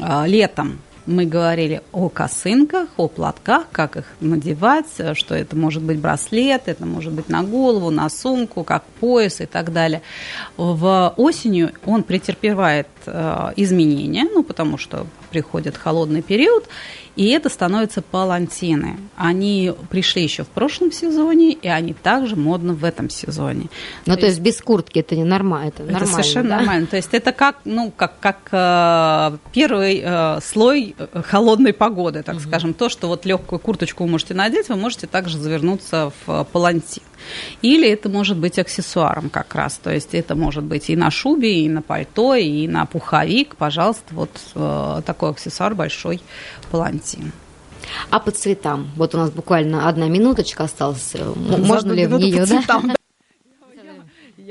э, 0.00 0.26
летом 0.26 0.78
мы 1.04 1.26
говорили 1.26 1.82
о 1.90 2.08
косынках, 2.08 2.88
о 2.96 3.08
платках, 3.08 3.64
как 3.72 3.96
их 3.96 4.04
надевать, 4.20 4.86
что 5.14 5.34
это 5.34 5.56
может 5.56 5.82
быть 5.82 5.98
браслет, 5.98 6.62
это 6.66 6.86
может 6.86 7.12
быть 7.12 7.28
на 7.28 7.42
голову, 7.42 7.90
на 7.90 8.08
сумку, 8.08 8.62
как 8.62 8.84
пояс 9.00 9.40
и 9.40 9.46
так 9.46 9.72
далее. 9.72 10.02
В 10.56 11.12
осенью 11.16 11.72
он 11.86 12.04
претерпевает 12.04 12.86
изменения, 13.56 14.28
ну, 14.32 14.44
потому 14.44 14.78
что 14.78 15.08
приходит 15.32 15.78
холодный 15.78 16.20
период, 16.20 16.68
и 17.16 17.30
это 17.30 17.48
становится 17.48 18.02
палантины. 18.02 18.98
Они 19.16 19.72
пришли 19.90 20.22
еще 20.22 20.44
в 20.44 20.48
прошлом 20.48 20.92
сезоне, 20.92 21.52
и 21.52 21.68
они 21.68 21.94
также 21.94 22.36
модны 22.36 22.74
в 22.74 22.84
этом 22.84 23.08
сезоне. 23.08 23.68
Ну, 24.06 24.14
то, 24.14 24.20
то 24.20 24.26
есть, 24.26 24.38
есть 24.38 24.40
без 24.40 24.60
куртки 24.60 24.98
это 24.98 25.16
не 25.16 25.24
нормально, 25.24 25.68
это, 25.68 25.82
это 25.82 25.92
нормально, 25.92 26.14
совершенно 26.14 26.48
да? 26.48 26.56
нормально. 26.56 26.86
То 26.86 26.96
есть 26.96 27.08
это 27.12 27.32
как, 27.32 27.56
ну, 27.64 27.90
как, 27.90 28.20
как 28.20 28.48
э, 28.52 29.36
первый 29.52 30.02
э, 30.04 30.38
слой 30.42 30.94
э, 30.98 31.22
холодной 31.26 31.72
погоды, 31.72 32.22
так 32.22 32.36
угу. 32.36 32.42
скажем. 32.42 32.74
То, 32.74 32.88
что 32.88 33.08
вот 33.08 33.24
легкую 33.24 33.58
курточку 33.58 34.04
вы 34.04 34.10
можете 34.10 34.34
надеть, 34.34 34.68
вы 34.68 34.76
можете 34.76 35.06
также 35.06 35.38
завернуться 35.38 36.12
в 36.26 36.44
палантин. 36.52 37.02
Или 37.62 37.88
это 37.88 38.08
может 38.08 38.36
быть 38.36 38.58
аксессуаром 38.58 39.30
как 39.30 39.54
раз. 39.54 39.78
То 39.82 39.92
есть 39.92 40.14
это 40.14 40.34
может 40.34 40.64
быть 40.64 40.90
и 40.90 40.96
на 40.96 41.10
шубе, 41.10 41.64
и 41.64 41.68
на 41.68 41.82
пальто, 41.82 42.34
и 42.34 42.66
на 42.68 42.86
пуховик. 42.86 43.56
Пожалуйста, 43.56 44.04
вот 44.12 44.30
э, 44.54 45.02
такой 45.04 45.30
аксессуар 45.30 45.74
большой 45.74 46.20
палантин. 46.70 47.32
А 48.10 48.20
по 48.20 48.30
цветам? 48.30 48.90
Вот 48.96 49.14
у 49.14 49.18
нас 49.18 49.30
буквально 49.30 49.88
одна 49.88 50.08
минуточка 50.08 50.64
осталась. 50.64 51.14
Можно 51.36 51.92
ли 51.92 52.06
в 52.06 52.18
нее, 52.18 52.46
да? 52.46 52.94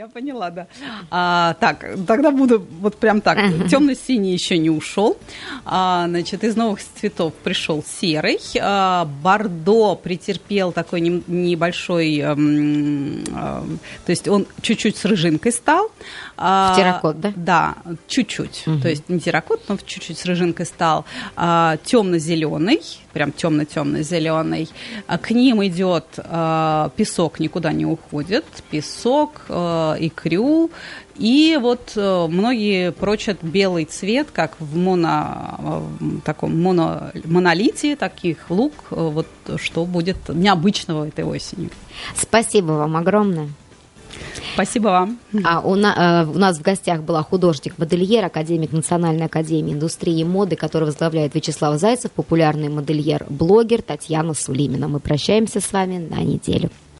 Я 0.01 0.07
поняла, 0.07 0.49
да. 0.49 0.65
А, 1.11 1.53
так, 1.59 1.85
тогда 2.07 2.31
буду 2.31 2.65
вот 2.79 2.97
прям 2.97 3.21
так. 3.21 3.37
Темно-синий 3.69 4.33
еще 4.33 4.57
не 4.57 4.71
ушел. 4.71 5.15
А, 5.63 6.07
значит, 6.07 6.43
из 6.43 6.55
новых 6.55 6.79
цветов 6.81 7.35
пришел 7.43 7.83
серый. 7.87 8.39
А, 8.59 9.05
бордо 9.05 9.93
претерпел 9.93 10.71
такой 10.71 11.01
не, 11.01 11.21
небольшой, 11.27 12.19
а, 12.19 12.35
а, 12.35 13.63
то 14.03 14.09
есть 14.09 14.27
он 14.27 14.47
чуть-чуть 14.63 14.97
с 14.97 15.05
рыжинкой 15.05 15.51
стал. 15.51 15.91
А, 16.35 16.75
терракот, 16.75 17.19
да? 17.19 17.33
Да, 17.35 17.75
чуть-чуть. 18.07 18.63
Угу. 18.65 18.79
То 18.79 18.89
есть 18.89 19.07
не 19.07 19.19
терракот, 19.19 19.61
но 19.67 19.77
чуть-чуть 19.77 20.17
с 20.17 20.25
рыжинкой 20.25 20.65
стал. 20.65 21.05
А, 21.35 21.77
темно-зеленый, 21.83 22.81
прям 23.13 23.31
темно-темно-зеленый. 23.31 24.67
А, 25.05 25.19
к 25.19 25.29
ним 25.29 25.63
идет 25.63 26.05
а, 26.17 26.89
песок, 26.95 27.39
никуда 27.39 27.71
не 27.73 27.85
уходит. 27.85 28.45
Песок, 28.71 29.41
а, 29.49 29.90
икрю. 29.99 30.71
И 31.15 31.57
вот 31.61 31.93
а, 31.95 32.27
многие 32.27 32.91
прочат 32.91 33.39
белый 33.41 33.85
цвет, 33.85 34.29
как 34.31 34.55
в 34.59 34.75
моно, 34.77 35.87
таком 36.23 36.61
моно, 36.61 37.11
монолите, 37.25 37.95
таких 37.95 38.49
лук, 38.49 38.73
вот 38.89 39.27
что 39.57 39.85
будет 39.85 40.17
необычного 40.29 41.07
этой 41.07 41.25
осенью. 41.25 41.69
Спасибо 42.15 42.73
вам 42.73 42.97
огромное. 42.97 43.49
Спасибо 44.53 44.87
вам. 44.87 45.19
А 45.43 45.61
у, 45.61 45.75
на, 45.75 46.25
э, 46.25 46.29
у 46.29 46.37
нас 46.37 46.57
в 46.57 46.61
гостях 46.61 47.01
была 47.01 47.23
художник-модельер, 47.23 48.25
академик 48.25 48.71
Национальной 48.71 49.25
академии 49.25 49.73
индустрии 49.73 50.19
и 50.19 50.23
моды, 50.23 50.55
который 50.55 50.85
возглавляет 50.85 51.35
Вячеслав 51.35 51.79
Зайцев, 51.79 52.11
популярный 52.11 52.69
модельер-блогер 52.69 53.81
Татьяна 53.81 54.33
Сулимина. 54.33 54.87
Мы 54.87 54.99
прощаемся 54.99 55.61
с 55.61 55.71
вами 55.71 55.97
на 55.97 56.21
неделю. 56.21 56.69